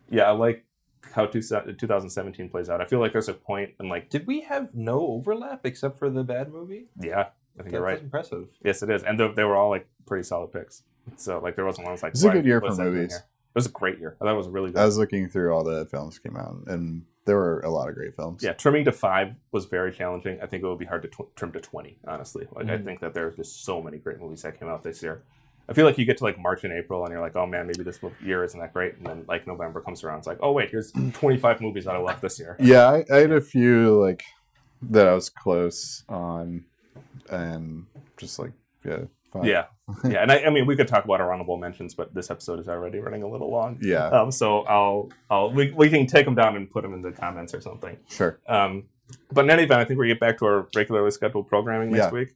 [0.09, 0.65] yeah, I like
[1.13, 2.81] how two, 2017 plays out.
[2.81, 6.09] I feel like there's a point in like Did we have no overlap except for
[6.09, 6.87] the bad movie?
[6.99, 7.23] yeah, I
[7.63, 7.91] think That- you're right.
[7.93, 8.47] That's impressive.
[8.63, 10.83] Yes, it is, and they, they were all like pretty solid picks.
[11.15, 13.15] So like there wasn't one that's like It's a "Why- good year for movies.
[13.15, 14.15] It was a great year.
[14.21, 14.79] I thought it was really good.
[14.79, 17.89] I was looking through all the films that came out, and there were a lot
[17.89, 18.43] of great films.
[18.43, 20.39] yeah, trimming to five was very challenging.
[20.41, 21.97] I think it would be hard to tw- trim to twenty.
[22.07, 22.83] Honestly, like I Mhm.
[22.85, 25.23] think that there's just so many great movies that came out this year.
[25.69, 27.67] I feel like you get to like March and April, and you're like, oh man,
[27.67, 28.95] maybe this year isn't that great.
[28.97, 31.99] And then like November comes around, it's like, oh wait, here's 25 movies that I
[31.99, 32.55] love this year.
[32.59, 32.87] yeah.
[32.89, 34.23] I, I had a few like
[34.81, 36.65] that I was close on,
[37.29, 37.85] and
[38.17, 38.51] just like
[38.85, 38.99] yeah,
[39.33, 39.43] fine.
[39.45, 39.65] Yeah,
[40.05, 42.59] yeah, and I, I mean, we could talk about our honorable mentions, but this episode
[42.59, 43.79] is already running a little long.
[43.81, 47.01] yeah, Um, so I'll, I'll, we, we can take them down and put them in
[47.01, 47.97] the comments or something.
[48.09, 48.39] sure.
[48.47, 48.83] Um,
[49.31, 52.05] but in any event, I think we get back to our regularly scheduled programming next
[52.05, 52.11] Yeah.
[52.11, 52.35] week.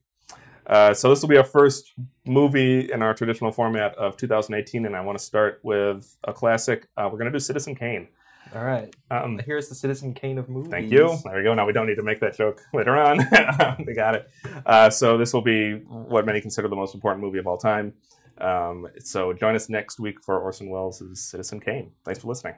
[0.67, 1.93] Uh, so this will be our first
[2.25, 6.87] movie in our traditional format of 2018, and I want to start with a classic.
[6.95, 8.07] Uh, we're going to do Citizen Kane.
[8.53, 8.93] All right.
[9.09, 10.71] Um, Here's the Citizen Kane of movies.
[10.71, 11.17] thank you.
[11.23, 11.53] There we go.
[11.53, 13.17] Now we don't need to make that joke later on.
[13.85, 14.29] we got it.
[14.65, 17.93] Uh, so this will be what many consider the most important movie of all time.
[18.39, 21.91] Um, so join us next week for Orson Welles' Citizen Kane.
[22.03, 22.55] Thanks for listening.